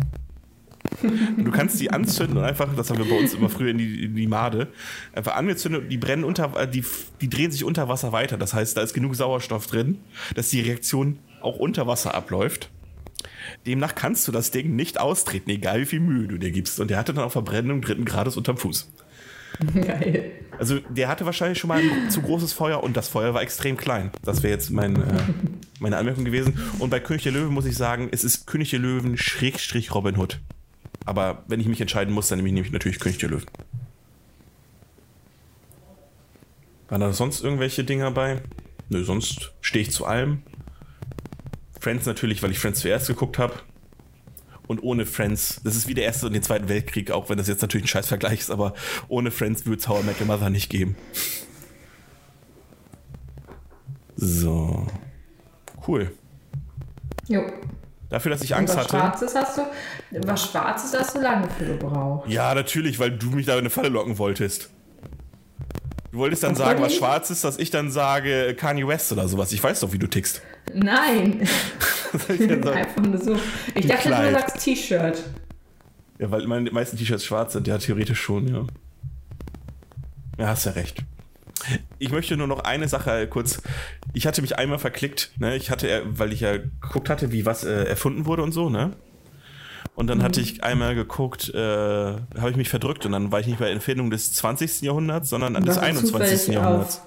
Du 1.36 1.50
kannst 1.50 1.80
die 1.80 1.90
anzünden 1.90 2.38
und 2.38 2.44
einfach, 2.44 2.74
das 2.74 2.90
haben 2.90 2.98
wir 2.98 3.08
bei 3.08 3.18
uns 3.18 3.34
immer 3.34 3.48
früher 3.48 3.70
in 3.70 3.78
die, 3.78 4.04
in 4.04 4.14
die 4.14 4.26
Made, 4.26 4.68
einfach 5.12 5.34
angezündet 5.34 5.82
und 5.82 5.88
die 5.88 5.98
brennen 5.98 6.24
unter, 6.24 6.56
äh, 6.56 6.68
die, 6.68 6.84
die 7.20 7.28
drehen 7.28 7.50
sich 7.50 7.64
unter 7.64 7.88
Wasser 7.88 8.12
weiter. 8.12 8.38
Das 8.38 8.54
heißt, 8.54 8.76
da 8.76 8.82
ist 8.82 8.94
genug 8.94 9.14
Sauerstoff 9.16 9.66
drin, 9.66 9.98
dass 10.34 10.48
die 10.50 10.60
Reaktion 10.60 11.18
auch 11.40 11.58
unter 11.58 11.86
Wasser 11.86 12.14
abläuft. 12.14 12.70
Demnach 13.66 13.94
kannst 13.94 14.26
du 14.28 14.32
das 14.32 14.50
Ding 14.50 14.76
nicht 14.76 15.00
austreten, 15.00 15.50
egal 15.50 15.80
wie 15.80 15.86
viel 15.86 16.00
Mühe 16.00 16.28
du 16.28 16.38
dir 16.38 16.50
gibst. 16.50 16.80
Und 16.80 16.90
der 16.90 16.98
hatte 16.98 17.14
dann 17.14 17.24
auch 17.24 17.32
Verbrennung 17.32 17.80
dritten 17.80 18.04
Grades 18.04 18.36
unterm 18.36 18.56
Fuß. 18.56 18.90
Geil. 19.74 20.32
Also 20.58 20.80
der 20.80 21.08
hatte 21.08 21.24
wahrscheinlich 21.24 21.58
schon 21.58 21.68
mal 21.68 21.80
ein 21.80 22.10
zu 22.10 22.22
großes 22.22 22.52
Feuer 22.52 22.82
und 22.82 22.96
das 22.96 23.08
Feuer 23.08 23.34
war 23.34 23.42
extrem 23.42 23.76
klein. 23.76 24.10
Das 24.22 24.42
wäre 24.42 24.52
jetzt 24.52 24.70
mein, 24.70 24.96
äh, 24.96 25.22
meine 25.80 25.96
Anmerkung 25.96 26.24
gewesen. 26.24 26.58
Und 26.78 26.90
bei 26.90 27.00
König 27.00 27.22
der 27.22 27.32
Löwen 27.32 27.52
muss 27.52 27.66
ich 27.66 27.76
sagen, 27.76 28.08
es 28.12 28.24
ist 28.24 28.46
König 28.46 28.70
der 28.70 28.78
Löwen 28.78 29.16
Schrägstrich 29.16 29.94
Robin 29.94 30.16
Hood. 30.18 30.40
Aber 31.04 31.44
wenn 31.46 31.60
ich 31.60 31.68
mich 31.68 31.80
entscheiden 31.80 32.12
muss, 32.12 32.28
dann 32.28 32.42
nehme 32.42 32.60
ich 32.60 32.72
natürlich 32.72 32.98
König 32.98 33.18
der 33.18 33.30
Löwen. 33.30 33.46
Waren 36.88 37.00
da 37.00 37.12
sonst 37.12 37.42
irgendwelche 37.42 37.84
Dinger 37.84 38.10
bei? 38.10 38.42
Nö, 38.88 39.02
sonst 39.04 39.52
stehe 39.60 39.82
ich 39.82 39.90
zu 39.90 40.06
allem. 40.06 40.42
Friends 41.80 42.06
natürlich, 42.06 42.42
weil 42.42 42.50
ich 42.50 42.58
Friends 42.58 42.80
zuerst 42.80 43.06
geguckt 43.06 43.38
habe. 43.38 43.54
Und 44.66 44.82
ohne 44.82 45.06
Friends, 45.06 45.60
das 45.62 45.76
ist 45.76 45.86
wie 45.86 45.94
der 45.94 46.04
Erste 46.04 46.26
und 46.26 46.32
den 46.32 46.42
Zweiten 46.42 46.68
Weltkrieg, 46.68 47.12
auch 47.12 47.28
wenn 47.28 47.38
das 47.38 47.46
jetzt 47.46 47.62
natürlich 47.62 47.84
ein 47.84 47.88
Scheißvergleich 47.88 48.40
ist, 48.40 48.50
aber 48.50 48.74
ohne 49.08 49.30
Friends 49.30 49.64
würde 49.64 49.80
es 49.80 49.88
How 49.88 50.02
I 50.02 50.06
Met 50.06 50.20
Your 50.20 50.26
Mother 50.26 50.50
nicht 50.50 50.70
geben. 50.70 50.96
So. 54.16 54.86
Cool. 55.86 56.10
Jo. 57.28 57.44
Dafür, 58.08 58.30
dass 58.30 58.42
ich 58.42 58.54
Angst 58.54 58.74
was 58.76 58.84
hatte. 58.84 58.96
Schwarzes 58.96 59.34
hast 59.34 59.58
du, 59.58 59.62
was 60.26 60.50
Schwarzes 60.50 60.98
hast 60.98 61.16
du 61.16 61.20
lange 61.20 61.48
für 61.50 61.64
gebraucht. 61.64 62.28
Ja, 62.28 62.54
natürlich, 62.54 62.98
weil 62.98 63.10
du 63.10 63.30
mich 63.30 63.46
da 63.46 63.52
in 63.54 63.60
eine 63.60 63.70
Falle 63.70 63.88
locken 63.88 64.18
wolltest. 64.18 64.70
Du 66.16 66.20
wolltest 66.22 66.44
dann 66.44 66.52
Was 66.52 66.58
sagen, 66.58 66.80
was 66.82 66.94
schwarz 66.94 67.28
ist, 67.28 67.44
dass 67.44 67.58
ich 67.58 67.68
dann 67.68 67.90
sage 67.90 68.54
Kanye 68.54 68.88
West 68.88 69.12
oder 69.12 69.28
sowas. 69.28 69.52
Ich 69.52 69.62
weiß 69.62 69.80
doch, 69.80 69.92
wie 69.92 69.98
du 69.98 70.06
tickst. 70.06 70.40
Nein, 70.72 71.46
Was 72.12 72.22
soll 72.26 72.36
ich 72.36 72.46
denn 72.48 72.62
sagen? 72.62 72.78
einfach 72.78 73.02
nur 73.02 73.18
so. 73.18 73.34
Ich 73.74 73.82
Ein 73.84 73.88
dachte, 73.88 74.08
Kleid. 74.08 74.34
du 74.34 74.38
sagst 74.40 74.64
T-Shirt. 74.64 75.22
Ja, 76.18 76.30
weil 76.30 76.46
meine 76.46 76.70
meisten 76.70 76.96
T-Shirts 76.96 77.22
schwarz 77.22 77.52
sind. 77.52 77.66
Ja, 77.68 77.76
theoretisch 77.76 78.18
schon, 78.18 78.48
ja. 78.48 78.64
Ja, 80.38 80.46
hast 80.46 80.64
ja 80.64 80.72
recht. 80.72 81.04
Ich 81.98 82.10
möchte 82.10 82.34
nur 82.38 82.46
noch 82.46 82.60
eine 82.60 82.88
Sache 82.88 83.26
kurz. 83.26 83.60
Ich 84.14 84.26
hatte 84.26 84.40
mich 84.40 84.56
einmal 84.56 84.78
verklickt, 84.78 85.32
ne? 85.38 85.54
Ich 85.54 85.70
hatte, 85.70 85.90
äh, 85.90 86.00
weil 86.06 86.32
ich 86.32 86.40
ja 86.40 86.56
geguckt 86.56 87.10
hatte, 87.10 87.30
wie 87.30 87.44
was 87.44 87.62
äh, 87.62 87.84
erfunden 87.84 88.24
wurde 88.24 88.42
und 88.42 88.52
so, 88.52 88.70
ne? 88.70 88.96
Und 89.96 90.08
dann 90.08 90.22
hatte 90.22 90.42
ich 90.42 90.62
einmal 90.62 90.94
geguckt, 90.94 91.52
äh, 91.54 91.58
habe 91.58 92.50
ich 92.50 92.56
mich 92.56 92.68
verdrückt 92.68 93.06
und 93.06 93.12
dann 93.12 93.32
war 93.32 93.40
ich 93.40 93.46
nicht 93.46 93.58
bei 93.58 93.72
Erfindung 93.72 94.10
des 94.10 94.32
20. 94.34 94.82
Jahrhunderts, 94.82 95.30
sondern 95.30 95.56
an 95.56 95.64
des 95.64 95.76
Warst 95.76 95.82
du 95.82 95.86
21. 95.86 96.12
zufällig 96.12 96.54
Jahrhunderts. 96.54 96.98
Auf, 96.98 97.06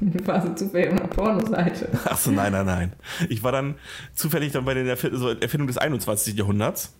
Du 0.00 0.26
warst 0.26 0.48
du 0.48 0.54
zufällig 0.54 0.92
auf 0.92 0.98
einer 1.00 1.08
Pornoseite. 1.08 1.88
Achso, 2.04 2.30
nein, 2.30 2.52
nein, 2.52 2.66
nein. 2.66 2.92
Ich 3.28 3.42
war 3.42 3.52
dann 3.52 3.76
zufällig 4.14 4.52
dann 4.52 4.64
bei 4.64 4.74
der 4.74 4.86
Erfindung 4.86 5.66
des 5.66 5.78
21. 5.78 6.36
Jahrhunderts. 6.36 6.94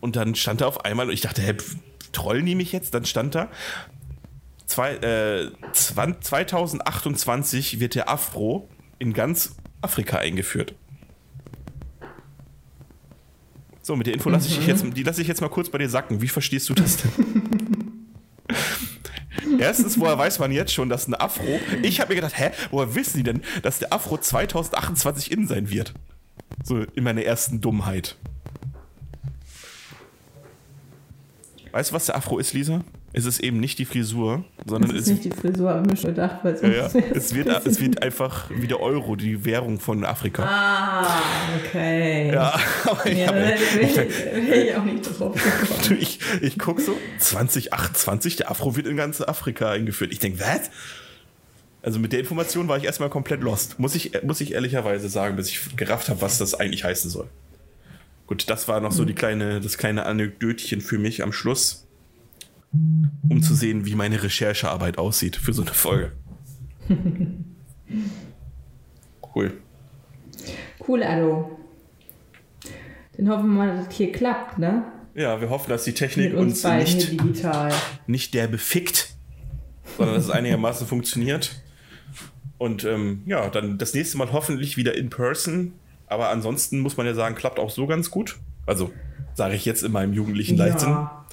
Und 0.00 0.16
dann 0.16 0.34
stand 0.34 0.60
da 0.60 0.66
auf 0.66 0.84
einmal, 0.84 1.06
und 1.06 1.12
ich 1.12 1.20
dachte, 1.20 1.42
hä, 1.42 1.54
trollen 2.12 2.44
die 2.44 2.54
mich 2.54 2.72
jetzt? 2.72 2.94
Dann 2.94 3.04
stand 3.04 3.34
da, 3.34 3.48
zwei, 4.66 4.94
äh, 4.96 5.50
20, 5.72 6.22
2028 6.22 7.80
wird 7.80 7.94
der 7.94 8.08
Afro 8.10 8.68
in 8.98 9.12
ganz 9.12 9.56
Afrika 9.82 10.18
eingeführt. 10.18 10.74
So, 13.90 13.96
mit 13.96 14.06
der 14.06 14.14
Info 14.14 14.30
lasse 14.30 14.46
ich 14.46 14.56
dich 14.56 14.68
jetzt, 14.68 14.84
die 14.96 15.02
lasse 15.02 15.20
ich 15.20 15.26
jetzt 15.26 15.40
mal 15.40 15.48
kurz 15.48 15.68
bei 15.68 15.78
dir 15.78 15.88
sacken. 15.88 16.22
Wie 16.22 16.28
verstehst 16.28 16.68
du 16.68 16.74
das 16.74 16.98
denn? 16.98 17.10
Erstens, 19.58 19.98
woher 19.98 20.16
weiß 20.16 20.38
man 20.38 20.52
jetzt 20.52 20.72
schon, 20.72 20.88
dass 20.88 21.08
ein 21.08 21.14
Afro. 21.14 21.58
Ich 21.82 21.98
habe 21.98 22.10
mir 22.10 22.14
gedacht, 22.14 22.38
hä, 22.38 22.52
woher 22.70 22.94
wissen 22.94 23.16
die 23.16 23.24
denn, 23.24 23.42
dass 23.62 23.80
der 23.80 23.92
Afro 23.92 24.16
2028 24.16 25.32
in 25.32 25.48
sein 25.48 25.70
wird? 25.70 25.92
So 26.62 26.84
in 26.94 27.02
meiner 27.02 27.24
ersten 27.24 27.60
Dummheit. 27.60 28.14
Weißt 31.72 31.90
du, 31.90 31.94
was 31.96 32.06
der 32.06 32.14
Afro 32.14 32.38
ist, 32.38 32.52
Lisa? 32.52 32.84
Es 33.12 33.24
ist 33.24 33.40
eben 33.40 33.58
nicht 33.58 33.78
die 33.80 33.86
Frisur, 33.86 34.44
sondern 34.66 34.94
es, 34.94 35.08
ist 35.08 35.08
nicht 35.08 35.24
die 35.24 35.30
Frisur, 35.30 35.70
habe 35.70 35.82
ich 35.82 35.90
mir 35.90 35.96
schon 35.96 36.14
gedacht, 36.14 36.36
weil 36.44 36.54
es 36.54 36.62
ja, 36.62 36.68
ja, 36.68 36.86
es, 37.12 37.34
wird, 37.34 37.48
es 37.66 37.80
wird 37.80 38.02
einfach 38.04 38.48
wie 38.50 38.68
der 38.68 38.78
Euro, 38.80 39.16
die 39.16 39.44
Währung 39.44 39.80
von 39.80 40.04
Afrika. 40.04 40.44
Ah, 40.44 41.06
okay. 41.58 42.32
Ja, 42.32 42.54
aber 42.84 43.06
ich, 43.06 43.18
Ja, 43.18 43.26
hab, 43.26 43.34
da 43.34 43.40
wäre 43.40 44.06
ich, 44.06 44.68
ich 44.68 44.76
auch 44.76 44.84
nicht 44.84 45.02
drauf 45.02 45.34
gekommen. 45.34 45.98
Ich, 46.00 46.20
ich 46.40 46.56
guck 46.56 46.80
so, 46.80 46.96
2028, 47.18 48.36
der 48.36 48.50
Afro 48.50 48.76
wird 48.76 48.86
in 48.86 48.96
ganz 48.96 49.20
Afrika 49.20 49.70
eingeführt. 49.70 50.12
Ich 50.12 50.20
denke, 50.20 50.38
was? 50.38 50.70
Also 51.82 51.98
mit 51.98 52.12
der 52.12 52.20
Information 52.20 52.68
war 52.68 52.76
ich 52.76 52.84
erstmal 52.84 53.10
komplett 53.10 53.40
lost. 53.40 53.80
Muss 53.80 53.96
ich, 53.96 54.22
muss 54.22 54.40
ich 54.40 54.52
ehrlicherweise 54.52 55.08
sagen, 55.08 55.34
bis 55.34 55.48
ich 55.48 55.76
gerafft 55.76 56.10
habe, 56.10 56.20
was 56.20 56.38
das 56.38 56.54
eigentlich 56.54 56.84
heißen 56.84 57.10
soll. 57.10 57.26
Gut, 58.28 58.48
das 58.48 58.68
war 58.68 58.80
noch 58.80 58.92
so 58.92 59.04
die 59.04 59.14
kleine, 59.14 59.60
das 59.60 59.78
kleine 59.78 60.06
Anekdötchen 60.06 60.80
für 60.80 60.98
mich 60.98 61.24
am 61.24 61.32
Schluss, 61.32 61.88
um 62.72 63.42
zu 63.42 63.54
sehen, 63.54 63.84
wie 63.86 63.94
meine 63.94 64.22
Recherchearbeit 64.22 64.98
aussieht 64.98 65.36
für 65.36 65.52
so 65.52 65.62
eine 65.62 65.72
Folge. 65.72 66.12
Cool. 69.34 69.60
Cool, 70.86 71.02
Allo. 71.02 71.56
Dann 73.16 73.28
hoffen 73.28 73.46
wir 73.50 73.58
mal, 73.64 73.76
dass 73.76 73.86
das 73.86 73.96
hier 73.96 74.12
klappt, 74.12 74.58
ne? 74.58 74.84
Ja, 75.14 75.40
wir 75.40 75.50
hoffen, 75.50 75.70
dass 75.70 75.84
die 75.84 75.92
Technik 75.92 76.32
Mit 76.32 76.40
uns 76.40 76.64
uns 76.64 76.84
nicht 76.96 77.12
digital. 77.12 77.72
nicht 78.06 78.34
der 78.34 78.48
befickt, 78.48 79.14
sondern 79.96 80.14
dass 80.16 80.24
es 80.24 80.30
einigermaßen 80.30 80.86
funktioniert. 80.86 81.62
Und 82.58 82.84
ähm, 82.84 83.22
ja, 83.26 83.48
dann 83.50 83.78
das 83.78 83.94
nächste 83.94 84.18
Mal 84.18 84.32
hoffentlich 84.32 84.76
wieder 84.76 84.96
in 84.96 85.10
person. 85.10 85.72
Aber 86.06 86.30
ansonsten 86.30 86.80
muss 86.80 86.96
man 86.96 87.06
ja 87.06 87.14
sagen, 87.14 87.34
klappt 87.34 87.58
auch 87.58 87.70
so 87.70 87.86
ganz 87.86 88.10
gut. 88.10 88.38
Also 88.66 88.92
sage 89.34 89.54
ich 89.54 89.64
jetzt 89.64 89.82
in 89.82 89.92
meinem 89.92 90.12
jugendlichen 90.12 90.56
Leichtsinn. 90.56 90.90
Ja. 90.90 91.26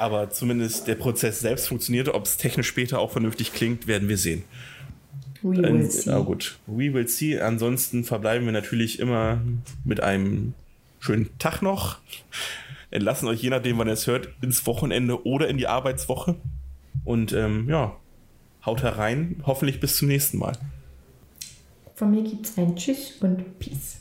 Aber 0.00 0.30
zumindest 0.30 0.86
der 0.88 0.94
Prozess 0.94 1.40
selbst 1.40 1.68
funktioniert. 1.68 2.08
Ob 2.08 2.24
es 2.24 2.38
technisch 2.38 2.68
später 2.68 3.00
auch 3.00 3.10
vernünftig 3.10 3.52
klingt, 3.52 3.86
werden 3.86 4.08
wir 4.08 4.16
sehen. 4.16 4.44
We 5.42 5.58
will 5.58 5.90
see. 5.90 6.08
ja, 6.08 6.20
gut. 6.20 6.58
We 6.66 6.94
will 6.94 7.06
see. 7.06 7.38
Ansonsten 7.38 8.04
verbleiben 8.04 8.46
wir 8.46 8.52
natürlich 8.54 8.98
immer 8.98 9.42
mit 9.84 10.02
einem 10.02 10.54
schönen 11.00 11.28
Tag 11.38 11.60
noch. 11.60 11.98
Entlassen 12.90 13.28
euch, 13.28 13.42
je 13.42 13.50
nachdem, 13.50 13.76
wann 13.76 13.88
ihr 13.88 13.92
es 13.92 14.06
hört, 14.06 14.30
ins 14.40 14.66
Wochenende 14.66 15.26
oder 15.26 15.48
in 15.48 15.58
die 15.58 15.66
Arbeitswoche. 15.66 16.36
Und 17.04 17.34
ähm, 17.34 17.68
ja, 17.68 17.94
haut 18.64 18.82
herein. 18.82 19.42
Hoffentlich 19.44 19.80
bis 19.80 19.98
zum 19.98 20.08
nächsten 20.08 20.38
Mal. 20.38 20.56
Von 21.94 22.10
mir 22.10 22.22
gibt's 22.22 22.56
ein 22.56 22.74
Tschüss 22.74 23.18
und 23.20 23.58
Peace. 23.58 24.00